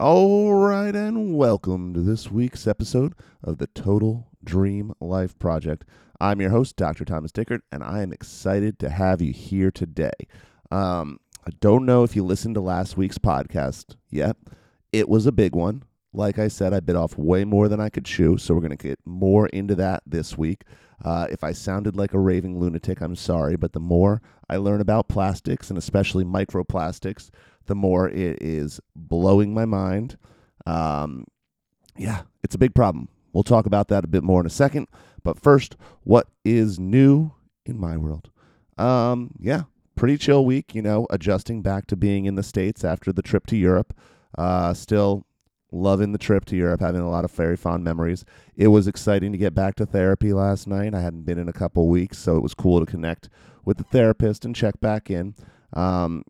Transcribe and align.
All 0.00 0.54
right, 0.54 0.96
and 0.96 1.36
welcome 1.36 1.92
to 1.92 2.00
this 2.00 2.30
week's 2.30 2.66
episode 2.66 3.12
of 3.44 3.58
the 3.58 3.66
Total 3.66 4.26
Dream 4.42 4.94
Life 4.98 5.38
Project. 5.38 5.84
I'm 6.18 6.40
your 6.40 6.48
host, 6.48 6.76
Dr. 6.76 7.04
Thomas 7.04 7.32
Dickert, 7.32 7.60
and 7.70 7.84
I 7.84 8.00
am 8.00 8.10
excited 8.10 8.78
to 8.78 8.88
have 8.88 9.20
you 9.20 9.34
here 9.34 9.70
today. 9.70 10.14
Um, 10.70 11.20
I 11.46 11.50
don't 11.60 11.84
know 11.84 12.02
if 12.02 12.16
you 12.16 12.24
listened 12.24 12.54
to 12.54 12.62
last 12.62 12.96
week's 12.96 13.18
podcast 13.18 13.94
yet. 14.08 14.38
It 14.90 15.06
was 15.06 15.26
a 15.26 15.32
big 15.32 15.54
one. 15.54 15.82
Like 16.14 16.38
I 16.38 16.48
said, 16.48 16.72
I 16.72 16.80
bit 16.80 16.96
off 16.96 17.18
way 17.18 17.44
more 17.44 17.68
than 17.68 17.78
I 17.78 17.90
could 17.90 18.06
chew, 18.06 18.38
so 18.38 18.54
we're 18.54 18.62
going 18.62 18.70
to 18.70 18.88
get 18.88 19.00
more 19.04 19.48
into 19.48 19.74
that 19.74 20.02
this 20.06 20.38
week. 20.38 20.62
Uh, 21.04 21.26
if 21.30 21.44
I 21.44 21.52
sounded 21.52 21.94
like 21.94 22.14
a 22.14 22.18
raving 22.18 22.58
lunatic, 22.58 23.02
I'm 23.02 23.16
sorry, 23.16 23.56
but 23.56 23.74
the 23.74 23.80
more 23.80 24.22
I 24.48 24.56
learn 24.56 24.80
about 24.80 25.08
plastics 25.08 25.68
and 25.68 25.76
especially 25.76 26.24
microplastics, 26.24 27.28
the 27.70 27.76
more 27.76 28.08
it 28.08 28.42
is 28.42 28.80
blowing 28.96 29.54
my 29.54 29.64
mind. 29.64 30.18
Um, 30.66 31.24
yeah, 31.96 32.22
it's 32.42 32.56
a 32.56 32.58
big 32.58 32.74
problem. 32.74 33.08
We'll 33.32 33.44
talk 33.44 33.64
about 33.64 33.86
that 33.88 34.04
a 34.04 34.08
bit 34.08 34.24
more 34.24 34.40
in 34.40 34.46
a 34.46 34.50
second. 34.50 34.88
But 35.22 35.40
first, 35.40 35.76
what 36.02 36.26
is 36.44 36.80
new 36.80 37.30
in 37.64 37.78
my 37.78 37.96
world? 37.96 38.30
Um, 38.76 39.30
yeah, 39.38 39.62
pretty 39.94 40.18
chill 40.18 40.44
week, 40.44 40.74
you 40.74 40.82
know, 40.82 41.06
adjusting 41.10 41.62
back 41.62 41.86
to 41.86 41.96
being 41.96 42.24
in 42.24 42.34
the 42.34 42.42
States 42.42 42.84
after 42.84 43.12
the 43.12 43.22
trip 43.22 43.46
to 43.46 43.56
Europe. 43.56 43.94
Uh, 44.36 44.74
still 44.74 45.24
loving 45.70 46.10
the 46.10 46.18
trip 46.18 46.44
to 46.46 46.56
Europe, 46.56 46.80
having 46.80 47.02
a 47.02 47.10
lot 47.10 47.24
of 47.24 47.30
very 47.30 47.56
fond 47.56 47.84
memories. 47.84 48.24
It 48.56 48.68
was 48.68 48.88
exciting 48.88 49.30
to 49.30 49.38
get 49.38 49.54
back 49.54 49.76
to 49.76 49.86
therapy 49.86 50.32
last 50.32 50.66
night. 50.66 50.92
I 50.92 51.00
hadn't 51.00 51.22
been 51.22 51.38
in 51.38 51.48
a 51.48 51.52
couple 51.52 51.86
weeks, 51.86 52.18
so 52.18 52.36
it 52.36 52.42
was 52.42 52.52
cool 52.52 52.80
to 52.80 52.86
connect 52.86 53.28
with 53.64 53.76
the 53.76 53.84
therapist 53.84 54.44
and 54.44 54.56
check 54.56 54.80
back 54.80 55.08
in. 55.08 55.36
Um, 55.72 56.24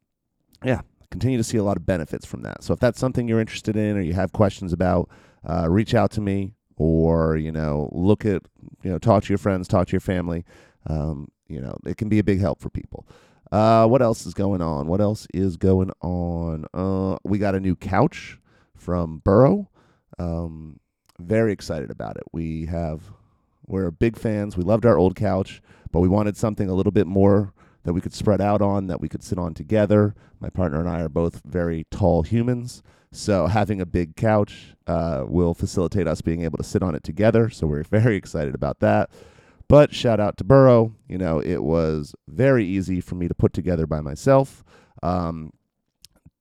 yeah, 0.63 0.83
continue 1.11 1.37
to 1.37 1.45
see 1.45 1.57
a 1.57 1.65
lot 1.65 1.77
of 1.77 1.87
benefits 1.87 2.27
from 2.27 2.43
that. 2.43 2.63
So 2.63 2.73
if 2.73 2.81
that's 2.81 2.99
something 2.99 3.29
you're 3.29 3.41
interested 3.41 3.77
in 3.77 3.97
or 3.97 4.01
you 4.01 4.15
have 4.15 4.33
questions 4.33 4.73
about, 4.73 5.09
uh, 5.49 5.69
reach 5.69 5.95
out 5.95 6.11
to 6.13 6.21
me 6.21 6.55
or 6.77 7.37
you 7.37 7.53
know 7.53 7.89
look 7.93 8.25
at 8.25 8.43
you 8.83 8.91
know 8.91 8.99
talk 8.99 9.25
to 9.25 9.29
your 9.29 9.39
friends, 9.39 9.69
talk 9.69 9.89
to 9.89 9.93
your 9.93 10.01
family. 10.01 10.45
Um, 10.87 11.29
you 11.49 11.61
know 11.61 11.77
it 11.85 11.97
can 11.97 12.09
be 12.09 12.19
a 12.19 12.25
big 12.25 12.41
help 12.41 12.61
for 12.61 12.71
people. 12.71 13.07
Uh, 13.53 13.87
what 13.87 14.01
else 14.01 14.27
is 14.27 14.35
going 14.35 14.63
on? 14.63 14.87
What 14.87 15.01
else 15.01 15.27
is 15.35 15.57
going 15.57 15.91
on? 16.01 16.65
Uh, 16.73 17.19
we 17.25 17.39
got 17.39 17.55
a 17.55 17.61
new 17.61 17.75
couch 17.75 18.39
from 18.77 19.19
Burrow. 19.19 19.69
Um, 20.19 20.79
very 21.19 21.53
excited 21.53 21.91
about 21.91 22.17
it. 22.17 22.23
We 22.33 22.67
have 22.67 23.03
we're 23.67 23.91
big 23.91 24.17
fans. 24.17 24.57
We 24.57 24.65
loved 24.65 24.87
our 24.87 24.99
old 24.99 25.17
couch, 25.17 25.63
but 25.93 26.01
we 26.01 26.09
wanted 26.09 26.37
something 26.37 26.69
a 26.69 26.75
little 26.75 26.93
bit 26.93 27.07
more 27.07 27.53
that 27.85 27.93
we 27.93 28.01
could 28.01 28.15
spread 28.15 28.41
out 28.41 28.61
on, 28.63 28.87
that 28.89 29.01
we 29.01 29.09
could 29.09 29.23
sit 29.23 29.39
on 29.39 29.55
together. 29.55 30.15
My 30.41 30.51
partner 30.51 30.81
and 30.81 30.89
I 30.89 31.01
are 31.01 31.09
both 31.09 31.43
very 31.45 31.87
tall 31.91 32.23
humans, 32.23 32.83
so 33.13 33.47
having 33.47 33.81
a 33.81 33.87
big 33.87 34.17
couch 34.17 34.75
uh, 34.87 35.25
will 35.27 35.55
facilitate 35.55 36.07
us 36.07 36.21
being 36.21 36.43
able 36.43 36.59
to 36.59 36.65
sit 36.65 36.83
on 36.83 36.95
it 36.95 37.03
together. 37.03 37.51
So 37.51 37.67
we're 37.67 37.83
very 37.91 38.17
excited 38.17 38.55
about 38.55 38.81
that. 38.81 39.11
But 39.69 39.95
shout 39.95 40.19
out 40.19 40.37
to 40.39 40.45
Burrow. 40.45 40.95
You 41.09 41.19
know, 41.19 41.41
it 41.41 41.63
was 41.63 42.15
very 42.27 42.65
easy 42.65 43.01
for 43.01 43.15
me 43.15 43.29
to 43.29 43.35
put 43.35 43.53
together 43.53 43.87
by 43.87 44.01
myself. 44.01 44.65
Um, 45.03 45.53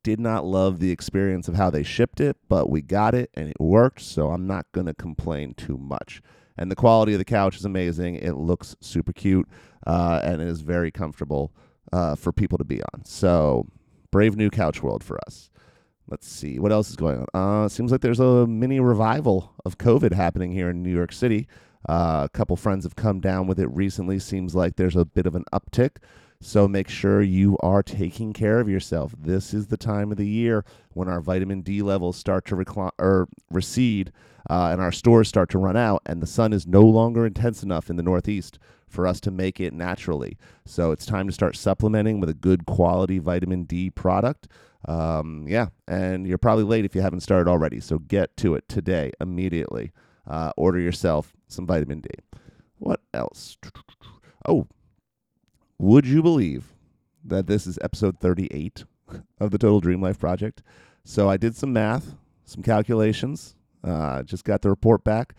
did 0.01 0.19
not 0.19 0.45
love 0.45 0.79
the 0.79 0.91
experience 0.91 1.47
of 1.47 1.55
how 1.55 1.69
they 1.69 1.83
shipped 1.83 2.19
it, 2.21 2.37
but 2.47 2.69
we 2.69 2.81
got 2.81 3.13
it 3.13 3.29
and 3.33 3.49
it 3.49 3.59
worked. 3.59 4.01
So 4.01 4.29
I'm 4.29 4.47
not 4.47 4.65
going 4.71 4.87
to 4.87 4.93
complain 4.93 5.53
too 5.53 5.77
much. 5.77 6.21
And 6.59 6.69
the 6.69 6.75
quality 6.75 7.13
of 7.13 7.19
the 7.19 7.25
couch 7.25 7.55
is 7.55 7.63
amazing. 7.63 8.15
It 8.15 8.33
looks 8.33 8.75
super 8.81 9.13
cute 9.13 9.47
uh, 9.87 10.19
and 10.21 10.41
it 10.41 10.47
is 10.47 10.59
very 10.59 10.91
comfortable 10.91 11.53
uh, 11.93 12.15
for 12.15 12.31
people 12.33 12.57
to 12.57 12.65
be 12.65 12.81
on. 12.93 13.05
So 13.05 13.65
brave 14.11 14.35
new 14.35 14.49
couch 14.49 14.83
world 14.83 15.03
for 15.03 15.17
us. 15.25 15.49
Let's 16.07 16.27
see 16.27 16.59
what 16.59 16.73
else 16.73 16.89
is 16.89 16.97
going 16.97 17.25
on. 17.33 17.63
Uh, 17.63 17.69
seems 17.69 17.91
like 17.91 18.01
there's 18.01 18.19
a 18.19 18.45
mini 18.45 18.79
revival 18.79 19.53
of 19.63 19.77
COVID 19.77 20.13
happening 20.13 20.51
here 20.51 20.69
in 20.69 20.83
New 20.83 20.93
York 20.93 21.13
City. 21.13 21.47
Uh, 21.87 22.23
a 22.25 22.29
couple 22.29 22.57
friends 22.57 22.83
have 22.83 22.97
come 22.97 23.21
down 23.21 23.47
with 23.47 23.59
it 23.59 23.67
recently. 23.67 24.19
Seems 24.19 24.53
like 24.53 24.75
there's 24.75 24.97
a 24.97 25.05
bit 25.05 25.25
of 25.25 25.35
an 25.35 25.45
uptick. 25.53 25.97
So 26.41 26.69
make 26.69 26.87
sure 26.87 27.21
you 27.21 27.57
are 27.61 27.83
taking 27.83 28.31
care 28.31 28.61
of 28.61 28.69
yourself. 28.69 29.13
This 29.17 29.53
is 29.53 29.67
the 29.67 29.75
time 29.75 30.09
of 30.09 30.17
the 30.17 30.27
year 30.27 30.63
when 30.93 31.09
our 31.09 31.19
vitamin 31.19 31.61
D 31.61 31.81
levels 31.81 32.15
start 32.15 32.45
to 32.45 32.55
recl- 32.55 32.91
or 32.97 33.27
recede 33.51 34.13
uh, 34.49 34.69
and 34.71 34.79
our 34.79 34.93
stores 34.93 35.27
start 35.27 35.49
to 35.49 35.57
run 35.57 35.75
out, 35.75 36.01
and 36.05 36.21
the 36.21 36.27
sun 36.27 36.53
is 36.53 36.65
no 36.65 36.81
longer 36.81 37.25
intense 37.25 37.61
enough 37.61 37.89
in 37.89 37.97
the 37.97 38.03
Northeast 38.03 38.57
for 38.87 39.05
us 39.05 39.19
to 39.19 39.31
make 39.31 39.59
it 39.59 39.73
naturally. 39.73 40.37
So 40.65 40.91
it's 40.91 41.05
time 41.05 41.27
to 41.27 41.33
start 41.33 41.57
supplementing 41.57 42.21
with 42.21 42.29
a 42.29 42.33
good 42.33 42.65
quality 42.65 43.19
vitamin 43.19 43.65
D 43.65 43.89
product. 43.89 44.47
Um, 44.87 45.45
yeah, 45.45 45.67
and 45.89 46.25
you're 46.25 46.37
probably 46.37 46.63
late 46.63 46.85
if 46.85 46.95
you 46.95 47.01
haven't 47.01 47.19
started 47.19 47.49
already. 47.49 47.81
So 47.81 47.99
get 47.99 48.37
to 48.37 48.55
it 48.55 48.67
today, 48.69 49.11
immediately. 49.19 49.91
Uh, 50.25 50.53
order 50.55 50.79
yourself 50.79 51.33
some 51.47 51.67
vitamin 51.67 51.99
D. 51.99 52.09
What 52.77 53.01
else? 53.13 53.57
Oh, 54.47 54.67
would 55.79 56.05
you 56.05 56.21
believe 56.21 56.73
that 57.23 57.47
this 57.47 57.65
is 57.65 57.79
episode 57.81 58.19
38 58.19 58.83
of 59.39 59.51
the 59.51 59.57
Total 59.57 59.79
Dream 59.79 60.01
Life 60.01 60.19
Project? 60.19 60.61
So 61.03 61.29
I 61.29 61.37
did 61.37 61.55
some 61.55 61.73
math, 61.73 62.15
some 62.45 62.61
calculations, 62.61 63.55
uh, 63.83 64.23
just 64.23 64.43
got 64.43 64.61
the 64.61 64.69
report 64.69 65.03
back. 65.03 65.33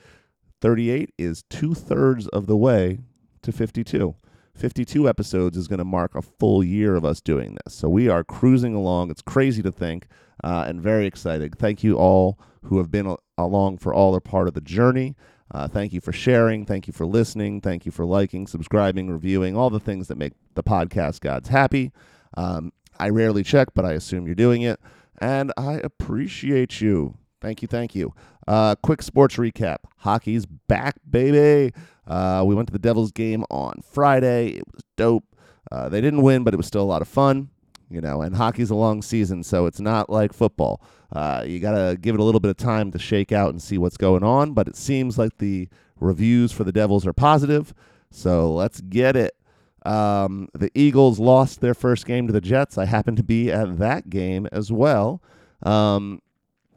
38 0.61 1.12
is 1.19 1.45
two 1.49 1.75
thirds 1.75 2.27
of 2.29 2.47
the 2.47 2.56
way 2.56 3.00
to 3.43 3.53
52. 3.53 4.15
52 4.55 5.09
episodes 5.09 5.56
is 5.56 5.69
going 5.69 5.79
to 5.79 5.84
mark 5.84 6.15
a 6.15 6.23
full 6.23 6.65
year 6.65 6.95
of 6.95 7.05
us 7.05 7.21
doing 7.21 7.56
this. 7.65 7.75
So 7.75 7.89
we 7.89 8.09
are 8.09 8.25
cruising 8.25 8.75
along. 8.75 9.11
It's 9.11 9.23
crazy 9.23 9.62
to 9.62 9.73
think 9.73 10.06
uh, 10.43 10.65
and 10.67 10.83
very 10.83 11.06
excited. 11.06 11.59
Thank 11.59 11.84
you 11.84 11.97
all 11.97 12.39
who 12.65 12.79
have 12.79 12.91
been 12.91 13.17
along 13.39 13.79
for 13.79 13.95
all 13.95 14.15
or 14.15 14.21
part 14.21 14.49
of 14.49 14.55
the 14.55 14.61
journey. 14.61 15.17
Uh, 15.53 15.66
thank 15.69 15.93
you 15.93 16.00
for 16.00 16.12
sharing. 16.12 16.65
Thank 16.65 16.87
you 16.87 16.93
for 16.93 17.06
listening. 17.06 17.61
Thank 17.61 17.84
you 17.84 17.93
for 17.93 18.05
liking, 18.05 18.47
subscribing, 18.47 19.11
reviewing, 19.11 19.56
all 19.56 19.71
the 19.71 19.81
things 19.81 20.09
that 20.09 20.16
make 20.16 20.33
the 20.55 20.62
podcast 20.62 21.21
gods 21.21 21.49
happy. 21.49 21.93
Um, 22.37 22.72
I 22.99 23.09
rarely 23.09 23.43
check, 23.43 23.69
but 23.75 23.84
I 23.84 23.93
assume 23.93 24.27
you're 24.27 24.34
doing 24.34 24.62
it. 24.62 24.78
And 25.19 25.53
I 25.56 25.75
appreciate 25.75 26.81
you. 26.81 27.16
Thank 27.41 27.62
you. 27.62 27.69
Thank 27.69 27.94
you. 27.94 28.15
Uh, 28.47 28.75
quick 28.77 29.03
sports 29.03 29.37
recap 29.37 29.78
hockey's 29.99 30.47
back, 30.47 30.97
baby. 31.09 31.75
Uh, 32.06 32.43
we 32.47 32.55
went 32.55 32.69
to 32.69 32.72
the 32.72 32.78
Devils 32.78 33.12
game 33.12 33.44
on 33.50 33.81
Friday. 33.82 34.50
It 34.50 34.65
was 34.72 34.82
dope. 34.97 35.25
Uh, 35.71 35.88
they 35.88 36.00
didn't 36.00 36.22
win, 36.22 36.43
but 36.44 36.55
it 36.55 36.56
was 36.56 36.67
still 36.67 36.82
a 36.82 36.84
lot 36.84 37.03
of 37.03 37.09
fun. 37.09 37.49
You 37.91 38.01
know, 38.01 38.23
and 38.23 38.37
hockey's 38.37 38.71
a 38.71 38.77
long 38.77 39.03
season, 39.03 39.43
so 39.43 39.67
it's 39.67 39.81
not 39.81 40.09
like 40.09 40.33
football. 40.33 40.81
Uh, 41.12 41.43
you 41.45 41.59
got 41.59 41.73
to 41.73 41.99
give 42.01 42.15
it 42.15 42.21
a 42.21 42.25
little 42.25 42.39
bit 42.39 42.51
of 42.51 42.56
time 42.56 42.93
to 42.93 42.99
shake 43.01 43.33
out 43.33 43.51
and 43.51 43.61
see 43.61 43.78
what's 43.78 43.97
going 43.97 44.23
on, 44.23 44.53
but 44.53 44.69
it 44.69 44.77
seems 44.77 45.19
like 45.19 45.39
the 45.39 45.69
reviews 45.99 46.53
for 46.53 46.62
the 46.62 46.71
Devils 46.71 47.05
are 47.05 47.12
positive. 47.12 47.75
So 48.12 48.55
let's 48.55 48.81
get 48.81 49.17
it. 49.17 49.37
Um, 49.84 50.49
the 50.53 50.71
Eagles 50.75 51.19
lost 51.19 51.61
their 51.61 51.75
first 51.75 52.06
game 52.06 52.27
to 52.27 52.33
the 52.33 52.41
Jets. 52.41 52.79
I 52.79 52.84
happened 52.84 53.17
to 53.17 53.25
be 53.25 53.50
at 53.50 53.79
that 53.79 54.09
game 54.09 54.47
as 54.53 54.71
well. 54.71 55.21
Um, 55.62 56.23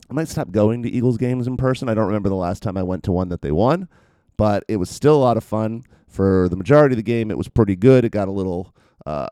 I 0.09 0.13
might 0.13 0.29
stop 0.29 0.51
going 0.51 0.83
to 0.83 0.89
Eagles 0.89 1.17
games 1.17 1.47
in 1.47 1.57
person. 1.57 1.89
I 1.89 1.93
don't 1.93 2.07
remember 2.07 2.29
the 2.29 2.35
last 2.35 2.63
time 2.63 2.77
I 2.77 2.83
went 2.83 3.03
to 3.03 3.11
one 3.11 3.29
that 3.29 3.41
they 3.41 3.51
won, 3.51 3.87
but 4.37 4.63
it 4.67 4.77
was 4.77 4.89
still 4.89 5.15
a 5.15 5.21
lot 5.23 5.37
of 5.37 5.43
fun. 5.43 5.83
For 6.07 6.47
the 6.49 6.55
majority 6.55 6.93
of 6.93 6.97
the 6.97 7.03
game, 7.03 7.31
it 7.31 7.37
was 7.37 7.49
pretty 7.49 7.75
good. 7.75 8.05
It 8.05 8.11
got 8.11 8.27
a 8.27 8.31
little, 8.31 8.75
um, 9.07 9.27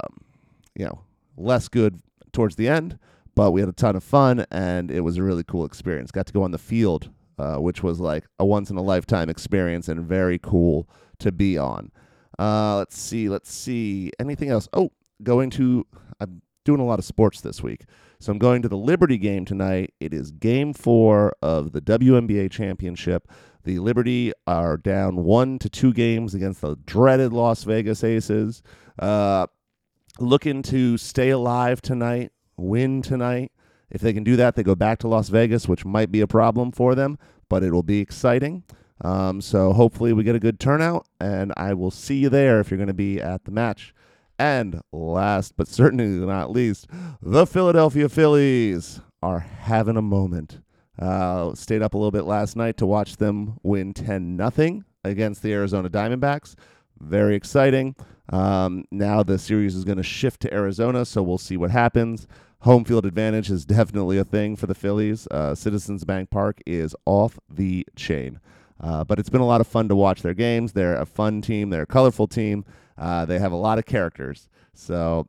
you 0.76 0.86
know, 0.86 1.02
less 1.42 1.68
good 1.68 2.02
towards 2.32 2.56
the 2.56 2.68
end, 2.68 2.98
but 3.36 3.52
we 3.52 3.62
had 3.62 3.70
a 3.70 3.74
ton 3.74 3.96
of 3.96 4.04
fun 4.04 4.46
and 4.52 4.92
it 4.92 5.02
was 5.02 5.18
a 5.18 5.24
really 5.24 5.44
cool 5.44 5.66
experience. 5.66 6.12
Got 6.12 6.28
to 6.28 6.34
go 6.34 6.44
on 6.44 6.52
the 6.52 6.58
field, 6.58 7.10
uh, 7.38 7.58
which 7.58 7.84
was 7.84 8.00
like 8.00 8.26
a 8.40 8.46
once 8.46 8.70
in 8.70 8.78
a 8.78 8.82
lifetime 8.82 9.30
experience 9.30 9.88
and 9.88 10.06
very 10.06 10.40
cool 10.40 10.90
to 11.20 11.32
be 11.32 11.58
on. 11.58 11.92
Uh, 12.40 12.78
let's 12.78 12.98
see, 12.98 13.30
let's 13.30 13.52
see. 13.52 14.12
Anything 14.20 14.50
else? 14.50 14.68
Oh, 14.74 14.92
going 15.24 15.50
to, 15.52 15.86
I'm 16.20 16.42
doing 16.66 16.80
a 16.80 16.86
lot 16.86 17.00
of 17.00 17.06
sports 17.06 17.42
this 17.42 17.62
week. 17.62 17.86
So 18.20 18.32
I'm 18.32 18.38
going 18.38 18.62
to 18.62 18.70
the 18.70 18.78
Liberty 18.78 19.18
game 19.18 19.46
tonight. 19.46 19.94
It 20.00 20.14
is 20.14 20.32
game 20.32 20.74
four 20.74 21.34
of 21.42 21.72
the 21.72 21.82
WNBA 21.82 22.52
championship. 22.52 23.28
The 23.64 23.80
Liberty 23.80 24.32
are 24.48 24.78
down 24.78 25.24
one 25.24 25.60
to 25.60 25.70
two 25.70 25.94
games 25.94 26.34
against 26.34 26.62
the 26.62 26.76
dreaded 26.86 27.34
Las 27.34 27.64
Vegas 27.64 28.04
Aces. 28.04 28.62
Uh, 29.00 29.48
looking 30.22 30.62
to 30.64 30.98
stay 30.98 31.30
alive 31.30 31.82
tonight, 31.82 32.32
win 32.58 33.02
tonight. 33.02 33.52
If 33.90 34.02
they 34.02 34.14
can 34.14 34.24
do 34.24 34.36
that, 34.38 34.56
they 34.56 34.64
go 34.64 34.76
back 34.76 35.00
to 35.00 35.08
Las 35.08 35.30
Vegas, 35.30 35.68
which 35.68 35.84
might 35.84 36.12
be 36.12 36.22
a 36.22 36.28
problem 36.28 36.72
for 36.72 36.96
them, 36.96 37.20
but 37.50 37.64
it 37.64 37.72
will 37.72 37.84
be 37.84 38.00
exciting. 38.00 38.64
Um, 39.04 39.42
so 39.42 39.74
hopefully 39.74 40.14
we 40.14 40.24
get 40.24 40.36
a 40.36 40.40
good 40.40 40.60
turnout, 40.60 41.08
and 41.20 41.52
I 41.58 41.74
will 41.74 41.92
see 41.92 42.18
you 42.18 42.30
there 42.30 42.60
if 42.60 42.70
you're 42.70 42.78
going 42.78 42.88
to 42.88 42.94
be 42.94 43.20
at 43.20 43.46
the 43.46 43.52
match. 43.52 43.94
And 44.40 44.82
last 44.92 45.56
but 45.58 45.68
certainly 45.68 46.06
not 46.06 46.52
least, 46.52 46.88
the 47.22 47.46
Philadelphia 47.46 48.10
Phillies 48.10 49.02
are 49.22 49.40
having 49.40 49.98
a 49.98 50.02
moment. 50.02 50.62
Uh, 50.98 51.54
stayed 51.56 51.82
up 51.82 51.94
a 51.94 51.98
little 51.98 52.12
bit 52.12 52.26
last 52.26 52.56
night 52.56 52.78
to 52.78 52.86
watch 52.86 53.18
them 53.18 53.58
win 53.64 53.94
10 53.94 54.36
nothing 54.36 54.84
against 55.04 55.42
the 55.42 55.54
Arizona 55.54 55.90
Diamondbacks. 55.90 56.56
Very 57.00 57.36
exciting. 57.36 57.96
Um, 58.32 58.86
now 58.92 59.24
the 59.24 59.38
series 59.38 59.76
is 59.76 59.84
going 59.84 59.98
to 59.98 60.04
shift 60.04 60.42
to 60.42 60.54
Arizona, 60.54 61.06
so 61.06 61.22
we'll 61.22 61.38
see 61.38 61.58
what 61.58 61.72
happens. 61.72 62.28
home 62.60 62.86
field 62.86 63.06
advantage 63.06 63.50
is 63.50 63.66
definitely 63.66 64.18
a 64.18 64.24
thing 64.24 64.56
for 64.56 64.68
the 64.68 64.76
Phillies. 64.76 65.28
Uh, 65.32 65.56
Citizens 65.56 66.06
Bank 66.06 66.30
Park 66.30 66.62
is 66.66 66.96
off 67.06 67.40
the 67.50 67.86
chain. 67.96 68.40
Uh, 68.80 69.04
but 69.04 69.20
it's 69.20 69.30
been 69.30 69.42
a 69.42 69.46
lot 69.46 69.62
of 69.62 69.68
fun 69.68 69.88
to 69.90 69.96
watch 69.96 70.22
their 70.22 70.34
games. 70.34 70.74
They're 70.74 70.96
a 70.96 71.06
fun 71.06 71.42
team. 71.42 71.70
They're 71.70 71.84
a 71.84 71.88
colorful 71.88 72.28
team. 72.28 72.66
Uh, 72.98 73.26
they 73.26 73.38
have 73.40 73.52
a 73.52 73.58
lot 73.58 73.78
of 73.78 73.86
characters. 73.86 74.48
So 74.74 75.28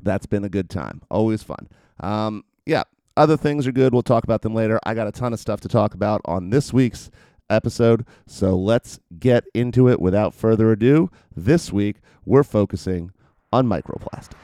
that's 0.00 0.26
been 0.26 0.44
a 0.44 0.48
good 0.48 0.70
time. 0.70 1.02
Always 1.10 1.42
fun. 1.42 1.68
Um, 2.00 2.44
yeah, 2.66 2.84
other 3.16 3.36
things 3.36 3.66
are 3.66 3.72
good. 3.72 3.92
We'll 3.92 4.02
talk 4.02 4.24
about 4.24 4.42
them 4.42 4.54
later. 4.54 4.78
I 4.84 4.94
got 4.94 5.08
a 5.08 5.12
ton 5.12 5.32
of 5.32 5.40
stuff 5.40 5.60
to 5.62 5.68
talk 5.68 5.94
about 5.94 6.20
on 6.24 6.50
this 6.50 6.72
week's 6.72 7.10
episode. 7.50 8.04
So 8.26 8.56
let's 8.56 9.00
get 9.18 9.44
into 9.54 9.88
it 9.88 10.00
without 10.00 10.34
further 10.34 10.72
ado. 10.72 11.10
This 11.34 11.72
week, 11.72 11.96
we're 12.24 12.42
focusing 12.42 13.12
on 13.52 13.66
microplastics. 13.66 14.34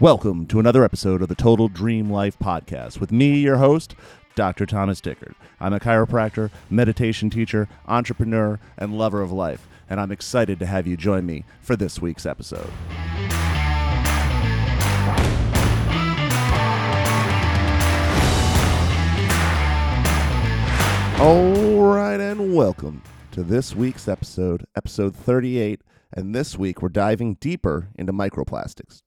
Welcome 0.00 0.46
to 0.46 0.60
another 0.60 0.84
episode 0.84 1.22
of 1.22 1.28
the 1.28 1.34
Total 1.34 1.68
Dream 1.68 2.08
Life 2.08 2.38
podcast 2.38 3.00
with 3.00 3.10
me, 3.10 3.40
your 3.40 3.56
host, 3.56 3.96
Dr. 4.36 4.64
Thomas 4.64 5.00
Dickard. 5.00 5.34
I'm 5.58 5.72
a 5.72 5.80
chiropractor, 5.80 6.52
meditation 6.70 7.30
teacher, 7.30 7.68
entrepreneur, 7.88 8.60
and 8.76 8.96
lover 8.96 9.22
of 9.22 9.32
life, 9.32 9.66
and 9.90 9.98
I'm 9.98 10.12
excited 10.12 10.60
to 10.60 10.66
have 10.66 10.86
you 10.86 10.96
join 10.96 11.26
me 11.26 11.44
for 11.60 11.74
this 11.74 12.00
week's 12.00 12.26
episode. 12.26 12.70
All 21.20 21.82
right, 21.82 22.20
and 22.20 22.54
welcome 22.54 23.02
to 23.32 23.42
this 23.42 23.74
week's 23.74 24.06
episode, 24.06 24.64
episode 24.76 25.16
38. 25.16 25.80
And 26.12 26.32
this 26.32 26.56
week, 26.56 26.80
we're 26.80 26.90
diving 26.90 27.34
deeper 27.40 27.88
into 27.96 28.12
microplastics. 28.12 29.02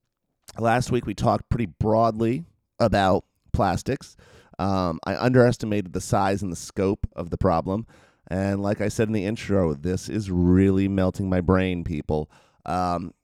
Last 0.58 0.92
week, 0.92 1.06
we 1.06 1.14
talked 1.14 1.48
pretty 1.48 1.64
broadly 1.64 2.44
about 2.78 3.24
plastics. 3.54 4.18
Um, 4.58 5.00
I 5.06 5.16
underestimated 5.16 5.94
the 5.94 6.02
size 6.02 6.42
and 6.42 6.52
the 6.52 6.56
scope 6.56 7.08
of 7.16 7.30
the 7.30 7.38
problem. 7.38 7.86
And 8.28 8.60
like 8.60 8.82
I 8.82 8.88
said 8.88 9.08
in 9.08 9.14
the 9.14 9.24
intro, 9.24 9.72
this 9.72 10.10
is 10.10 10.30
really 10.30 10.88
melting 10.88 11.30
my 11.30 11.40
brain, 11.40 11.82
people. 11.82 12.30
Um, 12.66 13.14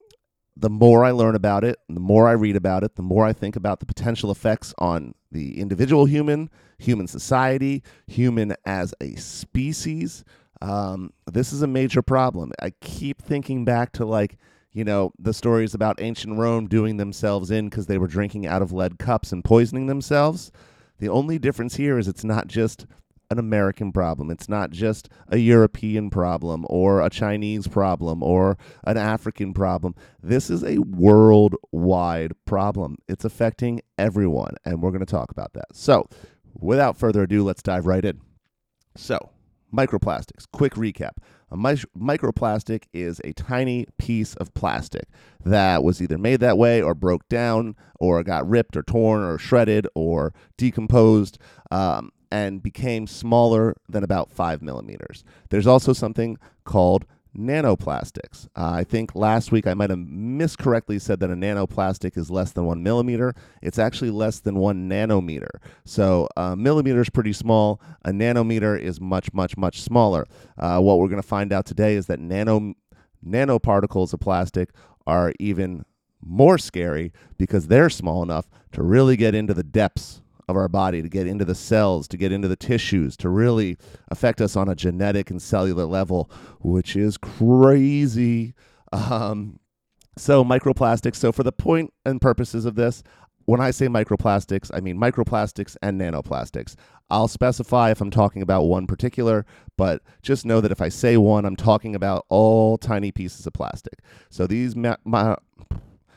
the 0.61 0.71
more 0.71 1.05
I 1.05 1.13
learn 1.13 1.37
about 1.37 1.63
it, 1.63 1.79
the 1.89 2.01
more 2.01 2.29
I 2.29 2.33
read 2.33 2.57
about 2.57 2.83
it, 2.83 2.97
the 2.97 3.03
more 3.03 3.25
I 3.25 3.33
think 3.33 3.55
about 3.55 3.79
the 3.79 3.87
potential 3.87 4.31
effects 4.31 4.75
on 4.79 5.15
the 5.31 5.61
individual 5.61 6.07
human, 6.07 6.51
human 6.79 7.07
society, 7.07 7.83
human 8.09 8.57
as 8.65 8.93
a 9.01 9.15
species. 9.15 10.25
Um, 10.61 11.13
this 11.31 11.53
is 11.53 11.63
a 11.63 11.69
major 11.69 12.03
problem. 12.03 12.51
I 12.61 12.71
keep 12.81 13.23
thinking 13.23 13.65
back 13.65 13.93
to 13.93 14.05
like, 14.05 14.37
you 14.73 14.83
know, 14.83 15.13
the 15.17 15.33
stories 15.33 15.75
about 15.75 16.01
ancient 16.01 16.37
Rome 16.37 16.67
doing 16.67 16.97
themselves 16.97 17.53
in 17.53 17.69
because 17.69 17.87
they 17.87 17.99
were 17.99 18.09
drinking 18.09 18.47
out 18.47 18.63
of 18.63 18.73
lead 18.73 18.99
cups 18.99 19.31
and 19.31 19.45
poisoning 19.45 19.87
themselves. 19.87 20.51
The 20.99 21.09
only 21.09 21.39
difference 21.39 21.77
here 21.77 21.99
is 21.99 22.09
it's 22.09 22.25
not 22.25 22.49
just 22.49 22.85
an 23.31 23.39
American 23.39 23.93
problem. 23.93 24.31
It's 24.31 24.49
not 24.49 24.71
just 24.71 25.09
a 25.29 25.39
European 25.39 26.11
problem 26.11 26.65
or 26.69 27.03
a 27.03 27.11
Chinese 27.11 27.67
problem 27.67 28.23
or 28.23 28.57
an 28.85 28.97
African 28.97 29.53
problem. 29.53 29.95
This 30.23 30.51
is 30.51 30.65
a 30.65 30.79
worldwide 30.79 32.33
problem. 32.45 32.97
It's 33.09 33.25
affecting 33.25 33.81
everyone, 33.99 34.55
and 34.65 34.83
we're 34.83 34.91
going 34.91 35.01
to 35.01 35.07
talk 35.07 35.31
about 35.31 35.53
that. 35.55 35.67
So, 35.75 36.09
without 36.55 36.97
further 36.97 37.23
ado, 37.23 37.45
let's 37.45 37.63
dive 37.63 37.87
right 37.87 38.05
in. 38.05 38.21
So, 38.97 39.31
microplastics. 39.73 40.47
Quick 40.51 40.75
recap. 40.75 41.19
A 41.51 41.57
mi- 41.57 41.85
microplastic 41.97 42.85
is 42.93 43.21
a 43.25 43.33
tiny 43.33 43.87
piece 43.97 44.35
of 44.35 44.53
plastic 44.53 45.05
that 45.45 45.83
was 45.83 46.03
either 46.03 46.19
made 46.19 46.41
that 46.41 46.59
way 46.59 46.83
or 46.83 46.95
broke 46.95 47.27
down 47.29 47.75
or 47.99 48.23
got 48.23 48.49
ripped 48.49 48.77
or 48.77 48.83
torn 48.83 49.23
or 49.23 49.39
shredded 49.39 49.87
or 49.95 50.35
decomposed. 50.59 51.39
Um, 51.71 52.11
and 52.31 52.63
became 52.63 53.07
smaller 53.07 53.77
than 53.89 54.05
about 54.05 54.31
five 54.31 54.63
millimeters. 54.63 55.25
There's 55.51 55.67
also 55.67 55.93
something 55.93 56.39
called 56.65 57.07
nanoplastics. 57.37 58.47
Uh, 58.57 58.73
I 58.73 58.85
think 58.85 59.15
last 59.15 59.53
week 59.53 59.67
I 59.67 59.75
might 59.75 59.91
have 59.91 59.99
miscorrectly 59.99 61.01
said 61.01 61.21
that 61.21 61.31
a 61.31 61.35
nanoplastic 61.35 62.17
is 62.17 62.31
less 62.31 62.53
than 62.53 62.65
one 62.65 62.83
millimeter. 62.83 63.35
It's 63.63 63.79
actually 63.79 64.11
less 64.11 64.41
than 64.41 64.57
one 64.57 64.89
nanometer. 64.89 65.61
So 65.85 66.29
a 66.37 66.57
millimeter 66.57 67.01
is 67.01 67.11
pretty 67.11 67.33
small. 67.33 67.81
A 68.05 68.11
nanometer 68.11 68.79
is 68.79 69.01
much, 69.01 69.33
much, 69.33 69.57
much 69.57 69.81
smaller. 69.81 70.27
Uh, 70.57 70.81
what 70.81 70.99
we're 70.99 71.09
going 71.09 71.23
to 71.23 71.27
find 71.29 71.53
out 71.53 71.67
today 71.67 71.95
is 71.95 72.07
that 72.07 72.19
nano 72.19 72.75
nanoparticles 73.27 74.13
of 74.13 74.21
plastic 74.21 74.71
are 75.07 75.33
even 75.39 75.85
more 76.21 76.59
scary 76.59 77.13
because 77.37 77.69
they're 77.69 77.91
small 77.91 78.23
enough 78.23 78.49
to 78.73 78.83
really 78.83 79.17
get 79.17 79.35
into 79.35 79.55
the 79.55 79.63
depths 79.63 80.23
of 80.49 80.57
our 80.57 80.69
body, 80.69 81.03
to 81.03 81.09
get 81.09 81.27
into 81.27 81.45
the 81.45 81.55
cells, 81.55 82.09
to 82.09 82.17
get 82.17 82.33
into 82.33 82.49
the 82.49 82.57
tissues, 82.57 83.17
to 83.19 83.29
really 83.29 83.77
affect 84.09 84.41
us 84.41 84.57
on 84.57 84.69
a 84.69 84.75
genetic 84.75 85.31
and 85.31 85.41
cellular 85.41 85.85
level, 85.85 86.31
which 86.61 86.97
is 86.97 87.19
crazy. 87.19 88.55
Um, 88.93 89.61
so, 90.17 90.45
microplastics. 90.45 91.17
So, 91.17 91.31
for 91.33 91.43
the 91.43 91.53
point 91.53 91.93
and 92.05 92.21
purposes 92.21 92.65
of 92.65 92.75
this, 92.75 93.03
when 93.49 93.63
I 93.63 93.71
say 93.71 93.87
microplastics, 93.87 94.71
I 94.75 94.81
mean 94.81 94.99
microplastics 94.99 95.75
and 95.81 95.99
nanoplastics. 95.99 96.75
I'll 97.09 97.29
specify 97.29 97.91
if 97.91 98.03
I'm 98.03 98.11
talking 98.11 98.43
about 98.43 98.65
one 98.65 98.87
particular, 98.87 99.47
but 99.79 100.03
just 100.23 100.45
know 100.45 100.61
that 100.61 100.71
if 100.71 100.83
I 100.83 100.91
say 100.91 101.17
one, 101.17 101.47
I'm 101.47 101.57
talking 101.57 101.95
about 101.95 102.27
all 102.29 102.77
tiny 102.77 103.11
pieces 103.11 103.47
of 103.47 103.55
plastic. 103.55 104.01
So 104.29 104.47
these 104.47 104.77
ma- 104.77 104.97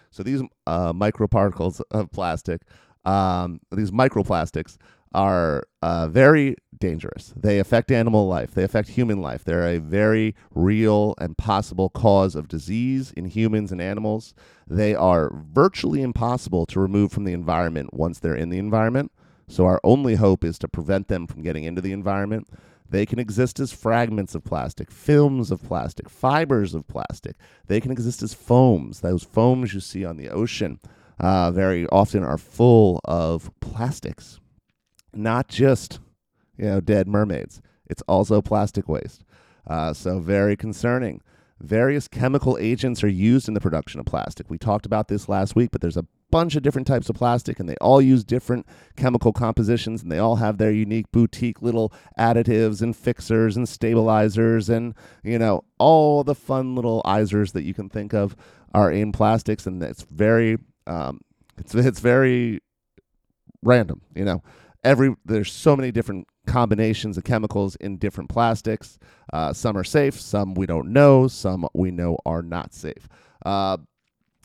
so 0.09 0.23
these 0.23 0.41
uh, 0.67 0.91
microparticles 0.91 1.81
of 1.91 2.11
plastic 2.11 2.63
um, 3.05 3.59
these 3.71 3.91
microplastics 3.91 4.77
are 5.13 5.63
uh, 5.81 6.07
very 6.07 6.55
dangerous. 6.79 7.33
They 7.35 7.59
affect 7.59 7.91
animal 7.91 8.27
life, 8.27 8.51
they 8.53 8.63
affect 8.63 8.89
human 8.89 9.21
life. 9.21 9.43
They're 9.43 9.67
a 9.67 9.79
very 9.79 10.35
real 10.53 11.15
and 11.19 11.37
possible 11.37 11.89
cause 11.89 12.35
of 12.35 12.47
disease 12.47 13.11
in 13.11 13.25
humans 13.25 13.71
and 13.71 13.81
animals. 13.81 14.33
They 14.67 14.95
are 14.95 15.31
virtually 15.33 16.01
impossible 16.01 16.65
to 16.67 16.79
remove 16.79 17.11
from 17.11 17.25
the 17.25 17.33
environment 17.33 17.93
once 17.93 18.19
they're 18.19 18.35
in 18.35 18.49
the 18.49 18.59
environment. 18.59 19.11
So, 19.47 19.65
our 19.65 19.81
only 19.83 20.15
hope 20.15 20.45
is 20.45 20.57
to 20.59 20.69
prevent 20.69 21.09
them 21.09 21.27
from 21.27 21.41
getting 21.41 21.65
into 21.65 21.81
the 21.81 21.91
environment. 21.91 22.47
They 22.89 23.05
can 23.05 23.19
exist 23.19 23.59
as 23.59 23.73
fragments 23.73 24.33
of 24.33 24.43
plastic, 24.43 24.91
films 24.91 25.51
of 25.51 25.61
plastic, 25.63 26.09
fibers 26.09 26.73
of 26.73 26.87
plastic. 26.87 27.35
They 27.67 27.81
can 27.81 27.91
exist 27.91 28.21
as 28.21 28.33
foams, 28.33 29.01
those 29.01 29.23
foams 29.23 29.73
you 29.73 29.79
see 29.81 30.05
on 30.05 30.17
the 30.17 30.29
ocean 30.29 30.79
uh, 31.21 31.51
very 31.51 31.87
often 31.87 32.23
are 32.23 32.37
full 32.37 32.99
of 33.05 33.51
plastics, 33.61 34.39
not 35.13 35.47
just 35.47 35.99
you 36.57 36.65
know 36.65 36.81
dead 36.81 37.07
mermaids. 37.07 37.61
It's 37.85 38.01
also 38.07 38.41
plastic 38.41 38.89
waste. 38.89 39.23
Uh, 39.67 39.93
so 39.93 40.19
very 40.19 40.57
concerning. 40.57 41.21
Various 41.59 42.07
chemical 42.07 42.57
agents 42.59 43.03
are 43.03 43.07
used 43.07 43.47
in 43.47 43.53
the 43.53 43.61
production 43.61 43.99
of 43.99 44.07
plastic. 44.07 44.49
We 44.49 44.57
talked 44.57 44.87
about 44.87 45.09
this 45.09 45.29
last 45.29 45.55
week, 45.55 45.69
but 45.71 45.79
there's 45.79 45.97
a 45.97 46.07
bunch 46.31 46.55
of 46.55 46.63
different 46.63 46.87
types 46.87 47.07
of 47.07 47.15
plastic 47.15 47.59
and 47.59 47.69
they 47.69 47.75
all 47.75 48.01
use 48.01 48.23
different 48.23 48.65
chemical 48.95 49.31
compositions 49.31 50.01
and 50.01 50.11
they 50.11 50.17
all 50.17 50.37
have 50.37 50.57
their 50.57 50.71
unique 50.71 51.11
boutique 51.11 51.61
little 51.61 51.93
additives 52.17 52.81
and 52.81 52.95
fixers 52.95 53.57
and 53.57 53.67
stabilizers 53.67 54.69
and 54.69 54.95
you 55.23 55.37
know 55.37 55.61
all 55.77 56.23
the 56.23 56.33
fun 56.33 56.73
little 56.73 57.01
isers 57.05 57.51
that 57.51 57.63
you 57.63 57.73
can 57.73 57.89
think 57.89 58.13
of 58.13 58.35
are 58.73 58.89
in 58.89 59.11
plastics 59.11 59.67
and 59.67 59.83
it's 59.83 60.03
very 60.03 60.57
um, 60.87 61.21
it's 61.57 61.73
it's 61.75 61.99
very 61.99 62.59
random, 63.63 64.01
you 64.15 64.25
know. 64.25 64.43
Every 64.83 65.15
there's 65.25 65.51
so 65.51 65.75
many 65.75 65.91
different 65.91 66.27
combinations 66.47 67.17
of 67.17 67.23
chemicals 67.23 67.75
in 67.75 67.97
different 67.97 68.29
plastics. 68.29 68.97
Uh, 69.31 69.53
some 69.53 69.77
are 69.77 69.83
safe, 69.83 70.19
some 70.19 70.55
we 70.55 70.65
don't 70.65 70.91
know, 70.91 71.27
some 71.27 71.67
we 71.73 71.91
know 71.91 72.17
are 72.25 72.41
not 72.41 72.73
safe. 72.73 73.07
Uh, 73.45 73.77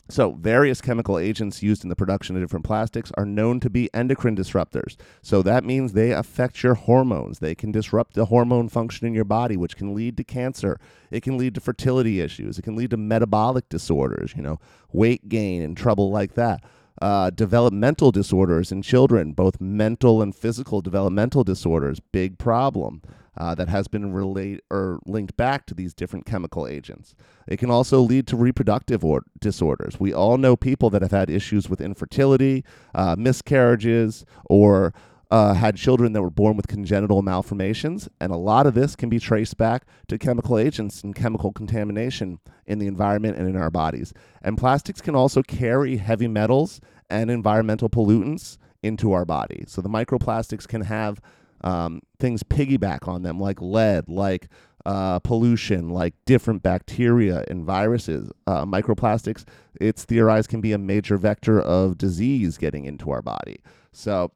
so, 0.09 0.31
various 0.31 0.79
chemical 0.79 1.19
agents 1.19 1.61
used 1.61 1.83
in 1.83 1.89
the 1.89 1.95
production 1.95 2.35
of 2.35 2.41
different 2.41 2.65
plastics 2.65 3.11
are 3.17 3.25
known 3.25 3.59
to 3.59 3.69
be 3.69 3.93
endocrine 3.93 4.37
disruptors. 4.37 4.95
So, 5.21 5.41
that 5.41 5.65
means 5.65 5.91
they 5.91 6.11
affect 6.11 6.63
your 6.63 6.75
hormones. 6.75 7.39
They 7.39 7.55
can 7.55 7.73
disrupt 7.73 8.13
the 8.13 8.25
hormone 8.25 8.69
function 8.69 9.05
in 9.05 9.13
your 9.13 9.25
body, 9.25 9.57
which 9.57 9.75
can 9.75 9.93
lead 9.93 10.15
to 10.17 10.23
cancer. 10.23 10.79
It 11.11 11.23
can 11.23 11.37
lead 11.37 11.55
to 11.55 11.61
fertility 11.61 12.21
issues. 12.21 12.57
It 12.57 12.61
can 12.61 12.75
lead 12.75 12.91
to 12.91 12.97
metabolic 12.97 13.67
disorders, 13.67 14.33
you 14.35 14.41
know, 14.41 14.59
weight 14.93 15.27
gain 15.27 15.61
and 15.61 15.75
trouble 15.75 16.09
like 16.09 16.35
that. 16.35 16.63
Uh, 17.01 17.29
developmental 17.29 18.11
disorders 18.11 18.71
in 18.71 18.81
children, 18.81 19.33
both 19.33 19.61
mental 19.61 20.21
and 20.21 20.33
physical 20.33 20.81
developmental 20.81 21.43
disorders, 21.43 21.99
big 21.99 22.37
problem 22.37 23.01
uh, 23.37 23.55
that 23.55 23.69
has 23.69 23.87
been 23.87 24.13
relate 24.13 24.61
or 24.69 24.99
linked 25.05 25.37
back 25.37 25.65
to 25.67 25.73
these 25.73 25.93
different 25.93 26.25
chemical 26.25 26.67
agents. 26.67 27.15
It 27.47 27.57
can 27.57 27.69
also 27.69 27.99
lead 28.01 28.27
to 28.27 28.35
reproductive 28.35 29.05
or- 29.05 29.23
disorders. 29.39 29.99
We 29.99 30.13
all 30.13 30.37
know 30.37 30.55
people 30.55 30.89
that 30.89 31.01
have 31.01 31.11
had 31.11 31.29
issues 31.29 31.69
with 31.69 31.79
infertility, 31.79 32.63
uh, 32.95 33.15
miscarriages, 33.17 34.25
or 34.45 34.93
uh, 35.29 35.53
had 35.53 35.75
children 35.75 36.13
that 36.13 36.21
were 36.21 36.29
born 36.29 36.55
with 36.55 36.67
congenital 36.67 37.21
malformations, 37.21 38.07
and 38.19 38.31
a 38.31 38.37
lot 38.37 38.65
of 38.65 38.73
this 38.73 38.95
can 38.95 39.09
be 39.09 39.19
traced 39.19 39.57
back 39.57 39.85
to 40.07 40.17
chemical 40.17 40.57
agents 40.57 41.03
and 41.03 41.15
chemical 41.15 41.51
contamination 41.51 42.39
in 42.65 42.79
the 42.79 42.87
environment 42.87 43.37
and 43.37 43.47
in 43.47 43.57
our 43.57 43.69
bodies. 43.69 44.13
And 44.41 44.57
plastics 44.57 45.01
can 45.01 45.15
also 45.15 45.43
carry 45.43 45.97
heavy 45.97 46.27
metals 46.27 46.79
and 47.09 47.29
environmental 47.29 47.89
pollutants 47.89 48.57
into 48.81 49.11
our 49.11 49.25
body. 49.25 49.65
So 49.67 49.81
the 49.81 49.89
microplastics 49.89 50.67
can 50.67 50.81
have 50.81 51.19
um, 51.61 52.01
things 52.19 52.43
piggyback 52.43 53.07
on 53.07 53.23
them, 53.23 53.39
like 53.39 53.61
lead, 53.61 54.09
like 54.09 54.49
uh, 54.85 55.19
pollution, 55.19 55.89
like 55.89 56.13
different 56.25 56.63
bacteria 56.63 57.43
and 57.49 57.65
viruses. 57.65 58.31
Uh, 58.45 58.65
microplastics, 58.65 59.43
it's 59.79 60.05
theorized, 60.05 60.49
can 60.49 60.61
be 60.61 60.73
a 60.73 60.77
major 60.77 61.17
vector 61.17 61.59
of 61.59 61.97
disease 61.97 62.57
getting 62.57 62.85
into 62.85 63.11
our 63.11 63.21
body. 63.21 63.61
So 63.91 64.31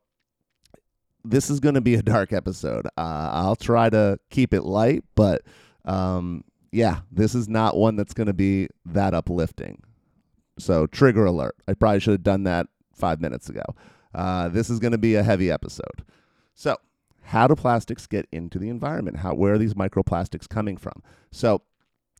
this 1.23 1.49
is 1.49 1.59
going 1.59 1.75
to 1.75 1.81
be 1.81 1.95
a 1.95 2.01
dark 2.01 2.33
episode. 2.33 2.87
Uh, 2.97 3.29
I'll 3.31 3.55
try 3.55 3.89
to 3.89 4.19
keep 4.29 4.53
it 4.53 4.63
light, 4.63 5.03
but 5.15 5.41
um, 5.85 6.43
yeah, 6.71 7.01
this 7.11 7.35
is 7.35 7.47
not 7.47 7.77
one 7.77 7.95
that's 7.95 8.13
going 8.13 8.27
to 8.27 8.33
be 8.33 8.67
that 8.85 9.13
uplifting. 9.13 9.83
So, 10.59 10.85
trigger 10.87 11.25
alert. 11.25 11.55
I 11.67 11.73
probably 11.73 11.99
should 11.99 12.11
have 12.11 12.23
done 12.23 12.43
that 12.43 12.67
five 12.93 13.21
minutes 13.21 13.49
ago. 13.49 13.63
Uh, 14.13 14.49
this 14.49 14.69
is 14.69 14.79
going 14.79 14.91
to 14.91 14.97
be 14.97 15.15
a 15.15 15.23
heavy 15.23 15.49
episode. 15.49 16.03
So, 16.53 16.77
how 17.21 17.47
do 17.47 17.55
plastics 17.55 18.07
get 18.07 18.27
into 18.31 18.59
the 18.59 18.69
environment? 18.69 19.17
How 19.17 19.33
where 19.33 19.53
are 19.53 19.57
these 19.57 19.73
microplastics 19.73 20.47
coming 20.49 20.77
from? 20.77 21.01
So, 21.31 21.61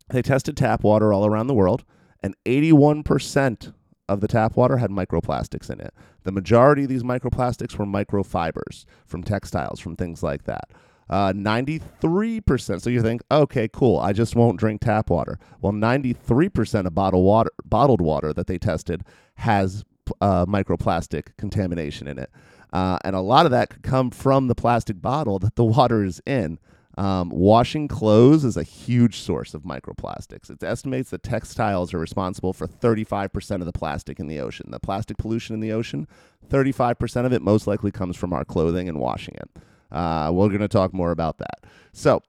they 0.10 0.22
tested 0.22 0.58
tap 0.58 0.84
water 0.84 1.14
all 1.14 1.26
around 1.26 1.48
the 1.48 1.54
world, 1.54 1.84
and 2.22 2.36
81% 2.46 3.74
of 4.10 4.20
the 4.20 4.28
tap 4.28 4.58
water 4.58 4.78
had 4.78 4.92
microplastics 4.92 5.70
in 5.70 5.80
it. 5.80 5.94
The 6.24 6.32
majority 6.32 6.84
of 6.84 6.90
these 6.90 7.04
microplastics 7.04 7.78
were 7.78 7.86
microfibers 7.86 8.86
from 9.06 9.24
textiles, 9.24 9.80
from 9.80 9.96
things 9.96 10.22
like 10.22 10.44
that. 10.44 10.72
Uh, 11.10 11.34
93%. 11.34 12.82
So 12.82 12.90
you 12.90 13.02
think, 13.02 13.22
okay, 13.32 13.68
cool, 13.68 14.00
I 14.00 14.14
just 14.14 14.36
won't 14.36 14.60
drink 14.60 14.82
tap 14.82 15.10
water. 15.10 15.40
Well, 15.62 15.74
93% 15.74 16.86
of 16.86 16.96
bottled 16.96 17.26
water, 17.26 17.52
bottled 17.66 18.02
water 18.02 18.34
that 18.34 18.48
they 18.48 18.58
tested 18.58 19.04
has 19.36 19.84
uh, 20.20 20.46
microplastic 20.46 21.36
contamination 21.38 22.08
in 22.08 22.18
it. 22.20 22.30
Uh, 22.74 22.98
and 23.04 23.16
a 23.16 23.22
lot 23.22 23.46
of 23.46 23.52
that 23.52 23.70
could 23.70 23.84
come 23.84 24.12
from 24.12 24.48
the 24.48 24.56
plastic 24.56 25.02
bottle 25.02 25.40
that 25.40 25.56
the 25.56 25.64
water 25.66 26.04
is 26.04 26.22
in. 26.26 26.60
Um, 26.98 27.30
washing 27.30 27.88
clothes 27.88 28.44
is 28.44 28.58
a 28.58 28.64
huge 28.64 29.18
source 29.18 29.54
of 29.54 29.64
microplastics. 29.64 30.50
It 30.50 30.62
estimates 30.62 31.10
that 31.12 31.24
textiles 31.24 31.94
are 31.94 32.00
responsible 32.00 32.52
for 32.52 32.68
35% 32.68 33.56
of 33.60 33.66
the 33.66 33.72
plastic 33.72 34.20
in 34.20 34.28
the 34.28 34.40
ocean. 34.40 34.72
The 34.72 34.80
plastic 34.80 35.18
pollution 35.18 35.54
in 35.54 35.62
the 35.62 35.72
ocean, 35.72 36.08
35% 36.50 37.26
of 37.26 37.32
it 37.32 37.42
most 37.42 37.66
likely 37.66 37.92
comes 37.92 38.18
from 38.18 38.34
our 38.34 38.44
clothing 38.44 38.90
and 38.90 39.00
washing 39.00 39.36
it. 39.36 39.50
Uh, 39.90 40.32
we're 40.34 40.50
going 40.50 40.60
to 40.60 40.68
talk 40.68 40.94
more 40.94 41.12
about 41.12 41.38
that. 41.38 41.66
So, 41.94 42.22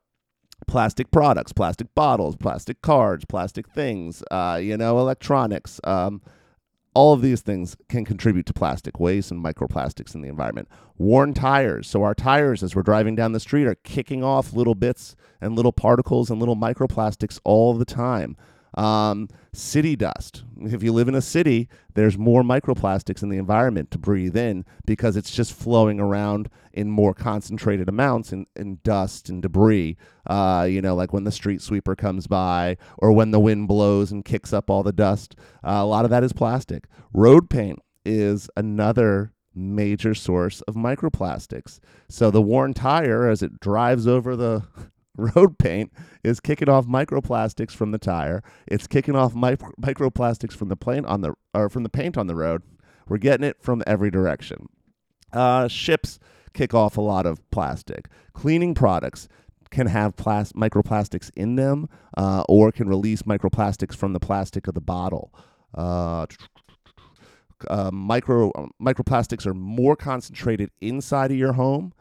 plastic 0.67 1.11
products, 1.11 1.53
plastic 1.53 1.95
bottles, 1.95 2.37
plastic 2.37 2.83
cards, 2.83 3.25
plastic 3.25 3.69
things, 3.69 4.23
uh, 4.31 4.61
you 4.63 4.77
know, 4.77 4.99
electronics. 4.99 5.81
Um, 5.85 6.23
all 6.95 7.13
of 7.13 7.23
these 7.23 7.41
things 7.41 7.77
can 7.89 8.05
contribute 8.05 8.47
to 8.47 8.53
plastic 8.53 9.01
waste 9.01 9.31
and 9.31 9.43
microplastics 9.43 10.15
in 10.15 10.21
the 10.21 10.29
environment. 10.29 10.69
Worn 10.99 11.35
tires. 11.35 11.87
So, 11.87 12.03
our 12.03 12.15
tires, 12.15 12.63
as 12.63 12.77
we're 12.77 12.83
driving 12.83 13.15
down 13.15 13.33
the 13.33 13.41
street, 13.41 13.67
are 13.67 13.77
kicking 13.77 14.23
off 14.23 14.53
little 14.53 14.75
bits 14.75 15.17
and 15.41 15.57
little 15.57 15.73
particles 15.73 16.31
and 16.31 16.39
little 16.39 16.57
microplastics 16.57 17.41
all 17.45 17.75
the 17.75 17.85
time. 17.85 18.37
Um, 18.75 19.29
city 19.53 19.97
dust. 19.97 20.45
If 20.61 20.83
you 20.83 20.93
live 20.93 21.09
in 21.09 21.15
a 21.15 21.21
city, 21.21 21.69
there's 21.95 22.17
more 22.17 22.43
microplastics 22.43 23.23
in 23.23 23.29
the 23.29 23.37
environment 23.37 23.91
to 23.91 23.99
breathe 23.99 24.37
in 24.37 24.65
because 24.87 25.17
it's 25.17 25.31
just 25.31 25.53
flowing 25.53 26.01
around 26.01 26.49
in 26.73 26.91
more 26.91 27.13
concentrated 27.13 27.89
amounts 27.89 28.33
in, 28.33 28.47
in 28.57 28.79
dust 28.83 29.29
and 29.29 29.43
debris. 29.43 29.97
Uh, 30.27 30.67
you 30.69 30.81
know, 30.81 30.95
like 30.95 31.13
when 31.13 31.25
the 31.25 31.33
street 31.33 31.61
sweeper 31.61 31.95
comes 31.95 32.27
by 32.27 32.77
or 32.99 33.13
when 33.13 33.31
the 33.31 33.41
wind 33.41 33.69
blows 33.69 34.11
and 34.11 34.25
kicks 34.25 34.53
up 34.53 34.71
all 34.71 34.83
the 34.83 34.93
dust. 34.93 35.37
Uh, 35.63 35.81
a 35.81 35.87
lot 35.87 36.05
of 36.05 36.11
that 36.11 36.25
is 36.25 36.33
plastic. 36.33 36.87
Road 37.13 37.51
paint 37.51 37.79
is 38.05 38.49
another 38.57 39.33
major 39.55 40.15
source 40.15 40.63
of 40.63 40.75
microplastics. 40.75 41.79
So 42.09 42.31
the 42.31 42.43
worn 42.43 42.75
tire, 42.75 43.29
as 43.29 43.43
it 43.43 43.61
drives 43.61 44.07
over 44.07 44.35
the 44.35 44.63
road 45.17 45.59
paint 45.59 45.93
is 46.23 46.41
kicking 46.41 46.69
off 46.69 46.87
microplastics 46.87 47.73
from 47.73 47.91
the 47.91 47.99
tire. 47.99 48.43
It's 48.67 48.87
kicking 48.87 49.17
off 49.17 49.35
micro- 49.35 49.73
microplastics 49.81 50.53
from 50.53 50.69
the 50.69 50.77
plane 50.77 51.05
on 51.05 51.21
the 51.21 51.35
or 51.55 51.69
from 51.69 51.83
the 51.83 51.89
paint 51.89 52.17
on 52.17 52.27
the 52.27 52.35
road. 52.35 52.63
We're 53.09 53.19
getting 53.19 53.45
it 53.45 53.57
from 53.61 53.83
every 53.87 54.11
direction. 54.11 54.69
Uh, 55.33 55.69
ships 55.69 56.19
kick 56.55 56.75
off 56.75 56.97
a 56.97 57.01
lot 57.01 57.27
of 57.27 57.49
plastic. 57.51 58.09
Cleaning 58.33 58.75
products 58.75 59.29
can 59.71 59.87
have 59.87 60.17
plas- 60.17 60.53
microplastics 60.53 61.31
in 61.35 61.57
them, 61.57 61.89
uh, 62.17 62.45
or 62.49 62.71
can 62.71 62.89
release 62.89 63.23
microplastics 63.23 63.97
from 63.97 64.13
the 64.13 64.21
plastic 64.21 64.69
of 64.69 64.75
the 64.75 64.81
bottle. 64.81 65.35
Uh, 65.75 66.27
uh, 67.69 67.91
micro 67.93 68.51
microplastics 68.81 69.47
are 69.47 69.55
more 69.55 69.97
concentrated 69.97 70.71
inside 70.81 71.31
of 71.31 71.37
your 71.37 71.55
home 71.55 71.93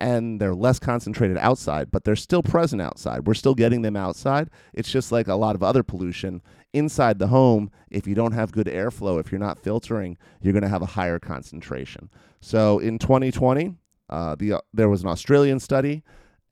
and 0.00 0.40
they're 0.40 0.54
less 0.54 0.78
concentrated 0.78 1.38
outside, 1.38 1.90
but 1.90 2.04
they're 2.04 2.16
still 2.16 2.42
present 2.42 2.82
outside. 2.82 3.26
We're 3.26 3.34
still 3.34 3.54
getting 3.54 3.82
them 3.82 3.96
outside. 3.96 4.50
It's 4.72 4.90
just 4.90 5.12
like 5.12 5.28
a 5.28 5.34
lot 5.34 5.54
of 5.54 5.62
other 5.62 5.82
pollution 5.82 6.42
inside 6.72 7.18
the 7.18 7.28
home. 7.28 7.70
If 7.90 8.06
you 8.06 8.14
don't 8.14 8.32
have 8.32 8.52
good 8.52 8.66
airflow, 8.66 9.20
if 9.20 9.30
you're 9.30 9.38
not 9.38 9.58
filtering, 9.58 10.18
you're 10.42 10.52
going 10.52 10.62
to 10.62 10.68
have 10.68 10.82
a 10.82 10.86
higher 10.86 11.18
concentration. 11.18 12.10
So 12.40 12.78
in 12.78 12.98
2020, 12.98 13.76
uh, 14.10 14.34
the 14.34 14.54
uh, 14.54 14.60
there 14.72 14.88
was 14.88 15.02
an 15.02 15.08
Australian 15.08 15.60
study, 15.60 16.02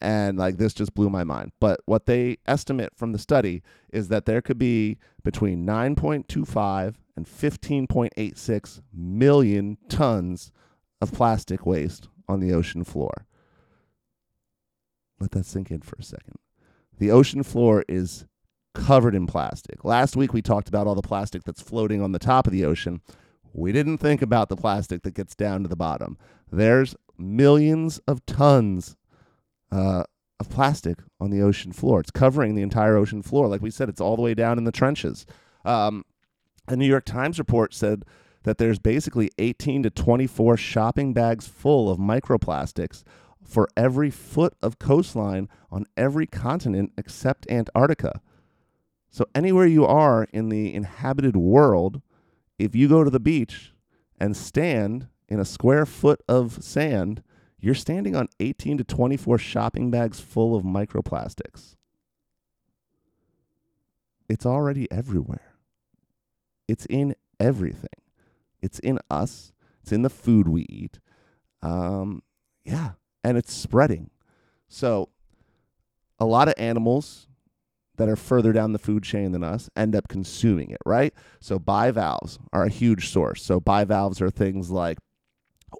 and 0.00 0.38
like 0.38 0.56
this 0.56 0.72
just 0.72 0.94
blew 0.94 1.10
my 1.10 1.24
mind. 1.24 1.52
But 1.60 1.80
what 1.84 2.06
they 2.06 2.38
estimate 2.46 2.96
from 2.96 3.12
the 3.12 3.18
study 3.18 3.62
is 3.92 4.08
that 4.08 4.24
there 4.24 4.40
could 4.40 4.58
be 4.58 4.98
between 5.22 5.66
9.25 5.66 6.94
and 7.16 7.26
15.86 7.26 8.80
million 8.94 9.78
tons 9.88 10.50
of 11.00 11.12
plastic 11.12 11.66
waste 11.66 12.08
on 12.28 12.40
the 12.40 12.52
ocean 12.52 12.84
floor. 12.84 13.26
Let 15.22 15.30
that 15.30 15.46
sink 15.46 15.70
in 15.70 15.82
for 15.82 15.94
a 16.00 16.02
second. 16.02 16.34
The 16.98 17.12
ocean 17.12 17.44
floor 17.44 17.84
is 17.88 18.26
covered 18.74 19.14
in 19.14 19.28
plastic. 19.28 19.84
Last 19.84 20.16
week 20.16 20.32
we 20.32 20.42
talked 20.42 20.68
about 20.68 20.88
all 20.88 20.96
the 20.96 21.00
plastic 21.00 21.44
that's 21.44 21.62
floating 21.62 22.02
on 22.02 22.10
the 22.10 22.18
top 22.18 22.48
of 22.48 22.52
the 22.52 22.64
ocean. 22.64 23.00
We 23.52 23.70
didn't 23.70 23.98
think 23.98 24.20
about 24.20 24.48
the 24.48 24.56
plastic 24.56 25.02
that 25.02 25.14
gets 25.14 25.36
down 25.36 25.62
to 25.62 25.68
the 25.68 25.76
bottom. 25.76 26.18
There's 26.50 26.96
millions 27.16 28.00
of 28.08 28.26
tons 28.26 28.96
uh, 29.70 30.02
of 30.40 30.50
plastic 30.50 30.98
on 31.20 31.30
the 31.30 31.40
ocean 31.40 31.70
floor. 31.70 32.00
It's 32.00 32.10
covering 32.10 32.56
the 32.56 32.62
entire 32.62 32.96
ocean 32.96 33.22
floor. 33.22 33.46
Like 33.46 33.62
we 33.62 33.70
said, 33.70 33.88
it's 33.88 34.00
all 34.00 34.16
the 34.16 34.22
way 34.22 34.34
down 34.34 34.58
in 34.58 34.64
the 34.64 34.72
trenches. 34.72 35.24
Um, 35.64 36.04
a 36.66 36.74
New 36.74 36.86
York 36.86 37.04
Times 37.04 37.38
report 37.38 37.74
said 37.74 38.04
that 38.42 38.58
there's 38.58 38.80
basically 38.80 39.30
18 39.38 39.84
to 39.84 39.90
24 39.90 40.56
shopping 40.56 41.12
bags 41.12 41.46
full 41.46 41.88
of 41.88 41.98
microplastics 41.98 43.04
for 43.44 43.68
every 43.76 44.10
foot 44.10 44.54
of 44.62 44.78
coastline 44.78 45.48
on 45.70 45.86
every 45.96 46.26
continent 46.26 46.92
except 46.96 47.50
Antarctica. 47.50 48.20
So, 49.10 49.26
anywhere 49.34 49.66
you 49.66 49.84
are 49.84 50.26
in 50.32 50.48
the 50.48 50.74
inhabited 50.74 51.36
world, 51.36 52.00
if 52.58 52.74
you 52.74 52.88
go 52.88 53.04
to 53.04 53.10
the 53.10 53.20
beach 53.20 53.72
and 54.18 54.36
stand 54.36 55.08
in 55.28 55.38
a 55.38 55.44
square 55.44 55.84
foot 55.84 56.22
of 56.28 56.62
sand, 56.62 57.22
you're 57.58 57.74
standing 57.74 58.16
on 58.16 58.28
18 58.40 58.78
to 58.78 58.84
24 58.84 59.38
shopping 59.38 59.90
bags 59.90 60.20
full 60.20 60.56
of 60.56 60.64
microplastics. 60.64 61.76
It's 64.28 64.46
already 64.46 64.90
everywhere. 64.90 65.54
It's 66.66 66.86
in 66.86 67.14
everything. 67.38 67.88
It's 68.62 68.78
in 68.78 68.98
us. 69.10 69.52
It's 69.82 69.92
in 69.92 70.02
the 70.02 70.10
food 70.10 70.48
we 70.48 70.62
eat. 70.68 71.00
Um, 71.60 72.22
yeah, 72.64 72.92
and 73.24 73.38
it's 73.38 73.52
spreading. 73.52 74.10
So 74.68 75.10
a 76.18 76.26
lot 76.26 76.48
of 76.48 76.54
animals 76.56 77.28
that 77.96 78.08
are 78.08 78.16
further 78.16 78.52
down 78.52 78.72
the 78.72 78.78
food 78.78 79.02
chain 79.02 79.32
than 79.32 79.44
us 79.44 79.68
end 79.76 79.94
up 79.94 80.08
consuming 80.08 80.70
it, 80.70 80.80
right? 80.86 81.12
So 81.40 81.58
bivalves 81.58 82.38
are 82.52 82.64
a 82.64 82.70
huge 82.70 83.08
source. 83.08 83.42
So 83.44 83.60
bivalves 83.60 84.20
are 84.20 84.30
things 84.30 84.70
like 84.70 84.98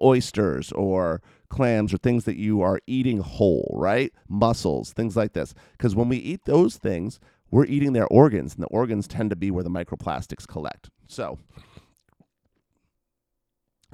oysters 0.01 0.71
or 0.71 1.21
clams 1.49 1.93
or 1.93 1.97
things 1.97 2.25
that 2.25 2.37
you 2.37 2.61
are 2.61 2.79
eating 2.87 3.19
whole, 3.19 3.75
right? 3.77 4.11
Mussels, 4.27 4.93
things 4.93 5.15
like 5.15 5.33
this. 5.33 5.53
Because 5.71 5.95
when 5.95 6.09
we 6.09 6.17
eat 6.17 6.41
those 6.45 6.77
things, 6.77 7.19
we're 7.51 7.65
eating 7.65 7.93
their 7.93 8.07
organs, 8.07 8.55
and 8.55 8.63
the 8.63 8.67
organs 8.67 9.07
tend 9.07 9.29
to 9.29 9.35
be 9.35 9.51
where 9.51 9.63
the 9.63 9.69
microplastics 9.69 10.47
collect. 10.47 10.89
So 11.07 11.37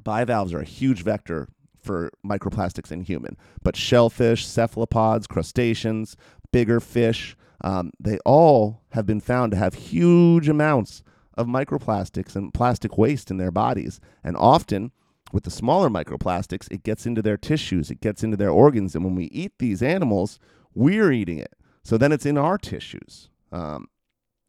bivalves 0.03 0.53
are 0.53 0.61
a 0.61 0.65
huge 0.65 1.03
vector 1.03 1.49
for 1.89 2.11
microplastics 2.23 2.91
in 2.91 3.01
human. 3.01 3.35
But 3.63 3.75
shellfish, 3.75 4.45
cephalopods, 4.45 5.25
crustaceans, 5.25 6.15
bigger 6.51 6.79
fish, 6.79 7.35
um, 7.61 7.89
they 7.99 8.19
all 8.25 8.83
have 8.91 9.07
been 9.07 9.19
found 9.19 9.51
to 9.53 9.57
have 9.57 9.73
huge 9.73 10.47
amounts 10.47 11.01
of 11.33 11.47
microplastics 11.47 12.35
and 12.35 12.53
plastic 12.53 12.95
waste 12.95 13.31
in 13.31 13.37
their 13.37 13.49
bodies. 13.49 13.99
And 14.23 14.37
often, 14.37 14.91
with 15.33 15.45
the 15.45 15.49
smaller 15.49 15.89
microplastics, 15.89 16.67
it 16.69 16.83
gets 16.83 17.07
into 17.07 17.23
their 17.23 17.37
tissues, 17.37 17.89
it 17.89 18.01
gets 18.01 18.23
into 18.23 18.37
their 18.37 18.51
organs, 18.51 18.93
and 18.93 19.03
when 19.03 19.15
we 19.15 19.25
eat 19.25 19.53
these 19.57 19.81
animals, 19.81 20.39
we're 20.75 21.11
eating 21.11 21.39
it. 21.39 21.55
So 21.83 21.97
then 21.97 22.11
it's 22.11 22.25
in 22.25 22.37
our 22.37 22.59
tissues, 22.59 23.31
um, 23.51 23.87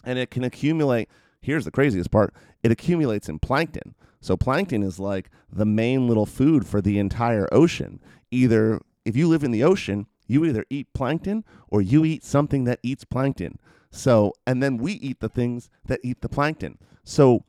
and 0.05 0.19
it 0.19 0.31
can 0.31 0.45
accumulate. 0.45 1.09
Here's 1.41 1.65
the 1.65 1.71
craziest 1.71 2.11
part: 2.11 2.35
it 2.63 2.71
accumulates 2.71 3.29
in 3.29 3.39
plankton. 3.39 3.95
So 4.21 4.37
plankton 4.37 4.83
is 4.83 4.99
like 4.99 5.31
the 5.51 5.65
main 5.65 6.07
little 6.07 6.27
food 6.27 6.67
for 6.67 6.81
the 6.81 6.99
entire 6.99 7.49
ocean. 7.53 8.01
Either 8.31 8.81
if 9.05 9.17
you 9.17 9.29
live 9.29 9.43
in 9.43 9.51
the 9.51 9.65
ocean, 9.65 10.07
you 10.27 10.45
either 10.45 10.65
eat 10.71 10.93
plankton 10.93 11.45
or 11.69 11.81
you 11.83 12.05
eat 12.05 12.23
something 12.23 12.65
that 12.65 12.79
eats 12.83 13.05
plankton. 13.05 13.59
So, 13.91 14.33
and 14.47 14.63
then 14.63 14.77
we 14.77 14.93
eat 14.93 15.21
the 15.21 15.29
things 15.29 15.69
that 15.87 16.01
eat 16.05 16.21
the 16.21 16.29
plankton. 16.29 16.79
So, 17.03 17.45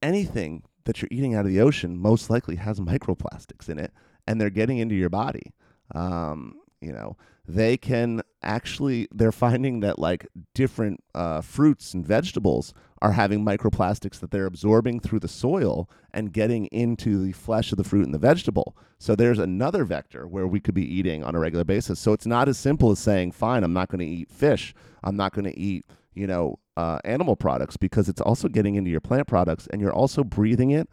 anything 0.00 0.62
that 0.84 1.02
you're 1.02 1.08
eating 1.10 1.34
out 1.34 1.44
of 1.44 1.50
the 1.50 1.60
ocean 1.60 1.98
most 1.98 2.30
likely 2.30 2.56
has 2.56 2.80
microplastics 2.80 3.68
in 3.68 3.78
it, 3.78 3.92
and 4.26 4.40
they're 4.40 4.48
getting 4.48 4.78
into 4.78 4.94
your 4.94 5.10
body. 5.10 5.52
Um, 5.94 6.54
you 6.80 6.92
know, 6.92 7.16
they 7.48 7.78
can 7.78 8.20
actually, 8.42 9.08
they're 9.10 9.32
finding 9.32 9.80
that 9.80 9.98
like 9.98 10.26
different 10.54 11.02
uh, 11.14 11.40
fruits 11.40 11.94
and 11.94 12.06
vegetables 12.06 12.74
are 13.00 13.12
having 13.12 13.42
microplastics 13.44 14.20
that 14.20 14.30
they're 14.30 14.44
absorbing 14.44 15.00
through 15.00 15.20
the 15.20 15.28
soil 15.28 15.88
and 16.12 16.32
getting 16.32 16.66
into 16.66 17.24
the 17.24 17.32
flesh 17.32 17.72
of 17.72 17.78
the 17.78 17.84
fruit 17.84 18.04
and 18.04 18.12
the 18.12 18.18
vegetable. 18.18 18.76
So 18.98 19.16
there's 19.16 19.38
another 19.38 19.84
vector 19.84 20.28
where 20.28 20.46
we 20.46 20.60
could 20.60 20.74
be 20.74 20.84
eating 20.84 21.24
on 21.24 21.34
a 21.34 21.38
regular 21.38 21.64
basis. 21.64 21.98
So 21.98 22.12
it's 22.12 22.26
not 22.26 22.48
as 22.48 22.58
simple 22.58 22.90
as 22.90 22.98
saying, 22.98 23.32
fine, 23.32 23.64
I'm 23.64 23.72
not 23.72 23.88
going 23.88 24.00
to 24.00 24.06
eat 24.06 24.30
fish. 24.30 24.74
I'm 25.02 25.16
not 25.16 25.32
going 25.32 25.46
to 25.46 25.58
eat, 25.58 25.86
you 26.14 26.26
know, 26.26 26.58
uh, 26.76 26.98
animal 27.04 27.34
products 27.34 27.78
because 27.78 28.10
it's 28.10 28.20
also 28.20 28.48
getting 28.48 28.74
into 28.74 28.90
your 28.90 29.00
plant 29.00 29.26
products 29.26 29.66
and 29.68 29.80
you're 29.80 29.92
also 29.92 30.22
breathing 30.22 30.70
it 30.70 30.88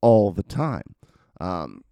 all 0.00 0.32
the 0.32 0.42
time. 0.42 0.96
Um, 1.40 1.82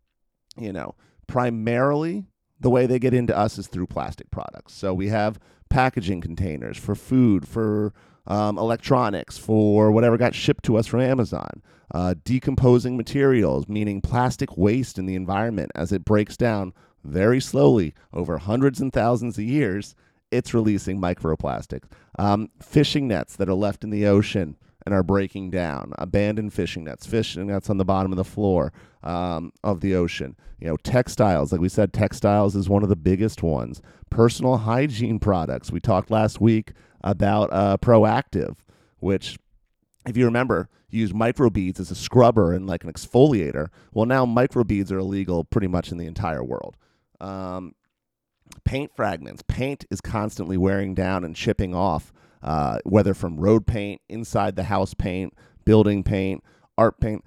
you 0.57 0.73
know, 0.73 0.97
primarily 1.29 2.25
the 2.61 2.71
way 2.71 2.87
they 2.87 2.99
get 2.99 3.15
into 3.15 3.37
us 3.37 3.59
is 3.59 3.67
through 3.67 3.87
plastic 3.87 4.31
products. 4.31 4.75
So 4.75 4.93
we 4.93 5.09
have 5.09 5.39
packaging 5.69 6.21
containers 6.21 6.77
for 6.77 6.95
food, 6.95 7.47
for 7.47 7.93
um, 8.27 8.59
electronics, 8.59 9.39
for 9.39 9.91
whatever 9.91 10.17
got 10.17 10.35
shipped 10.35 10.65
to 10.65 10.77
us 10.77 10.87
from 10.87 11.01
Amazon. 11.01 11.63
Uh, 11.95 12.15
decomposing 12.25 12.97
materials, 12.97 13.67
meaning 13.69 14.01
plastic 14.01 14.59
waste 14.59 14.99
in 14.99 15.07
the 15.07 15.15
environment 15.15 15.71
as 15.75 15.91
it 15.93 16.05
breaks 16.05 16.37
down 16.37 16.75
very 17.05 17.41
slowly 17.41 17.95
over 18.13 18.39
hundreds 18.39 18.81
and 18.81 18.93
thousands 18.93 19.39
of 19.39 19.45
years, 19.45 19.95
it's 20.31 20.53
releasing 20.53 21.01
microplastics. 21.01 21.89
Um, 22.19 22.51
fishing 22.61 23.09
nets 23.09 23.37
that 23.37 23.49
are 23.49 23.55
left 23.55 23.85
in 23.85 23.91
the 23.91 24.07
ocean 24.07 24.57
and 24.89 24.95
are 24.95 25.03
breaking 25.03 25.51
down, 25.51 25.93
abandoned 25.99 26.51
fishing 26.55 26.85
nets, 26.85 27.05
fishing 27.05 27.49
nets 27.49 27.69
on 27.69 27.77
the 27.77 27.85
bottom 27.85 28.11
of 28.11 28.17
the 28.17 28.25
floor 28.25 28.73
um, 29.03 29.53
of 29.63 29.83
the 29.83 29.95
ocean. 29.95 30.35
You 30.59 30.69
know, 30.69 30.77
textiles, 30.79 31.53
like 31.53 31.61
we 31.61 31.69
said, 31.69 31.93
textiles 31.93 32.57
is 32.57 32.71
one 32.71 32.83
of 32.83 32.89
the 32.89 32.97
biggest 32.97 33.43
ones. 33.43 33.83
Personal 34.09 34.57
hygiene 34.57 35.19
products. 35.19 35.71
We 35.71 35.79
talked 35.79 36.11
last 36.11 36.41
week 36.41 36.73
about 37.05 37.53
uh, 37.53 37.77
Proactiv, 37.77 38.57
which, 38.99 39.39
if 40.07 40.17
you 40.17 40.25
remember, 40.25 40.71
used 40.89 41.13
microbeads 41.13 41.79
as 41.79 41.91
a 41.91 41.95
scrubber 41.95 42.55
and 42.55 42.67
like 42.67 42.83
an 42.83 42.91
exfoliator. 42.91 43.69
Well, 43.93 44.07
now 44.07 44.25
microbeads 44.25 44.91
are 44.91 45.01
illegal 45.01 45.45
pretty 45.45 45.69
much 45.69 45.93
in 45.93 45.99
the 45.99 46.07
entire 46.07 46.43
world. 46.43 46.79
Um, 47.21 47.75
paint 48.65 48.91
fragments. 48.97 49.43
Paint 49.47 49.85
is 49.91 50.01
constantly 50.01 50.57
wearing 50.57 50.95
down 50.95 51.25
and 51.25 51.37
chipping 51.37 51.75
off, 51.75 52.11
uh, 52.43 52.79
whether 52.85 53.15
from 53.15 53.37
road 53.39 53.67
paint, 53.67 54.01
inside 54.09 54.57
the 54.57 54.65
house 54.65 54.95
paint, 54.95 55.35
building 55.65 56.03
paint, 56.03 56.43
art 56.77 57.01
paint. 57.01 57.25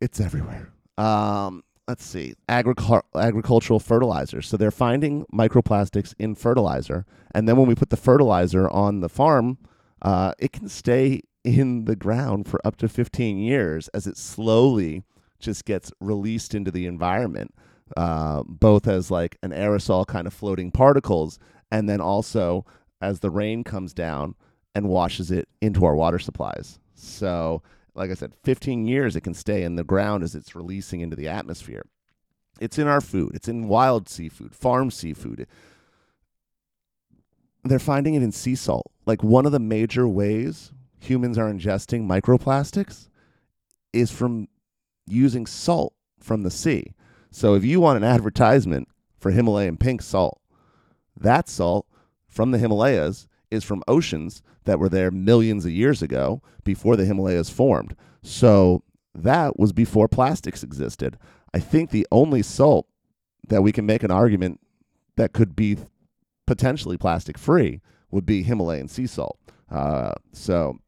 It's 0.00 0.20
everywhere. 0.20 0.72
Um, 0.98 1.62
let's 1.88 2.04
see, 2.04 2.34
Agricul- 2.48 3.02
agricultural 3.14 3.80
fertilizers. 3.80 4.48
So 4.48 4.56
they're 4.56 4.70
finding 4.70 5.24
microplastics 5.32 6.14
in 6.18 6.34
fertilizer, 6.34 7.06
and 7.34 7.48
then 7.48 7.56
when 7.56 7.66
we 7.68 7.74
put 7.74 7.90
the 7.90 7.96
fertilizer 7.96 8.68
on 8.70 9.00
the 9.00 9.08
farm, 9.08 9.58
uh, 10.02 10.32
it 10.38 10.52
can 10.52 10.68
stay 10.68 11.22
in 11.44 11.84
the 11.86 11.96
ground 11.96 12.46
for 12.46 12.60
up 12.66 12.76
to 12.76 12.88
15 12.88 13.38
years 13.38 13.88
as 13.88 14.06
it 14.06 14.16
slowly 14.16 15.04
just 15.38 15.64
gets 15.64 15.92
released 16.00 16.54
into 16.54 16.70
the 16.70 16.86
environment, 16.86 17.52
uh, 17.96 18.42
both 18.46 18.86
as 18.86 19.10
like 19.10 19.36
an 19.42 19.50
aerosol 19.50 20.06
kind 20.06 20.26
of 20.26 20.32
floating 20.32 20.70
particles, 20.70 21.38
and 21.70 21.88
then 21.88 22.00
also 22.00 22.64
as 23.02 23.20
the 23.20 23.30
rain 23.30 23.64
comes 23.64 23.92
down 23.92 24.34
and 24.74 24.88
washes 24.88 25.30
it 25.30 25.48
into 25.60 25.84
our 25.84 25.94
water 25.94 26.18
supplies. 26.18 26.78
So 26.94 27.62
like 27.94 28.10
I 28.10 28.14
said, 28.14 28.32
15 28.44 28.86
years 28.86 29.16
it 29.16 29.20
can 29.22 29.34
stay 29.34 29.64
in 29.64 29.76
the 29.76 29.84
ground 29.84 30.22
as 30.22 30.34
it's 30.34 30.54
releasing 30.54 31.00
into 31.00 31.16
the 31.16 31.28
atmosphere. 31.28 31.84
It's 32.60 32.78
in 32.78 32.86
our 32.86 33.00
food, 33.00 33.32
it's 33.34 33.48
in 33.48 33.68
wild 33.68 34.08
seafood, 34.08 34.54
farm 34.54 34.90
seafood. 34.90 35.46
They're 37.64 37.78
finding 37.78 38.14
it 38.14 38.22
in 38.22 38.32
sea 38.32 38.54
salt. 38.54 38.90
Like 39.04 39.22
one 39.22 39.46
of 39.46 39.52
the 39.52 39.60
major 39.60 40.08
ways 40.08 40.72
humans 41.00 41.36
are 41.36 41.52
ingesting 41.52 42.06
microplastics 42.06 43.08
is 43.92 44.10
from 44.10 44.48
using 45.06 45.46
salt 45.46 45.92
from 46.20 46.44
the 46.44 46.50
sea. 46.50 46.94
So 47.30 47.54
if 47.54 47.64
you 47.64 47.80
want 47.80 47.96
an 47.96 48.04
advertisement 48.04 48.88
for 49.18 49.32
Himalayan 49.32 49.76
pink 49.76 50.02
salt, 50.02 50.40
that 51.16 51.48
salt 51.48 51.86
from 52.32 52.50
the 52.50 52.58
Himalayas 52.58 53.28
is 53.50 53.62
from 53.62 53.82
oceans 53.86 54.42
that 54.64 54.78
were 54.78 54.88
there 54.88 55.10
millions 55.10 55.66
of 55.66 55.70
years 55.70 56.00
ago 56.00 56.40
before 56.64 56.96
the 56.96 57.04
Himalayas 57.04 57.50
formed. 57.50 57.94
So 58.22 58.82
that 59.14 59.58
was 59.58 59.72
before 59.72 60.08
plastics 60.08 60.62
existed. 60.62 61.18
I 61.52 61.58
think 61.58 61.90
the 61.90 62.06
only 62.10 62.42
salt 62.42 62.86
that 63.48 63.62
we 63.62 63.70
can 63.70 63.84
make 63.84 64.02
an 64.02 64.10
argument 64.10 64.60
that 65.16 65.34
could 65.34 65.54
be 65.54 65.76
potentially 66.46 66.96
plastic 66.96 67.36
free 67.36 67.82
would 68.10 68.24
be 68.24 68.42
Himalayan 68.42 68.88
sea 68.88 69.06
salt. 69.06 69.38
Uh, 69.70 70.12
so 70.32 70.78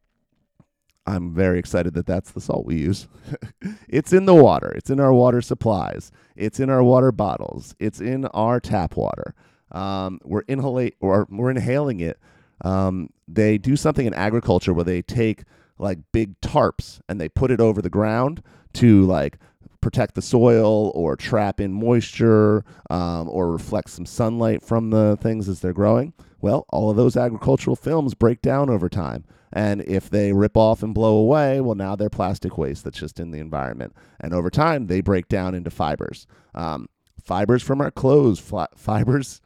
I'm 1.05 1.35
very 1.35 1.59
excited 1.59 1.93
that 1.93 2.07
that's 2.07 2.31
the 2.31 2.41
salt 2.41 2.65
we 2.65 2.77
use. 2.77 3.07
it's 3.87 4.11
in 4.11 4.25
the 4.25 4.33
water, 4.33 4.71
it's 4.75 4.89
in 4.89 4.99
our 4.99 5.13
water 5.13 5.41
supplies, 5.41 6.11
it's 6.35 6.59
in 6.59 6.71
our 6.71 6.83
water 6.83 7.11
bottles, 7.11 7.75
it's 7.79 8.01
in 8.01 8.25
our 8.27 8.59
tap 8.59 8.95
water. 8.95 9.35
Um, 9.71 10.19
we're 10.23 10.43
inhalate 10.43 10.93
or 10.99 11.27
we're 11.29 11.51
inhaling 11.51 11.99
it 11.99 12.19
um, 12.61 13.09
they 13.27 13.57
do 13.57 13.75
something 13.75 14.05
in 14.05 14.13
agriculture 14.13 14.73
where 14.73 14.83
they 14.83 15.01
take 15.01 15.43
like 15.77 15.99
big 16.11 16.39
tarps 16.41 16.99
and 17.09 17.19
they 17.19 17.27
put 17.27 17.51
it 17.51 17.59
over 17.59 17.81
the 17.81 17.89
ground 17.89 18.41
to 18.73 19.03
like 19.05 19.37
protect 19.81 20.15
the 20.15 20.21
soil 20.21 20.91
or 20.95 21.15
trap 21.15 21.59
in 21.59 21.73
moisture 21.73 22.63
um, 22.89 23.29
or 23.29 23.51
reflect 23.51 23.89
some 23.89 24.05
sunlight 24.05 24.63
from 24.63 24.89
the 24.89 25.17
things 25.21 25.49
as 25.49 25.59
they're 25.59 25.73
growing. 25.73 26.13
Well, 26.41 26.65
all 26.69 26.89
of 26.89 26.97
those 26.97 27.17
agricultural 27.17 27.75
films 27.75 28.13
break 28.13 28.41
down 28.41 28.69
over 28.69 28.89
time. 28.89 29.25
And 29.53 29.81
if 29.81 30.09
they 30.09 30.33
rip 30.33 30.57
off 30.57 30.83
and 30.83 30.93
blow 30.93 31.15
away, 31.15 31.61
well, 31.61 31.75
now 31.75 31.95
they're 31.95 32.09
plastic 32.09 32.57
waste 32.57 32.83
that's 32.83 32.99
just 32.99 33.19
in 33.19 33.31
the 33.31 33.39
environment. 33.39 33.95
And 34.19 34.33
over 34.33 34.49
time, 34.49 34.87
they 34.87 35.01
break 35.01 35.29
down 35.29 35.55
into 35.55 35.69
fibers. 35.69 36.27
Um, 36.53 36.89
fibers 37.23 37.63
from 37.63 37.79
our 37.79 37.91
clothes, 37.91 38.39
fibers 38.75 39.41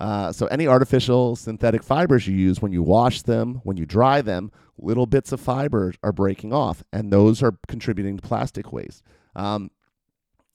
uh, 0.00 0.32
so 0.32 0.46
any 0.46 0.66
artificial 0.66 1.36
synthetic 1.36 1.82
fibers 1.82 2.26
you 2.26 2.34
use 2.34 2.60
when 2.60 2.72
you 2.72 2.82
wash 2.82 3.22
them, 3.22 3.60
when 3.64 3.76
you 3.76 3.86
dry 3.86 4.20
them, 4.20 4.50
little 4.78 5.06
bits 5.06 5.32
of 5.32 5.40
fiber 5.40 5.94
are 6.02 6.12
breaking 6.12 6.52
off, 6.52 6.82
and 6.92 7.12
those 7.12 7.42
are 7.42 7.56
contributing 7.68 8.16
to 8.16 8.22
plastic 8.22 8.72
waste. 8.72 9.02
Um, 9.36 9.70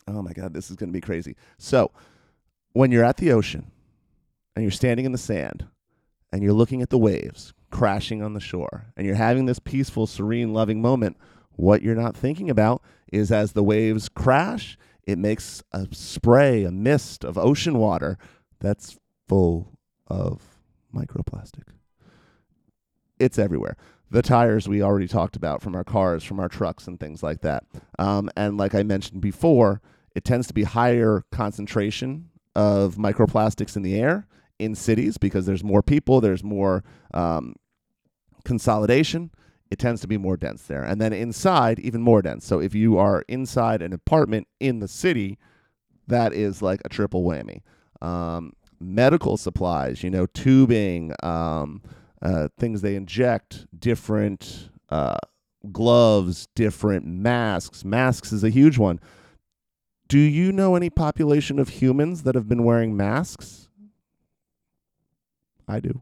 oh 0.07 0.21
my 0.21 0.33
God, 0.33 0.53
this 0.53 0.69
is 0.69 0.75
going 0.75 0.89
to 0.89 0.93
be 0.93 1.01
crazy. 1.01 1.35
So 1.57 1.91
when 2.73 2.91
you're 2.91 3.03
at 3.03 3.17
the 3.17 3.31
ocean 3.31 3.71
and 4.55 4.63
you're 4.63 4.71
standing 4.71 5.05
in 5.05 5.11
the 5.11 5.17
sand 5.17 5.65
and 6.31 6.43
you're 6.43 6.53
looking 6.53 6.81
at 6.81 6.89
the 6.89 6.97
waves 6.97 7.53
crashing 7.71 8.21
on 8.21 8.33
the 8.33 8.39
shore 8.39 8.87
and 8.95 9.05
you're 9.05 9.15
having 9.15 9.45
this 9.45 9.59
peaceful, 9.59 10.07
serene, 10.07 10.53
loving 10.53 10.81
moment, 10.81 11.17
what 11.51 11.81
you're 11.81 11.95
not 11.95 12.15
thinking 12.15 12.49
about 12.49 12.81
is 13.11 13.31
as 13.31 13.53
the 13.53 13.63
waves 13.63 14.09
crash, 14.09 14.77
it 15.03 15.17
makes 15.17 15.63
a 15.71 15.87
spray, 15.91 16.63
a 16.63 16.71
mist 16.71 17.23
of 17.23 17.37
ocean 17.37 17.77
water 17.77 18.17
that's 18.59 18.97
full 19.27 19.77
of 20.07 20.41
microplastic. 20.93 21.63
It's 23.19 23.39
everywhere. 23.39 23.75
The 24.09 24.21
tires 24.21 24.67
we 24.67 24.81
already 24.81 25.07
talked 25.07 25.35
about 25.35 25.61
from 25.61 25.75
our 25.75 25.83
cars, 25.83 26.23
from 26.23 26.39
our 26.39 26.47
trucks, 26.47 26.87
and 26.87 26.99
things 26.99 27.21
like 27.21 27.41
that. 27.41 27.63
Um, 27.99 28.29
and 28.37 28.57
like 28.57 28.73
I 28.73 28.83
mentioned 28.83 29.21
before, 29.21 29.81
it 30.15 30.23
tends 30.23 30.47
to 30.47 30.53
be 30.53 30.63
higher 30.63 31.25
concentration 31.31 32.29
of 32.55 32.95
microplastics 32.95 33.75
in 33.75 33.83
the 33.83 33.99
air 33.99 34.27
in 34.59 34.75
cities 34.75 35.17
because 35.17 35.45
there's 35.45 35.63
more 35.63 35.83
people, 35.83 36.21
there's 36.21 36.43
more 36.43 36.83
um, 37.13 37.55
consolidation. 38.45 39.31
It 39.69 39.77
tends 39.77 39.99
to 40.01 40.07
be 40.07 40.17
more 40.17 40.37
dense 40.37 40.63
there. 40.63 40.83
And 40.83 41.01
then 41.01 41.11
inside, 41.11 41.77
even 41.79 42.01
more 42.01 42.21
dense. 42.21 42.45
So 42.45 42.59
if 42.59 42.73
you 42.73 42.97
are 42.97 43.25
inside 43.27 43.81
an 43.81 43.91
apartment 43.91 44.47
in 44.59 44.79
the 44.79 44.87
city, 44.87 45.37
that 46.07 46.33
is 46.33 46.61
like 46.61 46.81
a 46.85 46.89
triple 46.89 47.23
whammy. 47.23 47.61
Um, 48.01 48.53
medical 48.79 49.37
supplies, 49.37 50.03
you 50.03 50.09
know, 50.09 50.25
tubing, 50.27 51.13
um, 51.23 51.81
uh, 52.21 52.47
things 52.57 52.81
they 52.81 52.95
inject, 52.95 53.67
different 53.77 54.69
uh, 54.89 55.17
gloves, 55.71 56.47
different 56.55 57.05
masks. 57.05 57.83
Masks 57.83 58.31
is 58.31 58.43
a 58.43 58.49
huge 58.49 58.77
one. 58.77 58.99
Do 60.07 60.19
you 60.19 60.51
know 60.51 60.75
any 60.75 60.89
population 60.89 61.59
of 61.59 61.69
humans 61.69 62.23
that 62.23 62.35
have 62.35 62.47
been 62.47 62.63
wearing 62.63 62.95
masks? 62.95 63.69
I 65.67 65.81
do. 65.81 66.01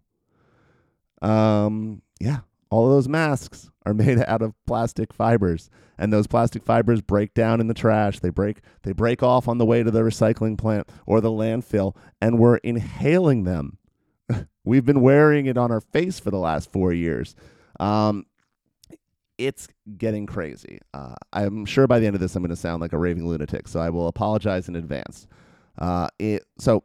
Um, 1.21 2.03
yeah, 2.19 2.39
all 2.69 2.85
of 2.85 2.91
those 2.91 3.07
masks 3.07 3.71
are 3.86 3.93
made 3.93 4.19
out 4.28 4.41
of 4.41 4.54
plastic 4.65 5.13
fibers. 5.13 5.69
And 5.98 6.12
those 6.12 6.28
plastic 6.28 6.63
fibers 6.63 7.02
break 7.02 7.34
down 7.34 7.62
in 7.62 7.67
the 7.67 7.74
trash. 7.74 8.19
They 8.19 8.30
break 8.30 8.60
they 8.84 8.91
break 8.91 9.24
off 9.24 9.48
on 9.48 9.58
the 9.58 9.65
way 9.65 9.84
to 9.84 9.91
the 9.91 10.02
recycling 10.02 10.58
plant 10.58 10.89
or 11.06 11.21
the 11.21 11.30
landfill 11.30 11.95
and 12.21 12.39
we're 12.39 12.58
inhaling 12.58 13.43
them. 13.43 13.78
We've 14.65 14.86
been 14.86 15.02
wearing 15.02 15.45
it 15.45 15.58
on 15.58 15.71
our 15.71 15.82
face 15.82 16.19
for 16.19 16.32
the 16.32 16.39
last 16.39 16.71
four 16.71 16.91
years. 16.91 17.36
Um, 17.80 18.26
it's 19.38 19.67
getting 19.98 20.26
crazy. 20.26 20.80
Uh, 20.93 21.15
i'm 21.34 21.65
sure 21.65 21.88
by 21.88 22.00
the 22.00 22.08
end 22.08 22.15
of 22.15 22.21
this 22.21 22.36
i'm 22.36 22.41
going 22.41 22.50
to 22.50 22.56
sound 22.56 22.82
like 22.82 22.93
a 22.93 22.98
raving 22.98 23.28
lunatic 23.28 23.67
so 23.67 23.82
i 23.82 23.89
will 23.89 24.08
apologize 24.08 24.67
in 24.67 24.76
advance. 24.76 25.28
Uh, 25.78 26.08
it, 26.19 26.43
so 26.58 26.84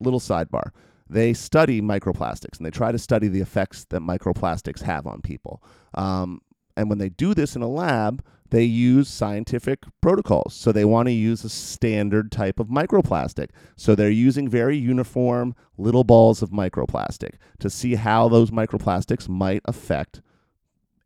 little 0.00 0.20
sidebar 0.20 0.70
they 1.08 1.32
study 1.32 1.80
microplastics 1.80 2.56
and 2.56 2.66
they 2.66 2.70
try 2.70 2.92
to 2.92 2.98
study 2.98 3.28
the 3.28 3.40
effects 3.40 3.84
that 3.90 4.00
microplastics 4.00 4.82
have 4.82 5.06
on 5.06 5.20
people. 5.20 5.62
Um, 5.94 6.40
and 6.76 6.88
when 6.88 6.98
they 6.98 7.08
do 7.08 7.34
this 7.34 7.56
in 7.56 7.62
a 7.62 7.68
lab, 7.68 8.22
they 8.50 8.64
use 8.64 9.08
scientific 9.08 9.84
protocols. 10.00 10.54
So 10.54 10.72
they 10.72 10.84
want 10.84 11.06
to 11.06 11.12
use 11.12 11.44
a 11.44 11.48
standard 11.48 12.30
type 12.30 12.60
of 12.60 12.68
microplastic. 12.68 13.50
So 13.76 13.94
they're 13.94 14.10
using 14.10 14.48
very 14.48 14.76
uniform 14.76 15.54
little 15.78 16.04
balls 16.04 16.42
of 16.42 16.50
microplastic 16.50 17.34
to 17.60 17.70
see 17.70 17.94
how 17.94 18.28
those 18.28 18.50
microplastics 18.50 19.28
might 19.28 19.62
affect 19.64 20.20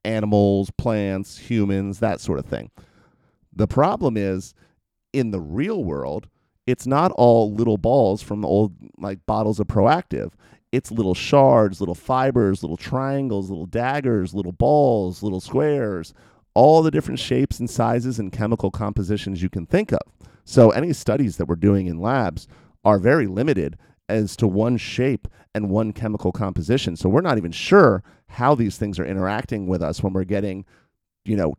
animals, 0.05 0.71
plants, 0.77 1.39
humans, 1.39 2.01
that 2.01 2.21
sort 2.21 2.39
of 2.39 2.47
thing. 2.47 2.71
The 3.53 3.69
problem 3.69 4.17
is 4.17 4.55
in 5.13 5.31
the 5.31 5.41
real 5.41 5.83
world, 5.85 6.29
it's 6.67 6.87
not 6.87 7.13
all 7.13 7.53
little 7.53 7.79
balls 7.79 8.23
from 8.23 8.41
the 8.41 8.49
old 8.49 8.75
like 8.99 9.25
bottles 9.27 9.61
of 9.61 9.67
Proactiv. 9.67 10.33
It's 10.73 10.93
little 10.93 11.15
shards, 11.15 11.81
little 11.81 11.95
fibers, 11.95 12.63
little 12.63 12.77
triangles, 12.77 13.51
little 13.51 13.67
daggers, 13.67 14.35
little 14.35 14.53
balls, 14.53 15.23
little 15.23 15.41
squares, 15.41 16.15
all 16.55 16.83
the 16.83 16.93
different 16.93 17.19
shapes 17.19 17.59
and 17.59 17.69
sizes 17.69 18.19
and 18.19 18.33
chemical 18.33 18.71
compositions 18.71 19.43
you 19.43 19.51
can 19.51 19.67
think 19.67 19.93
of. 19.93 20.01
So 20.45 20.71
any 20.71 20.93
studies 20.93 21.37
that 21.37 21.47
we're 21.47 21.57
doing 21.57 21.87
in 21.87 21.99
labs 21.99 22.47
are 22.85 22.99
very 22.99 23.27
limited 23.27 23.77
as 24.09 24.37
to 24.37 24.47
one 24.47 24.77
shape 24.77 25.29
and 25.55 25.71
one 25.71 25.93
chemical 25.93 26.33
composition. 26.33 26.97
So 26.97 27.09
we're 27.09 27.21
not 27.21 27.39
even 27.39 27.53
sure 27.53 28.03
how 28.29 28.55
these 28.55 28.77
things 28.77 28.99
are 28.99 29.05
interacting 29.05 29.67
with 29.67 29.83
us 29.83 30.03
when 30.03 30.13
we're 30.13 30.25
getting, 30.25 30.65
you 31.25 31.37
know, 31.37 31.55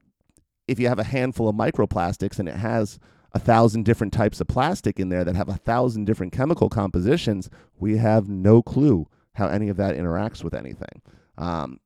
if 0.68 0.80
you 0.80 0.88
have 0.88 1.00
a 1.00 1.04
handful 1.04 1.50
of 1.50 1.56
microplastics 1.56 2.40
and 2.40 2.48
it 2.48 2.56
has 2.56 3.00
a 3.34 3.40
thousand 3.40 3.84
different 3.84 4.14
types 4.14 4.42
of 4.42 4.48
plastic 4.48 5.00
in 5.00 5.10
there 5.10 5.24
that 5.24 5.36
have 5.36 5.50
a 5.50 5.56
thousand 5.56 6.06
different 6.06 6.34
chemical 6.34 6.70
compositions, 6.70 7.50
we 7.80 7.98
have 7.98 8.28
no 8.28 8.62
clue 8.62 9.08
how 9.34 9.48
any 9.48 9.70
of 9.70 9.78
that 9.78 9.96
interacts 9.96 10.44
with 10.44 10.54
anything. 10.54 11.02
Um, 11.38 11.80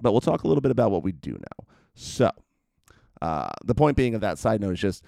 but 0.00 0.12
we'll 0.12 0.20
talk 0.20 0.44
a 0.44 0.48
little 0.48 0.60
bit 0.60 0.70
about 0.70 0.90
what 0.90 1.02
we 1.02 1.12
do 1.12 1.32
know. 1.32 1.66
So, 1.94 2.30
uh, 3.20 3.50
the 3.64 3.74
point 3.74 3.96
being 3.96 4.14
of 4.14 4.20
that 4.20 4.38
side 4.38 4.60
note 4.60 4.74
is 4.74 4.80
just 4.80 5.04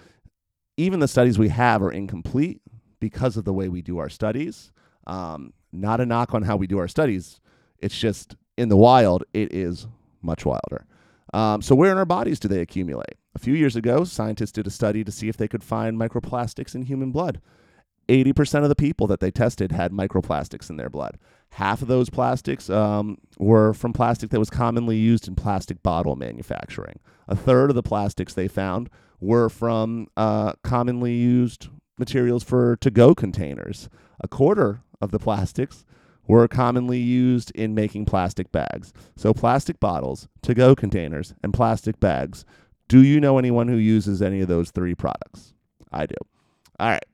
even 0.77 0.99
the 0.99 1.07
studies 1.07 1.37
we 1.37 1.49
have 1.49 1.81
are 1.81 1.91
incomplete 1.91 2.61
because 2.99 3.37
of 3.37 3.45
the 3.45 3.53
way 3.53 3.69
we 3.69 3.81
do 3.81 3.97
our 3.97 4.09
studies. 4.09 4.71
Um, 5.05 5.53
not 5.71 6.01
a 6.01 6.05
knock 6.05 6.33
on 6.33 6.43
how 6.43 6.55
we 6.55 6.67
do 6.67 6.79
our 6.79 6.87
studies. 6.87 7.39
It's 7.79 7.97
just 7.97 8.35
in 8.57 8.69
the 8.69 8.77
wild, 8.77 9.23
it 9.33 9.53
is 9.53 9.87
much 10.21 10.45
wilder. 10.45 10.85
Um, 11.33 11.61
so, 11.61 11.75
where 11.75 11.91
in 11.91 11.97
our 11.97 12.05
bodies 12.05 12.39
do 12.39 12.47
they 12.47 12.61
accumulate? 12.61 13.15
A 13.37 13.39
few 13.39 13.53
years 13.53 13.75
ago, 13.75 14.03
scientists 14.03 14.51
did 14.51 14.65
a 14.65 14.71
study 14.71 15.03
to 15.03 15.11
see 15.11 15.29
if 15.29 15.37
they 15.37 15.47
could 15.47 15.63
find 15.63 15.95
microplastics 15.95 16.73
in 16.73 16.81
human 16.81 17.11
blood. 17.11 17.39
80% 18.09 18.63
of 18.63 18.69
the 18.69 18.75
people 18.75 19.05
that 19.05 19.19
they 19.19 19.29
tested 19.29 19.71
had 19.71 19.91
microplastics 19.91 20.71
in 20.71 20.77
their 20.77 20.89
blood. 20.89 21.19
Half 21.51 21.83
of 21.83 21.87
those 21.87 22.09
plastics 22.09 22.67
um, 22.67 23.19
were 23.37 23.75
from 23.75 23.93
plastic 23.93 24.31
that 24.31 24.39
was 24.39 24.49
commonly 24.49 24.97
used 24.97 25.27
in 25.27 25.35
plastic 25.35 25.83
bottle 25.83 26.15
manufacturing. 26.15 26.99
A 27.27 27.35
third 27.35 27.69
of 27.69 27.75
the 27.75 27.83
plastics 27.83 28.33
they 28.33 28.47
found 28.47 28.89
were 29.19 29.49
from 29.49 30.07
uh, 30.17 30.53
commonly 30.63 31.13
used 31.13 31.67
materials 31.99 32.43
for 32.43 32.75
to 32.77 32.89
go 32.89 33.13
containers. 33.13 33.87
A 34.19 34.27
quarter 34.27 34.81
of 34.99 35.11
the 35.11 35.19
plastics 35.19 35.85
were 36.25 36.47
commonly 36.47 36.99
used 36.99 37.51
in 37.51 37.75
making 37.75 38.05
plastic 38.05 38.51
bags. 38.51 38.93
So, 39.15 39.33
plastic 39.33 39.79
bottles, 39.79 40.27
to 40.41 40.53
go 40.53 40.75
containers, 40.75 41.35
and 41.43 41.53
plastic 41.53 41.99
bags. 41.99 42.43
Do 42.87 43.03
you 43.03 43.19
know 43.19 43.37
anyone 43.37 43.67
who 43.67 43.77
uses 43.77 44.21
any 44.21 44.41
of 44.41 44.47
those 44.47 44.71
three 44.71 44.95
products? 44.95 45.53
I 45.91 46.05
do. 46.05 46.15
All 46.79 46.89
right. 46.89 47.05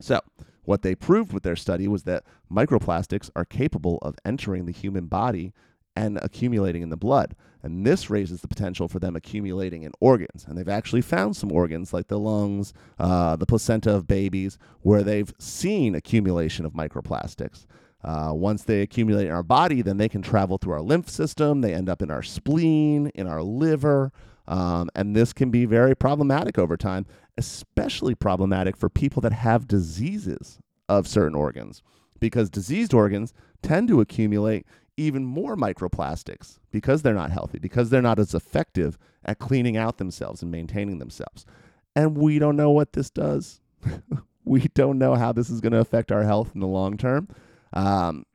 So, 0.00 0.20
what 0.64 0.82
they 0.82 0.94
proved 0.94 1.32
with 1.32 1.42
their 1.42 1.56
study 1.56 1.88
was 1.88 2.04
that 2.04 2.24
microplastics 2.50 3.30
are 3.34 3.44
capable 3.44 3.98
of 4.02 4.16
entering 4.24 4.66
the 4.66 4.72
human 4.72 5.06
body 5.06 5.52
and 5.96 6.18
accumulating 6.22 6.82
in 6.82 6.90
the 6.90 6.96
blood. 6.96 7.34
And 7.62 7.84
this 7.84 8.08
raises 8.08 8.40
the 8.40 8.48
potential 8.48 8.88
for 8.88 8.98
them 8.98 9.16
accumulating 9.16 9.82
in 9.82 9.92
organs. 10.00 10.44
And 10.46 10.56
they've 10.56 10.68
actually 10.68 11.02
found 11.02 11.36
some 11.36 11.52
organs 11.52 11.92
like 11.92 12.08
the 12.08 12.18
lungs, 12.18 12.72
uh, 12.98 13.36
the 13.36 13.46
placenta 13.46 13.94
of 13.94 14.06
babies, 14.06 14.58
where 14.80 15.02
they've 15.02 15.32
seen 15.38 15.94
accumulation 15.94 16.64
of 16.64 16.72
microplastics. 16.72 17.66
Uh, 18.02 18.30
once 18.32 18.62
they 18.62 18.80
accumulate 18.80 19.26
in 19.26 19.32
our 19.32 19.42
body, 19.42 19.82
then 19.82 19.98
they 19.98 20.08
can 20.08 20.22
travel 20.22 20.56
through 20.56 20.72
our 20.72 20.80
lymph 20.80 21.10
system. 21.10 21.60
They 21.60 21.74
end 21.74 21.90
up 21.90 22.00
in 22.00 22.10
our 22.10 22.22
spleen, 22.22 23.08
in 23.08 23.26
our 23.26 23.42
liver. 23.42 24.10
Um, 24.50 24.90
and 24.96 25.14
this 25.14 25.32
can 25.32 25.50
be 25.50 25.64
very 25.64 25.94
problematic 25.94 26.58
over 26.58 26.76
time, 26.76 27.06
especially 27.38 28.16
problematic 28.16 28.76
for 28.76 28.88
people 28.88 29.22
that 29.22 29.32
have 29.32 29.68
diseases 29.68 30.58
of 30.88 31.06
certain 31.06 31.36
organs, 31.36 31.82
because 32.18 32.50
diseased 32.50 32.92
organs 32.92 33.32
tend 33.62 33.86
to 33.88 34.00
accumulate 34.00 34.66
even 34.96 35.24
more 35.24 35.56
microplastics 35.56 36.58
because 36.72 37.02
they're 37.02 37.14
not 37.14 37.30
healthy, 37.30 37.60
because 37.60 37.90
they're 37.90 38.02
not 38.02 38.18
as 38.18 38.34
effective 38.34 38.98
at 39.24 39.38
cleaning 39.38 39.76
out 39.76 39.98
themselves 39.98 40.42
and 40.42 40.50
maintaining 40.50 40.98
themselves. 40.98 41.46
And 41.94 42.18
we 42.18 42.40
don't 42.40 42.56
know 42.56 42.72
what 42.72 42.92
this 42.92 43.08
does. 43.08 43.60
we 44.44 44.62
don't 44.74 44.98
know 44.98 45.14
how 45.14 45.30
this 45.30 45.48
is 45.48 45.60
going 45.60 45.72
to 45.72 45.78
affect 45.78 46.10
our 46.10 46.24
health 46.24 46.50
in 46.54 46.60
the 46.60 46.66
long 46.66 46.96
term. 46.96 47.28
Um, 47.72 48.26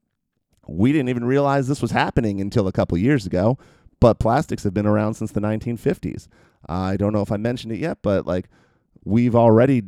we 0.66 0.94
didn't 0.94 1.10
even 1.10 1.26
realize 1.26 1.68
this 1.68 1.82
was 1.82 1.92
happening 1.92 2.40
until 2.40 2.68
a 2.70 2.72
couple 2.72 2.98
years 2.98 3.26
ago, 3.26 3.58
but 4.00 4.20
plastics 4.20 4.64
have 4.64 4.74
been 4.74 4.86
around 4.86 5.16
since 5.16 5.32
the 5.32 5.42
1950s. 5.42 6.28
Uh, 6.68 6.74
I 6.74 6.98
don't 6.98 7.14
know 7.14 7.22
if 7.22 7.32
I 7.32 7.38
mentioned 7.38 7.74
it 7.74 7.80
yet, 7.80 8.00
but 8.02 8.26
like 8.26 8.50
we've 9.04 9.36
already, 9.36 9.84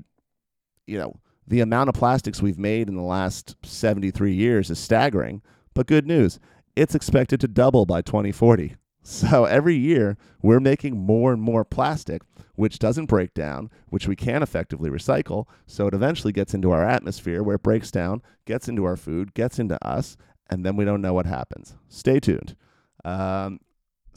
you 0.86 0.98
know, 0.98 1.16
the 1.48 1.62
amount 1.62 1.90
of 1.90 1.96
plastics 1.96 2.42
we've 2.42 2.60
made 2.60 2.90
in 2.90 2.96
the 2.96 3.02
last 3.02 3.56
73 3.64 4.34
years 4.34 4.70
is 4.70 4.80
staggering. 4.80 5.42
But 5.74 5.88
good 5.88 6.06
news, 6.06 6.40
it's 6.76 6.96
expected 6.96 7.40
to 7.42 7.48
double 7.48 7.86
by 7.86 8.02
2040. 8.02 8.76
So 9.10 9.46
every 9.46 9.78
year 9.78 10.18
we're 10.42 10.60
making 10.60 10.98
more 10.98 11.32
and 11.32 11.42
more 11.42 11.64
plastic, 11.64 12.24
which 12.56 12.78
doesn't 12.78 13.06
break 13.06 13.34
down, 13.34 13.70
which 13.88 14.06
we 14.06 14.18
can 14.18 14.44
effectively 14.44 14.90
recycle. 14.90 15.46
So 15.66 15.88
it 15.88 15.94
eventually 15.94 16.34
gets 16.34 16.54
into 16.54 16.72
our 16.72 16.84
atmosphere 16.84 17.42
where 17.42 17.56
it 17.56 17.64
breaks 17.64 17.90
down, 17.90 18.22
gets 18.44 18.68
into 18.68 18.84
our 18.84 18.98
food, 18.98 19.34
gets 19.34 19.60
into 19.60 19.82
us, 19.82 20.18
and 20.50 20.66
then 20.66 20.76
we 20.76 20.84
don't 20.84 21.00
know 21.00 21.14
what 21.14 21.26
happens. 21.26 21.78
Stay 21.88 22.20
tuned. 22.20 22.58
Um, 23.06 23.62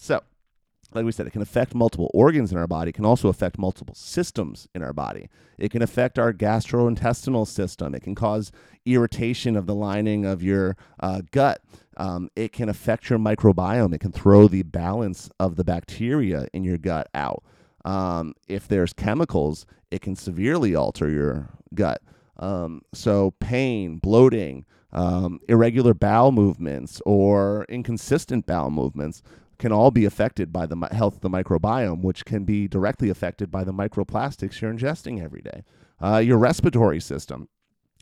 so, 0.00 0.22
like 0.94 1.04
we 1.04 1.12
said, 1.12 1.26
it 1.26 1.30
can 1.30 1.42
affect 1.42 1.74
multiple 1.74 2.10
organs 2.14 2.50
in 2.50 2.58
our 2.58 2.66
body. 2.66 2.88
It 2.88 2.94
can 2.94 3.04
also 3.04 3.28
affect 3.28 3.58
multiple 3.58 3.94
systems 3.94 4.66
in 4.74 4.82
our 4.82 4.94
body. 4.94 5.28
It 5.58 5.70
can 5.70 5.82
affect 5.82 6.18
our 6.18 6.32
gastrointestinal 6.32 7.46
system. 7.46 7.94
It 7.94 8.02
can 8.02 8.14
cause 8.14 8.50
irritation 8.86 9.56
of 9.56 9.66
the 9.66 9.74
lining 9.74 10.24
of 10.24 10.42
your 10.42 10.76
uh, 11.00 11.20
gut. 11.30 11.62
Um, 11.98 12.30
it 12.34 12.52
can 12.52 12.70
affect 12.70 13.10
your 13.10 13.18
microbiome. 13.18 13.94
It 13.94 13.98
can 14.00 14.10
throw 14.10 14.48
the 14.48 14.62
balance 14.62 15.28
of 15.38 15.56
the 15.56 15.64
bacteria 15.64 16.48
in 16.54 16.64
your 16.64 16.78
gut 16.78 17.08
out. 17.14 17.44
Um, 17.84 18.34
if 18.48 18.66
there's 18.66 18.94
chemicals, 18.94 19.66
it 19.90 20.00
can 20.00 20.16
severely 20.16 20.74
alter 20.74 21.10
your 21.10 21.50
gut. 21.74 22.00
Um, 22.38 22.82
so, 22.94 23.32
pain, 23.38 23.98
bloating, 23.98 24.64
um, 24.92 25.40
irregular 25.46 25.92
bowel 25.92 26.32
movements, 26.32 27.02
or 27.04 27.66
inconsistent 27.68 28.46
bowel 28.46 28.70
movements 28.70 29.22
can 29.60 29.70
all 29.70 29.92
be 29.92 30.04
affected 30.04 30.52
by 30.52 30.66
the 30.66 30.76
health 30.90 31.14
of 31.14 31.20
the 31.20 31.30
microbiome, 31.30 32.02
which 32.02 32.24
can 32.24 32.44
be 32.44 32.66
directly 32.66 33.10
affected 33.10 33.50
by 33.50 33.62
the 33.62 33.72
microplastics 33.72 34.60
you're 34.60 34.72
ingesting 34.72 35.22
every 35.22 35.42
day. 35.42 35.62
Uh, 36.02 36.18
your 36.18 36.38
respiratory 36.38 36.98
system. 36.98 37.48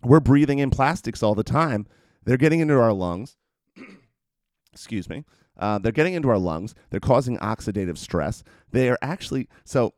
We're 0.02 0.20
breathing 0.20 0.60
in 0.60 0.70
plastics 0.70 1.22
all 1.22 1.34
the 1.34 1.42
time. 1.42 1.86
They're 2.24 2.36
getting 2.36 2.60
into 2.60 2.78
our 2.78 2.92
lungs 2.92 3.36
excuse 4.72 5.08
me, 5.08 5.24
uh, 5.58 5.78
they're 5.78 5.92
getting 5.92 6.14
into 6.14 6.28
our 6.28 6.38
lungs. 6.38 6.74
They're 6.90 7.00
causing 7.00 7.38
oxidative 7.38 7.98
stress. 7.98 8.42
They 8.70 8.88
are 8.88 8.98
actually, 9.02 9.48
so 9.64 9.94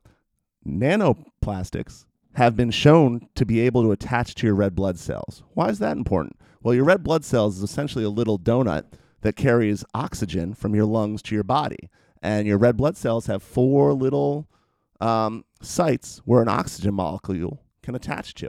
nanoplastics 0.66 2.04
have 2.34 2.56
been 2.56 2.70
shown 2.70 3.28
to 3.34 3.44
be 3.44 3.60
able 3.60 3.82
to 3.82 3.92
attach 3.92 4.34
to 4.36 4.46
your 4.46 4.54
red 4.54 4.74
blood 4.74 4.98
cells. 4.98 5.42
Why 5.54 5.68
is 5.68 5.78
that 5.80 5.96
important? 5.96 6.38
Well, 6.62 6.74
your 6.74 6.84
red 6.84 7.02
blood 7.02 7.24
cells 7.24 7.58
is 7.58 7.62
essentially 7.62 8.04
a 8.04 8.10
little 8.10 8.38
donut 8.38 8.84
that 9.22 9.36
carries 9.36 9.84
oxygen 9.94 10.54
from 10.54 10.74
your 10.74 10.86
lungs 10.86 11.22
to 11.22 11.34
your 11.34 11.44
body. 11.44 11.90
And 12.22 12.46
your 12.46 12.58
red 12.58 12.76
blood 12.76 12.96
cells 12.96 13.26
have 13.26 13.42
four 13.42 13.92
little 13.92 14.48
um, 15.00 15.44
sites 15.62 16.20
where 16.24 16.42
an 16.42 16.48
oxygen 16.48 16.94
molecule 16.94 17.62
can 17.82 17.94
attach 17.94 18.34
to. 18.34 18.48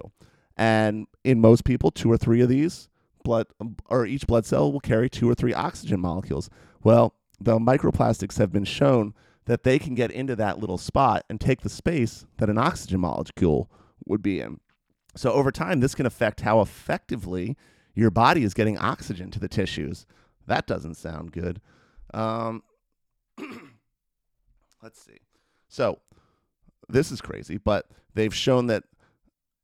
And 0.57 1.07
in 1.23 1.39
most 1.39 1.63
people, 1.63 1.91
two 1.91 2.11
or 2.11 2.17
three 2.17 2.41
of 2.41 2.49
these 2.49 2.89
blood 3.23 3.47
or 3.87 4.05
each 4.05 4.27
blood 4.27 4.45
cell 4.45 4.71
will 4.71 4.79
carry 4.79 5.09
two 5.09 5.29
or 5.29 5.35
three 5.35 5.53
oxygen 5.53 5.99
molecules. 5.99 6.49
Well, 6.83 7.13
the 7.39 7.59
microplastics 7.59 8.37
have 8.37 8.51
been 8.51 8.65
shown 8.65 9.13
that 9.45 9.63
they 9.63 9.79
can 9.79 9.95
get 9.95 10.11
into 10.11 10.35
that 10.35 10.59
little 10.59 10.77
spot 10.77 11.25
and 11.29 11.39
take 11.39 11.61
the 11.61 11.69
space 11.69 12.25
that 12.37 12.49
an 12.49 12.57
oxygen 12.57 12.99
molecule 12.99 13.69
would 14.05 14.21
be 14.21 14.39
in. 14.39 14.59
So 15.15 15.31
over 15.31 15.51
time, 15.51 15.79
this 15.79 15.95
can 15.95 16.05
affect 16.05 16.41
how 16.41 16.61
effectively 16.61 17.57
your 17.93 18.11
body 18.11 18.43
is 18.43 18.53
getting 18.53 18.77
oxygen 18.77 19.31
to 19.31 19.39
the 19.39 19.49
tissues. 19.49 20.05
That 20.47 20.67
doesn't 20.67 20.95
sound 20.95 21.31
good. 21.31 21.61
Um, 22.13 22.63
let's 24.83 25.01
see. 25.01 25.19
So 25.67 25.99
this 26.89 27.11
is 27.11 27.21
crazy, 27.21 27.57
but 27.57 27.87
they've 28.13 28.33
shown 28.33 28.67
that 28.67 28.83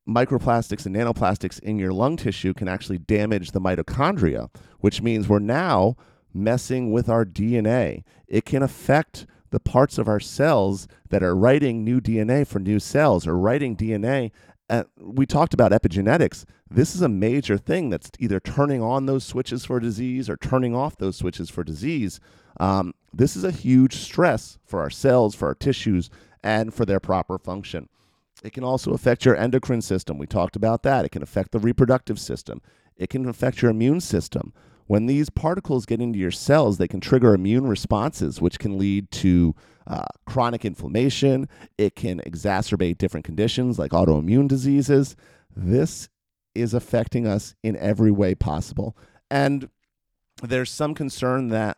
microplastics 0.07 0.85
and 0.85 0.95
nanoplastics 0.95 1.59
in 1.59 1.77
your 1.77 1.91
lung 1.91 2.15
tissue 2.15 2.53
can 2.53 2.67
actually 2.67 2.97
damage 2.97 3.51
the 3.51 3.59
mitochondria, 3.59 4.49
which 4.79 5.01
means 5.01 5.27
we're 5.27 5.39
now 5.39 5.97
messing 6.33 6.91
with 6.91 7.09
our 7.09 7.25
DNA. 7.25 8.03
It 8.27 8.45
can 8.45 8.63
affect 8.63 9.25
the 9.49 9.59
parts 9.59 9.97
of 9.97 10.07
our 10.07 10.19
cells 10.19 10.87
that 11.09 11.23
are 11.23 11.35
writing 11.35 11.83
new 11.83 11.99
DNA 11.99 12.45
for 12.45 12.59
new 12.59 12.79
cells 12.79 13.25
or 13.27 13.37
writing 13.37 13.75
DNA. 13.75 14.31
Uh, 14.69 14.83
we 14.99 15.25
talked 15.25 15.53
about 15.53 15.71
epigenetics. 15.71 16.43
This 16.69 16.93
is 16.93 17.01
a 17.01 17.07
major 17.09 17.57
thing 17.57 17.89
that's 17.89 18.11
either 18.19 18.39
turning 18.39 18.81
on 18.81 19.05
those 19.05 19.23
switches 19.23 19.63
for 19.63 19.79
disease 19.79 20.29
or 20.29 20.35
turning 20.35 20.75
off 20.75 20.97
those 20.97 21.15
switches 21.15 21.49
for 21.49 21.63
disease. 21.63 22.19
Um, 22.59 22.93
this 23.13 23.35
is 23.37 23.43
a 23.43 23.51
huge 23.51 23.95
stress 23.95 24.57
for 24.65 24.81
our 24.81 24.89
cells, 24.89 25.35
for 25.35 25.47
our 25.47 25.55
tissues, 25.55 26.09
and 26.43 26.73
for 26.73 26.85
their 26.85 26.99
proper 26.99 27.37
function. 27.37 27.87
It 28.43 28.53
can 28.53 28.63
also 28.63 28.91
affect 28.93 29.25
your 29.25 29.35
endocrine 29.35 29.81
system. 29.81 30.17
We 30.17 30.27
talked 30.27 30.55
about 30.55 30.83
that. 30.83 31.05
It 31.05 31.09
can 31.11 31.23
affect 31.23 31.51
the 31.51 31.59
reproductive 31.59 32.19
system. 32.19 32.61
It 32.97 33.09
can 33.09 33.27
affect 33.27 33.61
your 33.61 33.71
immune 33.71 34.01
system. 34.01 34.53
When 34.87 35.05
these 35.05 35.29
particles 35.29 35.85
get 35.85 36.01
into 36.01 36.17
your 36.17 36.31
cells, 36.31 36.77
they 36.77 36.87
can 36.87 36.99
trigger 36.99 37.33
immune 37.33 37.67
responses, 37.67 38.41
which 38.41 38.57
can 38.57 38.77
lead 38.77 39.11
to 39.11 39.53
uh, 39.85 40.05
chronic 40.25 40.65
inflammation. 40.65 41.47
It 41.77 41.95
can 41.95 42.19
exacerbate 42.21 42.97
different 42.97 43.25
conditions 43.25 43.77
like 43.77 43.91
autoimmune 43.91 44.47
diseases. 44.47 45.15
This 45.55 46.09
is 46.55 46.73
affecting 46.73 47.27
us 47.27 47.53
in 47.63 47.75
every 47.77 48.11
way 48.11 48.33
possible. 48.33 48.97
And 49.29 49.69
there's 50.41 50.71
some 50.71 50.93
concern 50.93 51.49
that 51.49 51.77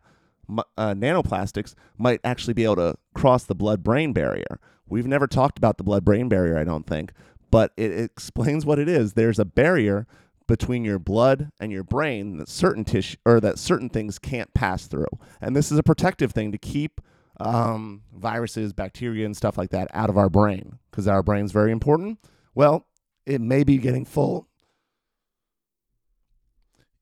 uh, 0.78 0.94
nanoplastics 0.94 1.76
might 1.98 2.20
actually 2.24 2.54
be 2.54 2.64
able 2.64 2.78
to 2.78 2.96
cross 3.14 3.44
the 3.44 3.56
blood 3.56 3.84
brain 3.84 4.14
barrier. 4.14 4.60
We've 4.88 5.08
never 5.08 5.28
talked 5.28 5.58
about 5.58 5.78
the 5.78 5.84
blood 5.84 6.04
brain 6.04 6.30
barrier, 6.30 6.58
I 6.58 6.64
don't 6.64 6.88
think, 6.88 7.12
but 7.52 7.72
it 7.78 7.92
explains 7.92 8.66
what 8.66 8.80
it 8.80 8.90
is. 8.90 9.14
There's 9.14 9.40
a 9.40 9.46
barrier 9.46 10.08
between 10.50 10.84
your 10.84 10.98
blood 10.98 11.52
and 11.60 11.72
your 11.72 11.84
brain 11.84 12.38
that 12.38 12.50
certain 12.50 12.84
tissue 12.84 13.16
or 13.24 13.40
that 13.40 13.60
certain 13.60 13.88
things 13.88 14.18
can't 14.18 14.52
pass 14.56 14.88
through. 14.88 15.06
And 15.40 15.56
this 15.56 15.72
is 15.72 15.78
a 15.78 15.84
protective 15.84 16.32
thing 16.32 16.52
to 16.52 16.58
keep 16.58 17.00
um, 17.40 18.02
viruses, 18.12 18.74
bacteria, 18.74 19.28
and 19.28 19.38
stuff 19.38 19.60
like 19.60 19.70
that 19.70 19.88
out 19.94 20.10
of 20.10 20.18
our 20.18 20.28
brain 20.28 20.80
because 20.90 21.08
our 21.08 21.22
brain's 21.22 21.52
very 21.52 21.72
important. 21.72 22.18
Well, 22.56 22.88
it 23.28 23.42
may 23.42 23.64
be 23.64 23.78
getting 23.78 24.06
full. 24.06 24.48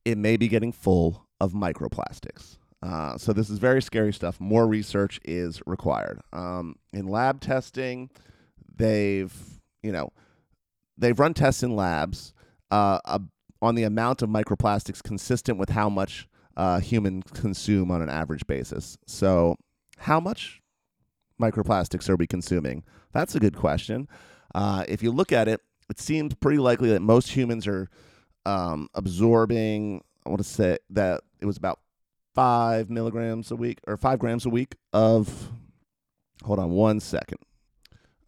It 0.03 0.17
may 0.17 0.35
be 0.35 0.49
getting 0.49 0.73
full 0.73 1.25
of 1.39 1.53
microplastics. 1.53 2.57
Uh, 2.83 3.17
so 3.17 3.31
this 3.31 3.49
is 3.49 3.59
very 3.59 3.81
scary 3.81 4.11
stuff. 4.11 4.41
More 4.41 4.67
research 4.67 5.21
is 5.23 5.61
required. 5.65 6.19
Um, 6.33 6.75
in 6.91 7.07
lab 7.07 7.39
testing, 7.39 8.09
they've 8.75 9.33
you 9.81 9.93
know 9.93 10.11
they've 10.97 11.17
run 11.17 11.33
tests 11.33 11.63
in 11.63 11.77
labs 11.77 12.33
uh, 12.71 12.99
on 13.61 13.75
the 13.75 13.83
amount 13.83 14.21
of 14.21 14.29
microplastics 14.29 15.01
consistent 15.01 15.57
with 15.57 15.69
how 15.69 15.89
much 15.89 16.27
uh, 16.55 16.79
humans 16.79 17.23
consume 17.33 17.91
on 17.91 18.01
an 18.01 18.09
average 18.09 18.45
basis. 18.47 18.97
So, 19.05 19.55
how 19.97 20.19
much 20.19 20.61
microplastics 21.39 22.09
are 22.09 22.15
we 22.15 22.27
consuming? 22.27 22.83
That's 23.13 23.35
a 23.35 23.39
good 23.39 23.55
question. 23.55 24.07
Uh, 24.53 24.83
if 24.87 25.03
you 25.03 25.11
look 25.11 25.31
at 25.31 25.47
it, 25.47 25.61
it 25.89 25.99
seems 25.99 26.33
pretty 26.35 26.57
likely 26.57 26.89
that 26.89 27.01
most 27.01 27.29
humans 27.29 27.67
are 27.67 27.89
um, 28.45 28.89
absorbing. 28.93 30.03
I 30.25 30.29
want 30.29 30.41
to 30.41 30.47
say 30.47 30.77
that 30.89 31.21
it 31.39 31.45
was 31.45 31.57
about 31.57 31.79
five 32.33 32.89
milligrams 32.89 33.51
a 33.51 33.55
week 33.55 33.79
or 33.87 33.97
five 33.97 34.19
grams 34.19 34.45
a 34.45 34.49
week 34.49 34.75
of. 34.93 35.51
Hold 36.43 36.59
on 36.59 36.69
one 36.69 36.99
second. 36.99 37.39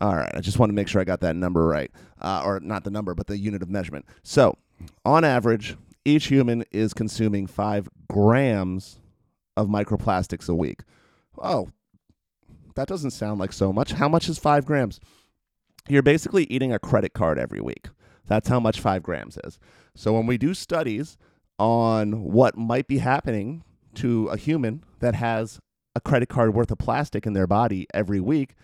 All 0.01 0.15
right, 0.15 0.31
I 0.33 0.39
just 0.39 0.57
want 0.57 0.69
to 0.69 0.73
make 0.73 0.87
sure 0.87 0.99
I 0.99 1.03
got 1.03 1.19
that 1.21 1.35
number 1.35 1.67
right, 1.67 1.91
uh, 2.21 2.41
or 2.43 2.59
not 2.59 2.83
the 2.85 2.89
number, 2.89 3.13
but 3.13 3.27
the 3.27 3.37
unit 3.37 3.61
of 3.61 3.69
measurement. 3.69 4.05
So 4.23 4.57
on 5.05 5.23
average, 5.23 5.75
each 6.05 6.27
human 6.27 6.63
is 6.71 6.93
consuming 6.93 7.47
five 7.47 7.89
grams 8.09 8.99
of 9.57 9.67
microplastics 9.67 10.49
a 10.49 10.55
week. 10.55 10.81
Oh, 11.37 11.69
that 12.75 12.87
doesn't 12.87 13.11
sound 13.11 13.39
like 13.39 13.53
so 13.53 13.73
much. 13.73 13.93
How 13.93 14.07
much 14.07 14.29
is 14.29 14.39
five 14.39 14.65
grams? 14.65 14.99
You're 15.87 16.03
basically 16.03 16.45
eating 16.45 16.71
a 16.71 16.79
credit 16.79 17.13
card 17.13 17.37
every 17.37 17.61
week. 17.61 17.87
That's 18.27 18.47
how 18.47 18.59
much 18.59 18.79
five 18.79 19.03
grams 19.03 19.37
is. 19.43 19.59
So 19.95 20.13
when 20.13 20.27
we 20.27 20.37
do 20.37 20.53
studies 20.53 21.17
on 21.57 22.23
what 22.23 22.57
might 22.57 22.87
be 22.87 22.99
happening 22.99 23.63
to 23.95 24.27
a 24.27 24.37
human 24.37 24.83
that 24.99 25.15
has 25.15 25.59
a 25.95 25.99
credit 25.99 26.29
card 26.29 26.53
worth 26.53 26.71
of 26.71 26.77
plastic 26.77 27.25
in 27.25 27.33
their 27.33 27.47
body 27.47 27.87
every 27.93 28.19
week, 28.19 28.55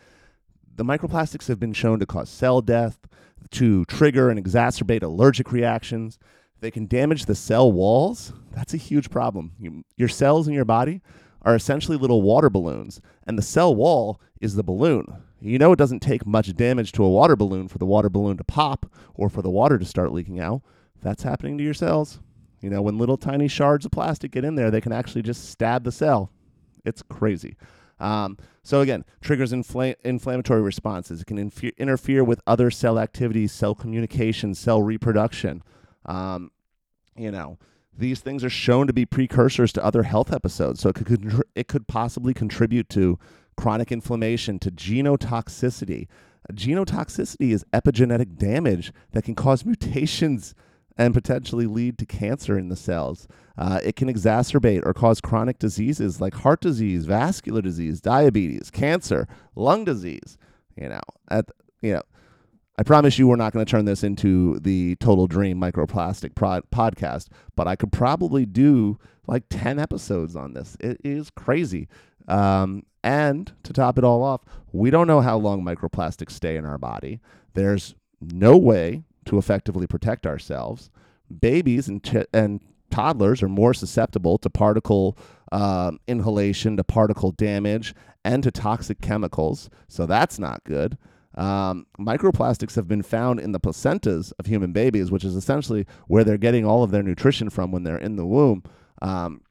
the 0.75 0.83
microplastics 0.85 1.47
have 1.47 1.59
been 1.59 1.73
shown 1.73 1.99
to 1.99 2.05
cause 2.05 2.29
cell 2.29 2.61
death, 2.61 2.99
to 3.51 3.85
trigger 3.85 4.29
and 4.29 4.43
exacerbate 4.43 5.03
allergic 5.03 5.51
reactions. 5.51 6.17
They 6.61 6.71
can 6.71 6.87
damage 6.87 7.25
the 7.25 7.35
cell 7.35 7.71
walls. 7.71 8.33
That's 8.51 8.73
a 8.73 8.77
huge 8.77 9.09
problem. 9.09 9.53
You, 9.59 9.83
your 9.97 10.09
cells 10.09 10.47
in 10.47 10.53
your 10.53 10.65
body 10.65 11.01
are 11.43 11.55
essentially 11.55 11.97
little 11.97 12.21
water 12.21 12.49
balloons, 12.49 13.01
and 13.25 13.37
the 13.37 13.43
cell 13.43 13.75
wall 13.75 14.19
is 14.41 14.55
the 14.55 14.63
balloon. 14.63 15.21
You 15.39 15.59
know, 15.59 15.71
it 15.71 15.79
doesn't 15.79 15.99
take 15.99 16.25
much 16.25 16.55
damage 16.55 16.91
to 16.93 17.03
a 17.03 17.09
water 17.09 17.35
balloon 17.35 17.67
for 17.67 17.77
the 17.77 17.85
water 17.85 18.09
balloon 18.09 18.37
to 18.37 18.43
pop 18.43 18.91
or 19.13 19.29
for 19.29 19.41
the 19.41 19.49
water 19.49 19.77
to 19.77 19.85
start 19.85 20.11
leaking 20.11 20.39
out. 20.39 20.61
That's 21.01 21.23
happening 21.23 21.57
to 21.59 21.63
your 21.63 21.73
cells. 21.73 22.19
You 22.61 22.71
know, 22.71 22.81
when 22.81 22.97
little 22.97 23.17
tiny 23.17 23.47
shards 23.47 23.85
of 23.85 23.91
plastic 23.91 24.31
get 24.31 24.43
in 24.43 24.55
there, 24.55 24.71
they 24.71 24.81
can 24.81 24.91
actually 24.91 25.21
just 25.21 25.49
stab 25.49 25.83
the 25.83 25.91
cell. 25.91 26.31
It's 26.83 27.03
crazy. 27.03 27.57
Um, 27.99 28.37
so 28.63 28.81
again, 28.81 29.05
triggers 29.21 29.51
infl- 29.51 29.95
inflammatory 30.03 30.61
responses. 30.61 31.21
It 31.21 31.27
can 31.27 31.51
interfere 31.77 32.23
with 32.23 32.41
other 32.47 32.71
cell 32.71 32.99
activities, 32.99 33.51
cell 33.51 33.75
communication, 33.75 34.53
cell 34.55 34.81
reproduction. 34.81 35.63
Um, 36.05 36.51
you 37.15 37.31
know, 37.31 37.57
these 37.97 38.19
things 38.19 38.43
are 38.43 38.49
shown 38.49 38.87
to 38.87 38.93
be 38.93 39.05
precursors 39.05 39.71
to 39.73 39.83
other 39.83 40.03
health 40.03 40.33
episodes. 40.33 40.81
So 40.81 40.89
it 40.89 40.95
could 40.95 41.43
it 41.55 41.67
could 41.67 41.87
possibly 41.87 42.33
contribute 42.33 42.89
to 42.89 43.17
chronic 43.55 43.91
inflammation, 43.91 44.59
to 44.59 44.71
genotoxicity. 44.71 46.07
Genotoxicity 46.51 47.51
is 47.51 47.65
epigenetic 47.73 48.37
damage 48.37 48.91
that 49.11 49.23
can 49.23 49.35
cause 49.35 49.65
mutations 49.65 50.53
and 50.97 51.13
potentially 51.13 51.65
lead 51.65 51.97
to 51.97 52.05
cancer 52.05 52.57
in 52.57 52.69
the 52.69 52.75
cells. 52.75 53.27
Uh, 53.57 53.79
it 53.83 53.95
can 53.95 54.13
exacerbate 54.13 54.85
or 54.85 54.93
cause 54.93 55.21
chronic 55.21 55.59
diseases 55.59 56.19
like 56.19 56.33
heart 56.33 56.61
disease, 56.61 57.05
vascular 57.05 57.61
disease, 57.61 58.01
diabetes, 58.01 58.69
cancer, 58.69 59.27
lung 59.55 59.85
disease. 59.85 60.37
You 60.75 60.89
know, 60.89 61.01
at 61.29 61.49
you 61.81 61.93
know, 61.93 62.01
I 62.77 62.83
promise 62.83 63.17
you, 63.17 63.27
we're 63.27 63.37
not 63.37 63.53
going 63.53 63.65
to 63.65 63.69
turn 63.69 63.85
this 63.85 64.03
into 64.03 64.59
the 64.59 64.95
Total 64.97 65.27
Dream 65.27 65.59
Microplastic 65.59 66.35
pro- 66.35 66.61
podcast, 66.63 67.27
but 67.55 67.67
I 67.67 67.75
could 67.77 67.91
probably 67.91 68.45
do 68.45 68.99
like 69.27 69.43
ten 69.49 69.79
episodes 69.79 70.35
on 70.35 70.53
this. 70.53 70.75
It 70.81 70.99
is 71.03 71.29
crazy. 71.29 71.87
Um, 72.27 72.83
and 73.03 73.53
to 73.63 73.71
top 73.71 73.97
it 73.97 74.03
all 74.03 74.23
off, 74.23 74.41
we 74.73 74.89
don't 74.89 75.07
know 75.07 75.21
how 75.21 75.37
long 75.37 75.63
microplastics 75.63 76.31
stay 76.31 76.57
in 76.57 76.65
our 76.65 76.77
body. 76.77 77.21
There's 77.53 77.95
no 78.19 78.57
way 78.57 79.03
to 79.25 79.37
effectively 79.37 79.87
protect 79.87 80.25
ourselves. 80.25 80.89
Babies 81.39 81.87
and, 81.87 82.03
ch- 82.03 82.27
and 82.33 82.61
toddlers 82.95 83.43
are 83.43 83.49
more 83.49 83.73
susceptible 83.73 84.37
to 84.37 84.49
particle 84.49 85.17
uh, 85.51 85.91
inhalation, 86.07 86.77
to 86.77 86.83
particle 86.83 87.31
damage, 87.31 87.93
and 88.23 88.41
to 88.43 88.51
toxic 88.51 89.01
chemicals. 89.01 89.69
So 89.89 90.05
that's 90.05 90.39
not 90.39 90.63
good. 90.63 90.97
Um, 91.35 91.87
microplastics 91.99 92.75
have 92.75 92.87
been 92.87 93.03
found 93.03 93.41
in 93.41 93.51
the 93.51 93.59
placentas 93.59 94.31
of 94.39 94.45
human 94.45 94.71
babies, 94.71 95.11
which 95.11 95.25
is 95.25 95.35
essentially 95.35 95.85
where 96.07 96.23
they're 96.23 96.37
getting 96.37 96.65
all 96.65 96.83
of 96.83 96.91
their 96.91 97.03
nutrition 97.03 97.49
from 97.49 97.71
when 97.71 97.83
they're 97.83 97.97
in 97.97 98.15
the 98.15 98.25
womb. 98.25 98.63
Um, 99.01 99.41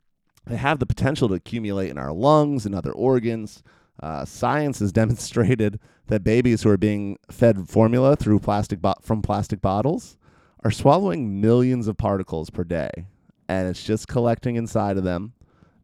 they 0.46 0.57
have 0.57 0.78
the 0.78 0.87
potential 0.87 1.28
to 1.28 1.35
accumulate 1.35 1.90
in 1.90 1.98
our 1.98 2.12
lungs 2.12 2.64
and 2.64 2.74
other 2.74 2.92
organs. 2.92 3.62
Uh, 4.02 4.24
science 4.24 4.78
has 4.78 4.92
demonstrated 5.00 5.78
that 6.07 6.24
babies 6.24 6.62
who 6.62 6.70
are 6.70 6.78
being 6.78 7.18
fed 7.30 7.68
formula 7.68 8.16
through 8.16 8.38
plastic 8.38 8.80
bo- 8.80 8.94
from 9.02 9.20
plastic 9.20 9.61
bottles 9.61 10.16
are 10.64 10.70
swallowing 10.70 11.40
millions 11.42 11.87
of 11.87 11.98
particles 11.98 12.48
per 12.48 12.64
day, 12.64 13.07
and 13.48 13.68
it's 13.68 13.83
just 13.83 14.09
collecting 14.09 14.57
inside 14.57 14.96
of 14.96 15.04
them 15.04 15.33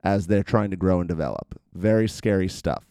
as 0.03 0.27
they're 0.27 0.43
trying 0.43 0.71
to 0.71 0.77
grow 0.77 1.01
and 1.01 1.09
develop. 1.09 1.61
Very 1.75 2.09
scary 2.09 2.49
stuff. 2.49 2.85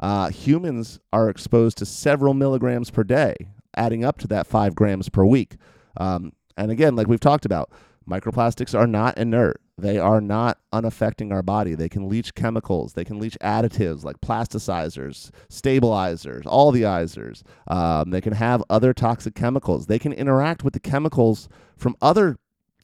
Uh, 0.00 0.30
humans 0.30 0.98
are 1.12 1.28
exposed 1.28 1.78
to 1.78 1.86
several 1.86 2.34
milligrams 2.34 2.90
per 2.90 3.04
day, 3.04 3.34
adding 3.76 4.04
up 4.04 4.18
to 4.18 4.28
that 4.28 4.46
five 4.46 4.74
grams 4.74 5.08
per 5.08 5.24
week. 5.24 5.56
Um, 5.96 6.32
and 6.56 6.70
again, 6.70 6.96
like 6.96 7.06
we've 7.06 7.20
talked 7.20 7.44
about, 7.44 7.70
microplastics 8.08 8.78
are 8.78 8.86
not 8.86 9.16
inert. 9.16 9.60
They 9.78 9.98
are 9.98 10.20
not 10.20 10.58
unaffecting 10.72 11.32
our 11.32 11.42
body. 11.42 11.74
They 11.74 11.88
can 11.88 12.08
leach 12.08 12.34
chemicals. 12.34 12.92
They 12.92 13.04
can 13.04 13.18
leach 13.18 13.38
additives 13.40 14.04
like 14.04 14.20
plasticizers, 14.20 15.30
stabilizers, 15.48 16.46
all 16.46 16.70
the 16.72 16.82
izers. 16.82 17.42
Um, 17.66 18.10
they 18.10 18.20
can 18.20 18.34
have 18.34 18.62
other 18.68 18.92
toxic 18.92 19.34
chemicals. 19.34 19.86
They 19.86 19.98
can 19.98 20.12
interact 20.12 20.62
with 20.62 20.74
the 20.74 20.80
chemicals 20.80 21.48
from 21.76 21.96
other 22.02 22.36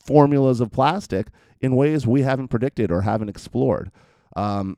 formulas 0.04 0.60
of 0.60 0.70
plastic 0.70 1.28
in 1.60 1.76
ways 1.76 2.06
we 2.06 2.22
haven't 2.22 2.48
predicted 2.48 2.90
or 2.90 3.02
haven't 3.02 3.28
explored. 3.28 3.90
Um, 4.36 4.76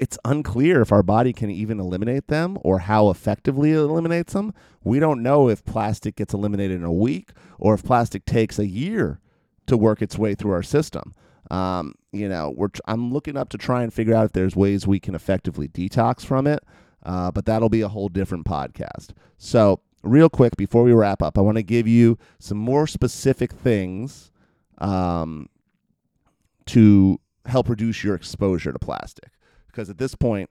it's 0.00 0.18
unclear 0.24 0.80
if 0.80 0.92
our 0.92 1.02
body 1.02 1.32
can 1.32 1.50
even 1.50 1.80
eliminate 1.80 2.28
them 2.28 2.58
or 2.62 2.80
how 2.80 3.10
effectively 3.10 3.72
it 3.72 3.76
eliminates 3.76 4.32
them. 4.32 4.54
We 4.82 4.98
don't 4.98 5.22
know 5.22 5.48
if 5.48 5.64
plastic 5.64 6.16
gets 6.16 6.32
eliminated 6.32 6.78
in 6.78 6.84
a 6.84 6.92
week 6.92 7.30
or 7.58 7.74
if 7.74 7.84
plastic 7.84 8.24
takes 8.24 8.58
a 8.58 8.66
year 8.66 9.20
to 9.66 9.76
work 9.76 10.00
its 10.00 10.16
way 10.16 10.34
through 10.34 10.52
our 10.52 10.62
system. 10.62 11.14
Um, 11.50 11.94
you 12.12 12.28
know, 12.28 12.54
we're 12.56 12.68
I'm 12.86 13.12
looking 13.12 13.36
up 13.36 13.48
to 13.50 13.58
try 13.58 13.82
and 13.82 13.92
figure 13.92 14.14
out 14.14 14.26
if 14.26 14.32
there's 14.32 14.56
ways 14.56 14.86
we 14.86 15.00
can 15.00 15.14
effectively 15.14 15.68
detox 15.68 16.24
from 16.24 16.46
it, 16.46 16.64
uh, 17.04 17.30
but 17.30 17.44
that'll 17.44 17.68
be 17.68 17.80
a 17.80 17.88
whole 17.88 18.08
different 18.08 18.46
podcast. 18.46 19.10
So, 19.36 19.80
real 20.02 20.28
quick 20.28 20.56
before 20.56 20.84
we 20.84 20.92
wrap 20.92 21.22
up, 21.22 21.36
I 21.36 21.40
want 21.40 21.56
to 21.56 21.62
give 21.62 21.88
you 21.88 22.18
some 22.38 22.58
more 22.58 22.86
specific 22.86 23.52
things 23.52 24.29
um, 24.80 25.48
to 26.66 27.20
help 27.46 27.68
reduce 27.68 28.04
your 28.04 28.14
exposure 28.14 28.72
to 28.72 28.78
plastic. 28.78 29.30
Because 29.66 29.88
at 29.90 29.98
this 29.98 30.14
point, 30.14 30.50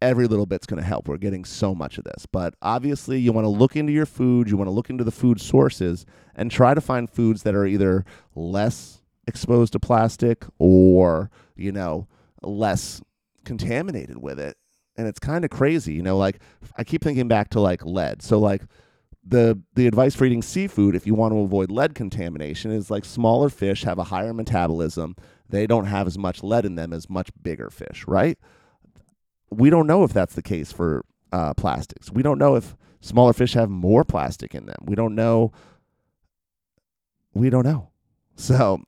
every 0.00 0.26
little 0.26 0.46
bit's 0.46 0.66
going 0.66 0.80
to 0.80 0.86
help. 0.86 1.08
We're 1.08 1.16
getting 1.16 1.44
so 1.44 1.74
much 1.74 1.98
of 1.98 2.04
this. 2.04 2.26
But 2.26 2.54
obviously, 2.62 3.18
you 3.18 3.32
want 3.32 3.44
to 3.44 3.50
look 3.50 3.76
into 3.76 3.92
your 3.92 4.06
food, 4.06 4.50
you 4.50 4.56
want 4.56 4.68
to 4.68 4.72
look 4.72 4.90
into 4.90 5.04
the 5.04 5.10
food 5.10 5.40
sources, 5.40 6.04
and 6.34 6.50
try 6.50 6.74
to 6.74 6.80
find 6.80 7.08
foods 7.10 7.42
that 7.42 7.54
are 7.54 7.66
either 7.66 8.04
less 8.34 9.02
exposed 9.26 9.72
to 9.72 9.80
plastic 9.80 10.44
or, 10.58 11.30
you 11.56 11.72
know, 11.72 12.06
less 12.42 13.00
contaminated 13.44 14.18
with 14.18 14.38
it. 14.38 14.56
And 14.96 15.08
it's 15.08 15.18
kind 15.18 15.44
of 15.44 15.50
crazy, 15.50 15.94
you 15.94 16.02
know, 16.02 16.16
like 16.16 16.40
I 16.76 16.84
keep 16.84 17.02
thinking 17.02 17.26
back 17.26 17.50
to 17.50 17.60
like 17.60 17.84
lead. 17.84 18.22
So 18.22 18.38
like 18.38 18.62
the 19.26 19.60
the 19.74 19.86
advice 19.86 20.14
for 20.14 20.24
eating 20.24 20.42
seafood 20.42 20.94
if 20.94 21.06
you 21.06 21.14
want 21.14 21.32
to 21.32 21.38
avoid 21.38 21.70
lead 21.70 21.94
contamination 21.94 22.70
is 22.70 22.90
like 22.90 23.04
smaller 23.04 23.48
fish 23.48 23.84
have 23.84 23.98
a 23.98 24.04
higher 24.04 24.34
metabolism. 24.34 25.16
They 25.48 25.66
don't 25.66 25.86
have 25.86 26.06
as 26.06 26.18
much 26.18 26.42
lead 26.42 26.64
in 26.64 26.74
them 26.74 26.92
as 26.92 27.08
much 27.08 27.30
bigger 27.42 27.70
fish, 27.70 28.04
right? 28.06 28.38
We 29.50 29.70
don't 29.70 29.86
know 29.86 30.04
if 30.04 30.12
that's 30.12 30.34
the 30.34 30.42
case 30.42 30.72
for 30.72 31.04
uh, 31.32 31.54
plastics. 31.54 32.10
We 32.10 32.22
don't 32.22 32.38
know 32.38 32.56
if 32.56 32.76
smaller 33.00 33.32
fish 33.32 33.54
have 33.54 33.70
more 33.70 34.04
plastic 34.04 34.54
in 34.54 34.66
them. 34.66 34.76
We 34.82 34.94
don't 34.94 35.14
know. 35.14 35.52
We 37.34 37.50
don't 37.50 37.64
know. 37.64 37.90
So 38.36 38.80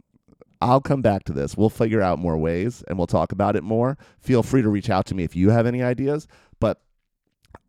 I'll 0.61 0.81
come 0.81 1.03
back 1.03 1.25
to 1.25 1.33
this. 1.33 1.57
We'll 1.57 1.71
figure 1.71 2.01
out 2.01 2.19
more 2.19 2.37
ways 2.37 2.83
and 2.89 2.99
we'll 2.99 3.07
talk 3.07 3.33
about 3.33 3.57
it 3.57 3.63
more. 3.63 3.99
Feel 4.19 4.43
free 4.43 4.63
to 4.63 4.69
reach 4.69 4.91
out 4.91 5.07
to 5.07 5.15
me 5.15 5.25
if 5.25 5.37
you 5.37 5.51
have 5.51 5.67
any 5.67 5.83
ideas. 5.83 6.27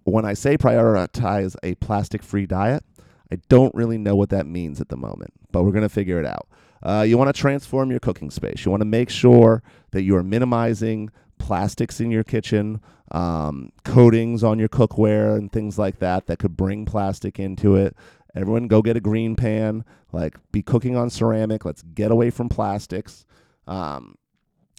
When 0.08 0.24
I 0.24 0.36
say 0.36 0.58
prioritize 0.58 1.58
a 1.64 1.76
plastic 1.76 2.24
free 2.24 2.46
diet, 2.46 2.82
I 3.30 3.40
don't 3.50 3.76
really 3.76 3.98
know 3.98 4.16
what 4.16 4.30
that 4.30 4.48
means 4.48 4.80
at 4.80 4.88
the 4.88 4.96
moment, 4.96 5.34
but 5.52 5.64
we're 5.64 5.74
going 5.74 5.82
to 5.82 5.90
figure 5.90 6.18
it 6.18 6.26
out. 6.26 6.48
Uh, 6.82 7.04
you 7.06 7.18
want 7.18 7.28
to 7.28 7.38
transform 7.38 7.92
your 7.92 8.00
cooking 8.00 8.32
space. 8.32 8.64
You 8.64 8.72
want 8.72 8.80
to 8.80 8.86
make 8.86 9.10
sure 9.10 9.62
that 9.92 10.04
you 10.04 10.16
are 10.16 10.24
minimizing 10.24 11.10
plastics 11.40 12.00
in 12.00 12.10
your 12.10 12.24
kitchen, 12.24 12.80
um, 13.12 13.74
coatings 13.84 14.46
on 14.46 14.60
your 14.60 14.70
cookware, 14.70 15.36
and 15.36 15.52
things 15.52 15.78
like 15.78 16.00
that 16.00 16.28
that 16.28 16.40
could 16.40 16.56
bring 16.56 16.86
plastic 16.86 17.38
into 17.38 17.76
it. 17.76 17.94
Everyone 18.34 18.70
go 18.70 18.82
get 18.82 18.96
a 18.96 19.02
green 19.02 19.36
pan. 19.36 19.84
Like, 20.14 20.38
be 20.54 20.62
cooking 20.62 20.96
on 20.96 21.10
ceramic. 21.10 21.66
Let's 21.66 21.82
get 21.82 22.12
away 22.12 22.30
from 22.30 22.48
plastics. 22.48 23.26
Um, 23.68 24.16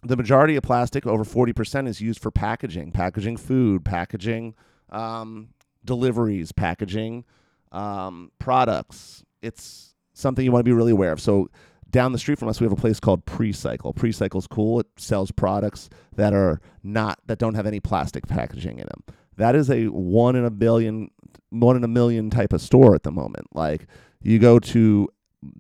the 0.03 0.17
majority 0.17 0.57
of 0.57 0.63
plastic, 0.63 1.07
over 1.07 1.23
40%, 1.23 1.87
is 1.87 2.01
used 2.01 2.23
for 2.23 2.31
packaging, 2.31 2.93
packaging 2.93 3.37
food, 3.37 3.85
packaging 3.85 4.55
um, 4.91 5.49
deliveries, 5.85 6.53
packaging 6.53 7.25
um, 7.73 8.31
products. 8.39 9.25
It's 9.43 9.95
something 10.15 10.45
you 10.45 10.53
want 10.53 10.61
to 10.65 10.69
be 10.69 10.73
really 10.73 10.93
aware 10.93 11.13
of. 11.13 11.21
So, 11.21 11.49
down 11.91 12.13
the 12.13 12.19
street 12.19 12.39
from 12.39 12.49
us, 12.49 12.61
we 12.61 12.65
have 12.65 12.73
a 12.73 12.77
place 12.77 13.01
called 13.01 13.25
Precycle. 13.25 13.95
Precycle's 13.95 14.47
cool. 14.47 14.81
It 14.81 14.87
sells 14.99 15.31
products 15.31 15.89
that 16.17 16.35
are 16.35 16.61
not 16.83 17.19
that 17.27 17.39
don't 17.39 17.55
have 17.55 17.67
any 17.67 17.81
plastic 17.81 18.27
packaging 18.27 18.79
in 18.79 18.87
them. 18.87 19.17
That 19.37 19.55
is 19.55 19.71
a 19.71 19.87
one 19.87 20.37
in 20.37 20.45
a 20.45 20.51
billion, 20.51 21.11
one 21.49 21.77
in 21.77 21.85
a 21.85 21.89
million 21.89 22.29
type 22.29 22.53
of 22.53 22.61
store 22.61 22.95
at 22.95 23.05
the 23.05 23.11
moment. 23.11 23.47
Like 23.55 23.87
you 24.21 24.39
go 24.39 24.59
to 24.59 25.09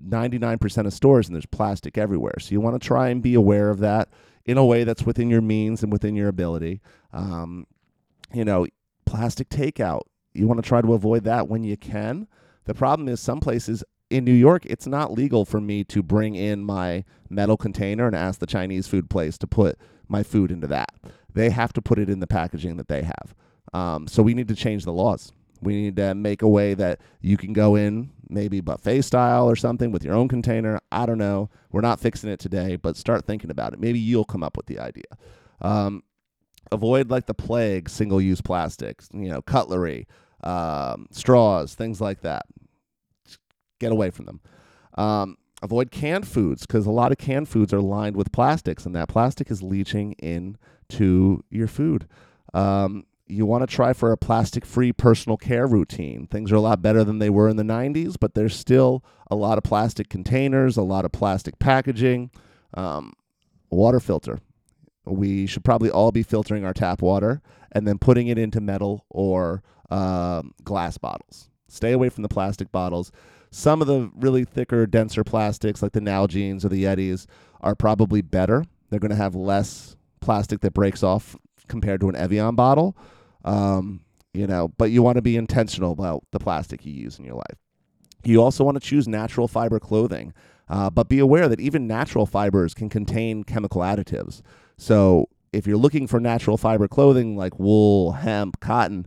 99% 0.06 0.86
of 0.86 0.92
stores 0.92 1.28
and 1.28 1.34
there's 1.34 1.46
plastic 1.46 1.96
everywhere. 1.96 2.34
So 2.40 2.50
you 2.50 2.60
want 2.60 2.80
to 2.80 2.86
try 2.86 3.08
and 3.08 3.22
be 3.22 3.34
aware 3.34 3.70
of 3.70 3.78
that 3.80 4.10
in 4.44 4.58
a 4.58 4.64
way 4.64 4.84
that's 4.84 5.04
within 5.04 5.30
your 5.30 5.40
means 5.40 5.82
and 5.82 5.92
within 5.92 6.16
your 6.16 6.28
ability. 6.28 6.80
Um, 7.12 7.66
you 8.32 8.44
know, 8.44 8.66
plastic 9.08 9.48
takeout. 9.48 10.02
You 10.34 10.46
want 10.46 10.62
to 10.62 10.68
try 10.68 10.82
to 10.82 10.92
avoid 10.92 11.24
that 11.24 11.48
when 11.48 11.64
you 11.64 11.76
can. 11.76 12.28
The 12.64 12.74
problem 12.74 13.08
is 13.08 13.20
some 13.20 13.40
places 13.40 13.82
in 14.10 14.24
New 14.24 14.32
York, 14.32 14.64
it's 14.66 14.86
not 14.86 15.12
legal 15.12 15.44
for 15.44 15.60
me 15.60 15.84
to 15.84 16.02
bring 16.02 16.34
in 16.34 16.64
my 16.64 17.04
metal 17.28 17.56
container 17.56 18.06
and 18.06 18.16
ask 18.16 18.40
the 18.40 18.46
Chinese 18.46 18.86
food 18.86 19.10
place 19.10 19.36
to 19.38 19.46
put 19.46 19.78
my 20.08 20.22
food 20.22 20.50
into 20.50 20.66
that. 20.66 20.90
They 21.32 21.50
have 21.50 21.72
to 21.74 21.82
put 21.82 21.98
it 21.98 22.08
in 22.08 22.20
the 22.20 22.26
packaging 22.26 22.76
that 22.76 22.88
they 22.88 23.02
have. 23.02 23.34
Um, 23.74 24.06
so 24.06 24.22
we 24.22 24.34
need 24.34 24.48
to 24.48 24.54
change 24.54 24.84
the 24.84 24.92
laws. 24.92 25.32
We 25.60 25.74
need 25.74 25.96
to 25.96 26.14
make 26.14 26.42
a 26.42 26.48
way 26.48 26.74
that 26.74 27.00
you 27.20 27.36
can 27.36 27.52
go 27.52 27.74
in, 27.74 28.10
maybe 28.28 28.60
buffet 28.60 29.02
style 29.02 29.48
or 29.48 29.56
something 29.56 29.90
with 29.90 30.04
your 30.04 30.14
own 30.14 30.28
container. 30.28 30.80
I 30.90 31.04
don't 31.04 31.18
know. 31.18 31.50
We're 31.70 31.80
not 31.80 32.00
fixing 32.00 32.30
it 32.30 32.40
today, 32.40 32.76
but 32.76 32.96
start 32.96 33.26
thinking 33.26 33.50
about 33.50 33.72
it. 33.72 33.80
Maybe 33.80 33.98
you'll 33.98 34.24
come 34.24 34.42
up 34.42 34.56
with 34.56 34.66
the 34.66 34.78
idea. 34.78 35.04
Um, 35.60 36.02
avoid 36.72 37.10
like 37.10 37.26
the 37.26 37.34
plague 37.34 37.88
single 37.88 38.20
use 38.20 38.40
plastics, 38.40 39.08
you 39.12 39.28
know, 39.28 39.42
cutlery, 39.42 40.06
um, 40.42 41.06
straws, 41.10 41.74
things 41.74 42.00
like 42.00 42.20
that. 42.22 42.46
Get 43.80 43.92
away 43.92 44.10
from 44.10 44.26
them. 44.26 44.40
Um, 44.94 45.36
avoid 45.62 45.90
canned 45.90 46.26
foods 46.26 46.66
because 46.66 46.86
a 46.86 46.90
lot 46.90 47.12
of 47.12 47.18
canned 47.18 47.48
foods 47.48 47.72
are 47.72 47.80
lined 47.80 48.16
with 48.16 48.32
plastics, 48.32 48.86
and 48.86 48.94
that 48.96 49.08
plastic 49.08 49.50
is 49.50 49.62
leaching 49.62 50.12
into 50.12 51.44
your 51.50 51.68
food. 51.68 52.08
Um, 52.54 53.04
you 53.26 53.44
want 53.44 53.68
to 53.68 53.72
try 53.72 53.92
for 53.92 54.10
a 54.10 54.16
plastic 54.16 54.64
free 54.64 54.92
personal 54.92 55.36
care 55.36 55.66
routine. 55.66 56.26
Things 56.26 56.50
are 56.50 56.56
a 56.56 56.60
lot 56.60 56.80
better 56.80 57.04
than 57.04 57.18
they 57.18 57.30
were 57.30 57.48
in 57.48 57.56
the 57.56 57.62
90s, 57.62 58.16
but 58.18 58.34
there's 58.34 58.56
still 58.56 59.04
a 59.30 59.36
lot 59.36 59.58
of 59.58 59.64
plastic 59.64 60.08
containers, 60.08 60.76
a 60.76 60.82
lot 60.82 61.04
of 61.04 61.12
plastic 61.12 61.58
packaging. 61.58 62.30
Um, 62.74 63.12
water 63.70 64.00
filter. 64.00 64.38
We 65.08 65.46
should 65.46 65.64
probably 65.64 65.90
all 65.90 66.12
be 66.12 66.22
filtering 66.22 66.64
our 66.64 66.74
tap 66.74 67.02
water 67.02 67.40
and 67.72 67.86
then 67.86 67.98
putting 67.98 68.28
it 68.28 68.38
into 68.38 68.60
metal 68.60 69.04
or 69.10 69.62
um, 69.90 70.52
glass 70.64 70.98
bottles. 70.98 71.50
Stay 71.68 71.92
away 71.92 72.08
from 72.08 72.22
the 72.22 72.28
plastic 72.28 72.72
bottles. 72.72 73.12
Some 73.50 73.80
of 73.80 73.86
the 73.86 74.10
really 74.14 74.44
thicker, 74.44 74.86
denser 74.86 75.24
plastics, 75.24 75.82
like 75.82 75.92
the 75.92 76.00
Nalgene's 76.00 76.64
or 76.64 76.68
the 76.68 76.84
Yetis, 76.84 77.26
are 77.60 77.74
probably 77.74 78.22
better. 78.22 78.64
They're 78.90 79.00
going 79.00 79.10
to 79.10 79.16
have 79.16 79.34
less 79.34 79.96
plastic 80.20 80.60
that 80.60 80.74
breaks 80.74 81.02
off 81.02 81.36
compared 81.68 82.00
to 82.00 82.08
an 82.08 82.16
Evian 82.16 82.54
bottle. 82.54 82.96
Um, 83.44 84.00
you 84.34 84.46
know, 84.46 84.68
but 84.76 84.90
you 84.90 85.02
want 85.02 85.16
to 85.16 85.22
be 85.22 85.36
intentional 85.36 85.92
about 85.92 86.24
the 86.32 86.38
plastic 86.38 86.84
you 86.84 86.92
use 86.92 87.18
in 87.18 87.24
your 87.24 87.34
life. 87.36 87.56
You 88.24 88.42
also 88.42 88.64
want 88.64 88.80
to 88.80 88.86
choose 88.86 89.08
natural 89.08 89.48
fiber 89.48 89.78
clothing, 89.78 90.34
uh, 90.68 90.90
but 90.90 91.08
be 91.08 91.18
aware 91.18 91.48
that 91.48 91.60
even 91.60 91.86
natural 91.86 92.26
fibers 92.26 92.74
can 92.74 92.88
contain 92.88 93.44
chemical 93.44 93.80
additives. 93.80 94.42
So 94.78 95.28
if 95.52 95.66
you're 95.66 95.76
looking 95.76 96.06
for 96.06 96.20
natural 96.20 96.56
fiber 96.56 96.88
clothing 96.88 97.36
like 97.36 97.58
wool, 97.58 98.12
hemp, 98.12 98.60
cotton, 98.60 99.06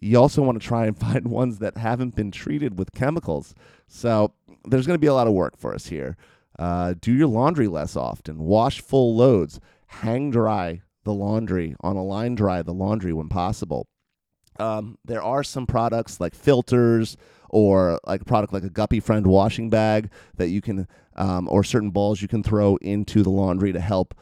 you 0.00 0.18
also 0.18 0.42
want 0.42 0.60
to 0.60 0.66
try 0.66 0.86
and 0.86 0.96
find 1.00 1.26
ones 1.26 1.58
that 1.58 1.76
haven't 1.76 2.14
been 2.14 2.30
treated 2.30 2.78
with 2.78 2.92
chemicals. 2.92 3.54
So 3.88 4.32
there's 4.64 4.86
going 4.86 4.96
to 4.96 5.00
be 5.00 5.08
a 5.08 5.14
lot 5.14 5.26
of 5.26 5.32
work 5.32 5.56
for 5.56 5.74
us 5.74 5.86
here. 5.86 6.16
Uh, 6.58 6.94
do 7.00 7.12
your 7.12 7.26
laundry 7.26 7.66
less 7.66 7.96
often, 7.96 8.38
wash 8.38 8.80
full 8.80 9.14
loads, 9.16 9.60
hang 9.86 10.30
dry 10.30 10.82
the 11.04 11.12
laundry, 11.12 11.74
on 11.80 11.96
a 11.96 12.02
line 12.02 12.34
dry 12.34 12.62
the 12.62 12.72
laundry 12.72 13.12
when 13.12 13.28
possible. 13.28 13.86
Um, 14.58 14.98
there 15.04 15.22
are 15.22 15.44
some 15.44 15.66
products 15.66 16.18
like 16.18 16.34
filters 16.34 17.16
or 17.50 18.00
like 18.06 18.22
a 18.22 18.24
product 18.24 18.52
like 18.52 18.64
a 18.64 18.70
Guppy 18.70 19.00
Friend 19.00 19.26
washing 19.26 19.70
bag 19.70 20.10
that 20.36 20.48
you 20.48 20.60
can, 20.60 20.88
um, 21.14 21.46
or 21.50 21.62
certain 21.62 21.90
balls 21.90 22.22
you 22.22 22.28
can 22.28 22.42
throw 22.42 22.76
into 22.76 23.22
the 23.22 23.30
laundry 23.30 23.72
to 23.72 23.80
help 23.80 24.14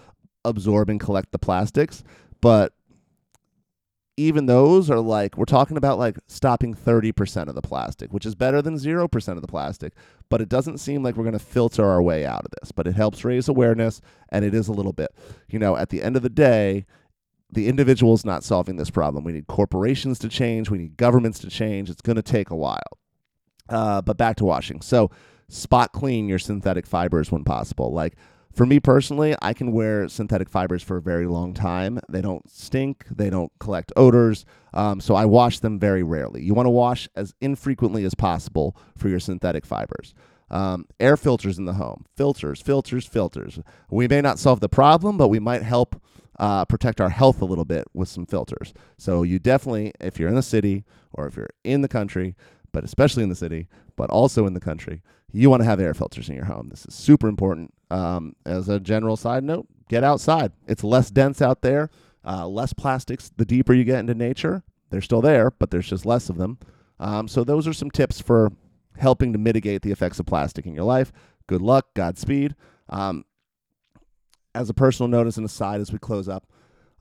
absorb 0.44 0.88
and 0.88 1.00
collect 1.00 1.32
the 1.32 1.38
plastics. 1.38 2.02
But 2.40 2.72
even 4.16 4.46
those 4.46 4.90
are 4.90 5.00
like 5.00 5.36
we're 5.36 5.44
talking 5.44 5.76
about 5.76 5.98
like 5.98 6.16
stopping 6.28 6.72
30% 6.72 7.48
of 7.48 7.56
the 7.56 7.62
plastic 7.62 8.12
which 8.12 8.24
is 8.24 8.36
better 8.36 8.62
than 8.62 8.76
0% 8.76 9.28
of 9.28 9.40
the 9.40 9.48
plastic 9.48 9.92
but 10.28 10.40
it 10.40 10.48
doesn't 10.48 10.78
seem 10.78 11.02
like 11.02 11.16
we're 11.16 11.24
going 11.24 11.32
to 11.32 11.38
filter 11.40 11.84
our 11.84 12.00
way 12.00 12.24
out 12.24 12.44
of 12.44 12.52
this 12.60 12.70
but 12.70 12.86
it 12.86 12.94
helps 12.94 13.24
raise 13.24 13.48
awareness 13.48 14.00
and 14.28 14.44
it 14.44 14.54
is 14.54 14.68
a 14.68 14.72
little 14.72 14.92
bit 14.92 15.12
you 15.48 15.58
know 15.58 15.76
at 15.76 15.88
the 15.88 16.00
end 16.00 16.14
of 16.14 16.22
the 16.22 16.30
day 16.30 16.86
the 17.54 17.68
individual 17.68 18.14
is 18.14 18.24
not 18.24 18.44
solving 18.44 18.76
this 18.76 18.90
problem. 18.90 19.24
We 19.24 19.32
need 19.32 19.46
corporations 19.46 20.18
to 20.20 20.28
change. 20.28 20.70
We 20.70 20.78
need 20.78 20.96
governments 20.96 21.38
to 21.40 21.48
change. 21.48 21.88
It's 21.88 22.02
going 22.02 22.16
to 22.16 22.22
take 22.22 22.50
a 22.50 22.56
while. 22.56 22.98
Uh, 23.68 24.02
but 24.02 24.16
back 24.16 24.36
to 24.36 24.44
washing. 24.44 24.80
So 24.80 25.10
spot 25.48 25.92
clean 25.92 26.28
your 26.28 26.38
synthetic 26.38 26.86
fibers 26.86 27.30
when 27.30 27.44
possible. 27.44 27.92
Like 27.92 28.16
for 28.54 28.66
me 28.66 28.78
personally, 28.80 29.34
I 29.42 29.52
can 29.52 29.72
wear 29.72 30.08
synthetic 30.08 30.48
fibers 30.48 30.82
for 30.82 30.96
a 30.96 31.02
very 31.02 31.26
long 31.26 31.54
time. 31.54 32.00
They 32.08 32.20
don't 32.20 32.48
stink, 32.50 33.04
they 33.10 33.28
don't 33.28 33.52
collect 33.58 33.92
odors, 33.96 34.44
um, 34.72 35.00
so 35.00 35.14
I 35.14 35.24
wash 35.24 35.58
them 35.58 35.78
very 35.78 36.02
rarely. 36.02 36.42
You 36.42 36.54
want 36.54 36.66
to 36.66 36.70
wash 36.70 37.08
as 37.16 37.34
infrequently 37.40 38.04
as 38.04 38.14
possible 38.14 38.76
for 38.96 39.08
your 39.08 39.20
synthetic 39.20 39.66
fibers. 39.66 40.14
Um, 40.50 40.86
air 41.00 41.16
filters 41.16 41.58
in 41.58 41.64
the 41.64 41.74
home, 41.74 42.04
filters, 42.16 42.60
filters, 42.60 43.06
filters. 43.06 43.58
We 43.90 44.06
may 44.06 44.20
not 44.20 44.38
solve 44.38 44.60
the 44.60 44.68
problem, 44.68 45.16
but 45.16 45.28
we 45.28 45.40
might 45.40 45.62
help 45.62 46.00
uh, 46.38 46.64
protect 46.64 47.00
our 47.00 47.08
health 47.08 47.40
a 47.40 47.46
little 47.46 47.64
bit 47.64 47.86
with 47.92 48.08
some 48.08 48.26
filters. 48.26 48.72
So 48.98 49.22
you 49.22 49.38
definitely, 49.38 49.92
if 50.00 50.18
you're 50.18 50.28
in 50.28 50.34
the 50.34 50.42
city 50.42 50.84
or 51.12 51.26
if 51.26 51.36
you're 51.36 51.50
in 51.64 51.80
the 51.80 51.88
country, 51.88 52.36
but 52.72 52.84
especially 52.84 53.22
in 53.22 53.28
the 53.28 53.34
city, 53.34 53.68
but 53.96 54.10
also 54.10 54.46
in 54.46 54.54
the 54.54 54.60
country, 54.60 55.02
you 55.32 55.50
want 55.50 55.62
to 55.62 55.68
have 55.68 55.80
air 55.80 55.94
filters 55.94 56.28
in 56.28 56.36
your 56.36 56.44
home. 56.44 56.68
This 56.68 56.86
is 56.86 56.94
super 56.94 57.28
important. 57.28 57.72
Um, 57.94 58.34
as 58.44 58.68
a 58.68 58.80
general 58.80 59.16
side 59.16 59.44
note, 59.44 59.68
get 59.88 60.02
outside. 60.02 60.50
It's 60.66 60.82
less 60.82 61.10
dense 61.10 61.40
out 61.40 61.62
there, 61.62 61.90
uh, 62.24 62.48
less 62.48 62.72
plastics. 62.72 63.30
The 63.36 63.44
deeper 63.44 63.72
you 63.72 63.84
get 63.84 64.00
into 64.00 64.14
nature, 64.14 64.64
they're 64.90 65.00
still 65.00 65.20
there, 65.20 65.52
but 65.52 65.70
there's 65.70 65.88
just 65.88 66.04
less 66.04 66.28
of 66.28 66.36
them. 66.36 66.58
Um, 66.98 67.28
so 67.28 67.44
those 67.44 67.68
are 67.68 67.72
some 67.72 67.92
tips 67.92 68.20
for 68.20 68.50
helping 68.98 69.32
to 69.32 69.38
mitigate 69.38 69.82
the 69.82 69.92
effects 69.92 70.18
of 70.18 70.26
plastic 70.26 70.66
in 70.66 70.74
your 70.74 70.84
life. 70.84 71.12
Good 71.46 71.62
luck, 71.62 71.86
Godspeed. 71.94 72.56
Um, 72.88 73.24
as 74.56 74.68
a 74.68 74.74
personal 74.74 75.08
note, 75.08 75.28
as 75.28 75.38
an 75.38 75.44
aside, 75.44 75.80
as 75.80 75.92
we 75.92 75.98
close 75.98 76.28
up, 76.28 76.48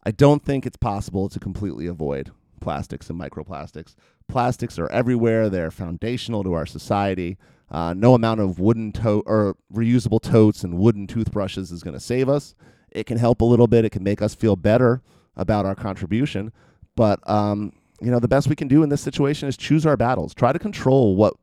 I 0.03 0.11
don't 0.11 0.45
think 0.45 0.65
it's 0.65 0.77
possible 0.77 1.27
to 1.27 1.39
completely 1.39 1.87
avoid 1.87 2.31
plastics 2.63 3.09
and 3.09 3.19
microplastics. 3.19 3.93
Plastics 4.27 4.79
are 4.79 4.89
everywhere. 4.89 5.49
They're 5.49 5.69
foundational 5.69 6.43
to 6.43 6.53
our 6.53 6.65
society. 6.65 7.37
Uh, 7.69 7.93
no 7.93 8.15
amount 8.15 8.39
of 8.39 8.57
wooden 8.57 8.91
tote 8.91 9.23
or 9.27 9.57
reusable 9.71 10.21
totes 10.21 10.63
and 10.63 10.77
wooden 10.77 11.05
toothbrushes 11.05 11.71
is 11.71 11.83
going 11.83 11.93
to 11.93 11.99
save 11.99 12.29
us. 12.29 12.55
It 12.89 13.05
can 13.05 13.17
help 13.17 13.41
a 13.41 13.45
little 13.45 13.67
bit. 13.67 13.83
It 13.83 13.89
can 13.89 14.03
make 14.03 14.21
us 14.21 14.33
feel 14.33 14.55
better 14.55 15.01
about 15.35 15.65
our 15.65 15.75
contribution. 15.75 16.53
But 16.95 17.19
um, 17.29 17.73
you 17.99 18.11
know, 18.11 18.19
the 18.19 18.27
best 18.27 18.47
we 18.47 18.55
can 18.55 18.67
do 18.67 18.83
in 18.83 18.89
this 18.89 19.01
situation 19.01 19.49
is 19.49 19.57
choose 19.57 19.85
our 19.85 19.97
battles. 19.97 20.33
Try 20.33 20.53
to 20.53 20.59
control 20.59 21.15
what 21.15 21.33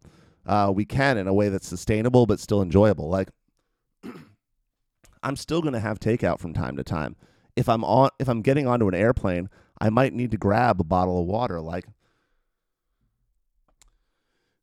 uh, 0.46 0.72
we 0.74 0.84
can 0.84 1.18
in 1.18 1.28
a 1.28 1.34
way 1.34 1.48
that's 1.48 1.66
sustainable 1.66 2.26
but 2.26 2.40
still 2.40 2.62
enjoyable. 2.62 3.08
Like, 3.08 3.28
I'm 5.22 5.36
still 5.36 5.60
going 5.60 5.74
to 5.74 5.80
have 5.80 6.00
takeout 6.00 6.38
from 6.38 6.54
time 6.54 6.76
to 6.76 6.84
time. 6.84 7.16
If 7.56 7.68
I'm 7.68 7.84
on, 7.84 8.10
if 8.18 8.28
I'm 8.28 8.42
getting 8.42 8.66
onto 8.66 8.88
an 8.88 8.94
airplane, 8.94 9.48
I 9.80 9.90
might 9.90 10.12
need 10.12 10.30
to 10.32 10.36
grab 10.36 10.80
a 10.80 10.84
bottle 10.84 11.20
of 11.20 11.26
water. 11.26 11.60
Like, 11.60 11.86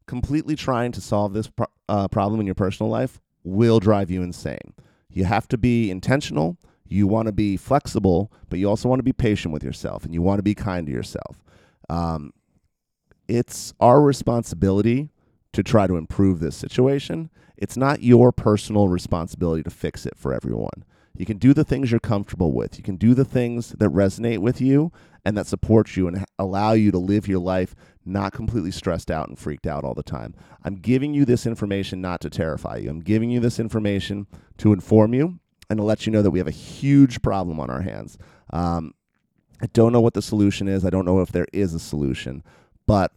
completely 0.05 0.55
trying 0.55 0.91
to 0.93 1.01
solve 1.01 1.33
this 1.33 1.47
pro- 1.47 1.67
uh, 1.89 2.07
problem 2.07 2.39
in 2.39 2.45
your 2.45 2.55
personal 2.55 2.89
life 2.89 3.19
will 3.43 3.79
drive 3.79 4.11
you 4.11 4.21
insane. 4.21 4.73
You 5.09 5.25
have 5.25 5.47
to 5.49 5.57
be 5.57 5.89
intentional. 5.89 6.57
You 6.85 7.07
want 7.07 7.27
to 7.27 7.31
be 7.31 7.57
flexible, 7.57 8.31
but 8.49 8.59
you 8.59 8.69
also 8.69 8.87
want 8.89 8.99
to 8.99 9.03
be 9.03 9.13
patient 9.13 9.53
with 9.53 9.63
yourself 9.63 10.05
and 10.05 10.13
you 10.13 10.21
want 10.21 10.39
to 10.39 10.43
be 10.43 10.55
kind 10.55 10.85
to 10.87 10.93
yourself. 10.93 11.43
Um, 11.89 12.33
it's 13.27 13.73
our 13.79 14.01
responsibility 14.01 15.09
to 15.53 15.63
try 15.63 15.87
to 15.87 15.97
improve 15.97 16.39
this 16.39 16.55
situation. 16.55 17.29
It's 17.57 17.75
not 17.75 18.03
your 18.03 18.31
personal 18.31 18.87
responsibility 18.87 19.63
to 19.63 19.69
fix 19.69 20.05
it 20.05 20.15
for 20.15 20.33
everyone. 20.33 20.85
You 21.17 21.25
can 21.25 21.37
do 21.37 21.53
the 21.53 21.63
things 21.63 21.91
you're 21.91 21.99
comfortable 21.99 22.51
with. 22.51 22.77
You 22.77 22.83
can 22.83 22.95
do 22.95 23.13
the 23.13 23.25
things 23.25 23.69
that 23.69 23.89
resonate 23.89 24.37
with 24.37 24.61
you 24.61 24.91
and 25.25 25.35
that 25.37 25.47
support 25.47 25.97
you 25.97 26.07
and 26.07 26.25
allow 26.37 26.73
you 26.73 26.91
to 26.91 26.97
live 26.97 27.27
your 27.27 27.39
life 27.39 27.75
not 28.05 28.31
completely 28.31 28.71
stressed 28.71 29.11
out 29.11 29.27
and 29.27 29.37
freaked 29.37 29.67
out 29.67 29.83
all 29.83 29.93
the 29.93 30.03
time. 30.03 30.33
I'm 30.63 30.75
giving 30.75 31.13
you 31.13 31.25
this 31.25 31.45
information 31.45 32.01
not 32.01 32.21
to 32.21 32.29
terrify 32.29 32.77
you. 32.77 32.89
I'm 32.89 33.01
giving 33.01 33.29
you 33.29 33.39
this 33.39 33.59
information 33.59 34.27
to 34.59 34.71
inform 34.71 35.13
you 35.13 35.39
and 35.69 35.77
to 35.77 35.83
let 35.83 36.05
you 36.05 36.11
know 36.11 36.21
that 36.21 36.31
we 36.31 36.39
have 36.39 36.47
a 36.47 36.51
huge 36.51 37.21
problem 37.21 37.59
on 37.59 37.69
our 37.69 37.81
hands. 37.81 38.17
Um, 38.51 38.93
I 39.61 39.65
don't 39.73 39.91
know 39.91 40.01
what 40.01 40.13
the 40.13 40.21
solution 40.21 40.67
is. 40.67 40.85
I 40.85 40.89
don't 40.89 41.05
know 41.05 41.19
if 41.19 41.31
there 41.31 41.47
is 41.51 41.73
a 41.73 41.79
solution, 41.79 42.43
but 42.85 43.11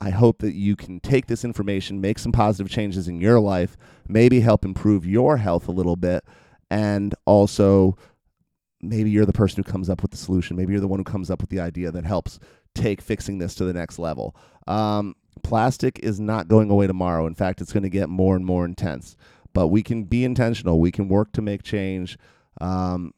I 0.00 0.10
hope 0.10 0.40
that 0.40 0.54
you 0.54 0.76
can 0.76 1.00
take 1.00 1.26
this 1.26 1.44
information, 1.44 2.00
make 2.00 2.18
some 2.18 2.32
positive 2.32 2.70
changes 2.70 3.08
in 3.08 3.20
your 3.20 3.40
life, 3.40 3.76
maybe 4.08 4.40
help 4.40 4.64
improve 4.64 5.06
your 5.06 5.38
health 5.38 5.68
a 5.68 5.72
little 5.72 5.96
bit, 5.96 6.24
and 6.74 7.14
also 7.24 7.96
maybe 8.82 9.08
you're 9.08 9.24
the 9.24 9.32
person 9.32 9.62
who 9.62 9.70
comes 9.70 9.88
up 9.88 10.02
with 10.02 10.10
the 10.10 10.16
solution. 10.16 10.56
Maybe 10.56 10.72
you're 10.72 10.80
the 10.80 10.88
one 10.88 10.98
who 10.98 11.04
comes 11.04 11.30
up 11.30 11.40
with 11.40 11.48
the 11.48 11.60
idea 11.60 11.92
that 11.92 12.04
helps 12.04 12.40
take 12.74 13.00
fixing 13.00 13.38
this 13.38 13.54
to 13.54 13.64
the 13.64 13.72
next 13.72 14.00
level. 14.00 14.34
Um, 14.66 15.14
plastic 15.44 16.00
is 16.00 16.18
not 16.18 16.48
going 16.48 16.70
away 16.70 16.88
tomorrow. 16.88 17.28
In 17.28 17.36
fact, 17.36 17.60
it's 17.60 17.72
going 17.72 17.84
to 17.84 17.88
get 17.88 18.08
more 18.08 18.34
and 18.34 18.44
more 18.44 18.64
intense. 18.64 19.16
But 19.52 19.68
we 19.68 19.84
can 19.84 20.02
be 20.02 20.24
intentional. 20.24 20.80
We 20.80 20.90
can 20.90 21.06
work 21.06 21.30
to 21.34 21.42
make 21.42 21.62
change. 21.62 22.18
Um, 22.60 23.14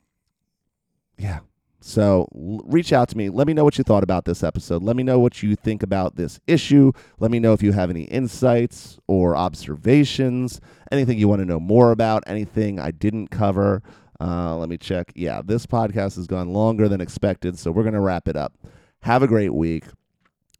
yeah. 1.16 1.38
So 1.87 2.26
l- 2.34 2.61
reach 2.64 2.93
out 2.93 3.09
to 3.11 3.16
me. 3.16 3.28
Let 3.28 3.47
me 3.47 3.53
know 3.53 3.62
what 3.62 3.78
you 3.78 3.84
thought 3.84 4.03
about 4.03 4.24
this 4.24 4.43
episode. 4.43 4.82
Let 4.82 4.97
me 4.97 5.05
know 5.05 5.20
what 5.20 5.41
you 5.41 5.55
think 5.55 5.84
about 5.84 6.16
this 6.16 6.41
issue. 6.49 6.91
Let 7.20 7.30
me 7.30 7.39
know 7.39 7.53
if 7.53 7.62
you 7.62 7.70
have 7.70 7.91
any 7.91 8.03
insights 8.03 8.99
or 9.07 9.37
observations, 9.37 10.61
anything 10.91 11.16
you 11.16 11.28
want 11.28 11.43
to 11.43 11.47
know 11.47 11.61
more 11.61 11.93
about, 11.93 12.24
anything 12.26 12.80
I 12.80 12.91
didn't 12.91 13.28
cover. 13.28 13.84
Uh, 14.20 14.57
let 14.57 14.68
me 14.68 14.76
check. 14.76 15.12
Yeah, 15.14 15.43
this 15.45 15.64
podcast 15.64 16.16
has 16.16 16.26
gone 16.26 16.53
longer 16.53 16.89
than 16.89 17.01
expected, 17.01 17.57
so 17.57 17.70
we're 17.70 17.84
going 17.84 17.95
to 17.95 18.01
wrap 18.01 18.26
it 18.26 18.37
up. 18.37 18.55
Have 19.03 19.22
a 19.22 19.28
great 19.28 19.55
week. 19.55 19.84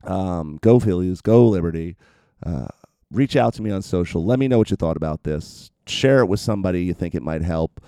Um, 0.05 0.61
go 0.63 0.79
Phillies. 0.79 1.23
Go 1.23 1.49
Liberty. 1.49 1.97
Uh, 2.45 2.69
reach 3.11 3.35
out 3.35 3.53
to 3.55 3.63
me 3.63 3.73
on 3.73 3.83
social. 3.83 4.25
Let 4.25 4.39
me 4.39 4.47
know 4.47 4.59
what 4.59 4.71
you 4.71 4.77
thought 4.77 4.97
about 4.97 5.25
this. 5.25 5.73
Share 5.89 6.21
it 6.21 6.27
with 6.27 6.39
somebody 6.39 6.85
you 6.85 6.95
think 6.95 7.17
it 7.17 7.23
might 7.23 7.43
help. 7.43 7.81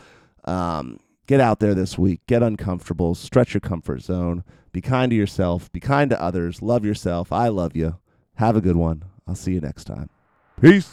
Um, 0.45 0.99
get 1.29 1.41
out 1.41 1.61
there 1.61 1.74
this 1.74 1.97
week. 1.97 2.22
Get 2.26 2.43
uncomfortable. 2.43 3.14
Stretch 3.14 3.55
your 3.55 3.61
comfort 3.61 4.03
zone. 4.03 4.43
Be 4.72 4.81
kind 4.81 5.11
to 5.11 5.16
yourself. 5.16 5.70
Be 5.70 5.79
kind 5.79 6.11
to 6.11 6.20
others. 6.20 6.61
Love 6.61 6.85
yourself. 6.85 7.31
I 7.31 7.47
love 7.49 7.76
you. 7.76 7.99
Have 8.35 8.57
a 8.57 8.61
good 8.61 8.76
one. 8.76 9.05
I'll 9.29 9.37
see 9.37 9.53
you 9.53 9.61
next 9.61 9.85
time. 9.85 10.09
Peace. 10.61 10.91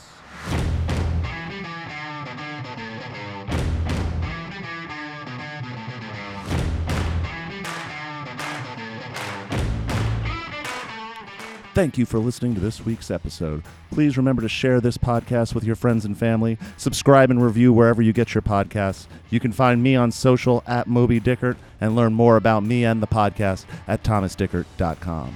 Thank 11.76 11.98
you 11.98 12.06
for 12.06 12.20
listening 12.20 12.56
to 12.56 12.62
this 12.62 12.86
week's 12.86 13.12
episode. 13.12 13.62
Please 13.92 14.16
remember 14.16 14.42
to 14.42 14.48
share 14.48 14.80
this 14.80 14.98
podcast 14.98 15.54
with 15.54 15.66
your 15.66 15.76
friends 15.76 16.06
and 16.06 16.18
family. 16.18 16.58
Subscribe 16.78 17.30
and 17.30 17.44
review 17.44 17.74
wherever 17.74 18.02
you 18.02 18.14
get 18.14 18.34
your 18.34 18.42
podcasts. 18.42 19.08
You 19.30 19.42
can 19.42 19.52
find 19.52 19.84
me 19.84 19.94
on 19.94 20.14
social 20.14 20.64
at 20.66 20.88
Moby 20.88 21.20
Dickert 21.20 21.58
and 21.82 21.94
learn 21.94 22.14
more 22.14 22.38
about 22.38 22.64
me 22.64 22.86
and 22.86 23.04
the 23.04 23.08
podcast 23.08 23.66
at 23.90 24.04
thomasdickert.com. 24.04 25.36